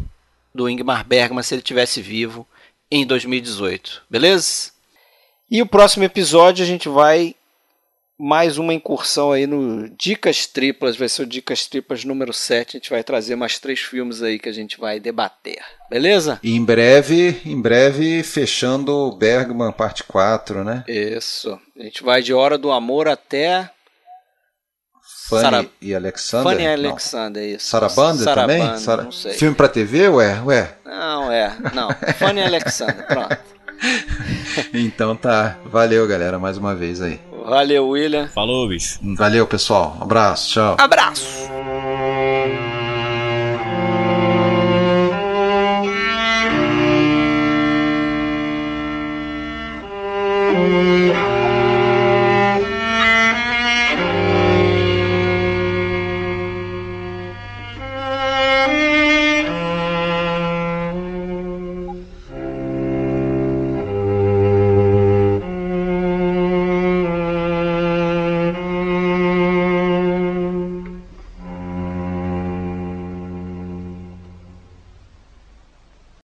[0.55, 2.47] do Ingmar Bergman se ele tivesse vivo
[2.91, 4.03] em 2018.
[4.09, 4.71] Beleza?
[5.51, 7.35] E o próximo episódio a gente vai
[8.19, 12.77] mais uma incursão aí no Dicas Triplas, vai ser o Dicas Triplas número 7.
[12.77, 15.59] A gente vai trazer mais três filmes aí que a gente vai debater.
[15.91, 16.39] Beleza?
[16.43, 20.85] E em breve, em breve, fechando Bergman parte 4, né?
[20.87, 21.59] Isso.
[21.79, 23.71] A gente vai de Hora do Amor até.
[25.29, 25.67] Fanny Sarah...
[25.81, 26.53] e Alexander?
[26.53, 27.57] Fanny e Alexander, não.
[27.57, 27.67] isso.
[27.67, 28.59] Sarabanda também?
[28.59, 29.03] Banda, Sara...
[29.05, 29.33] não sei.
[29.33, 30.43] Filme pra TV, ué?
[30.43, 30.75] Ué?
[30.85, 31.57] Não, é.
[31.73, 31.89] Não.
[32.19, 33.54] Fanny e Alexander, pronto.
[34.73, 35.59] então tá.
[35.65, 37.21] Valeu, galera, mais uma vez aí.
[37.47, 38.29] Valeu, William.
[38.29, 38.99] Falou, bicho.
[39.17, 39.99] Valeu, pessoal.
[40.01, 40.77] Abraço, tchau.
[40.79, 41.49] Abraço.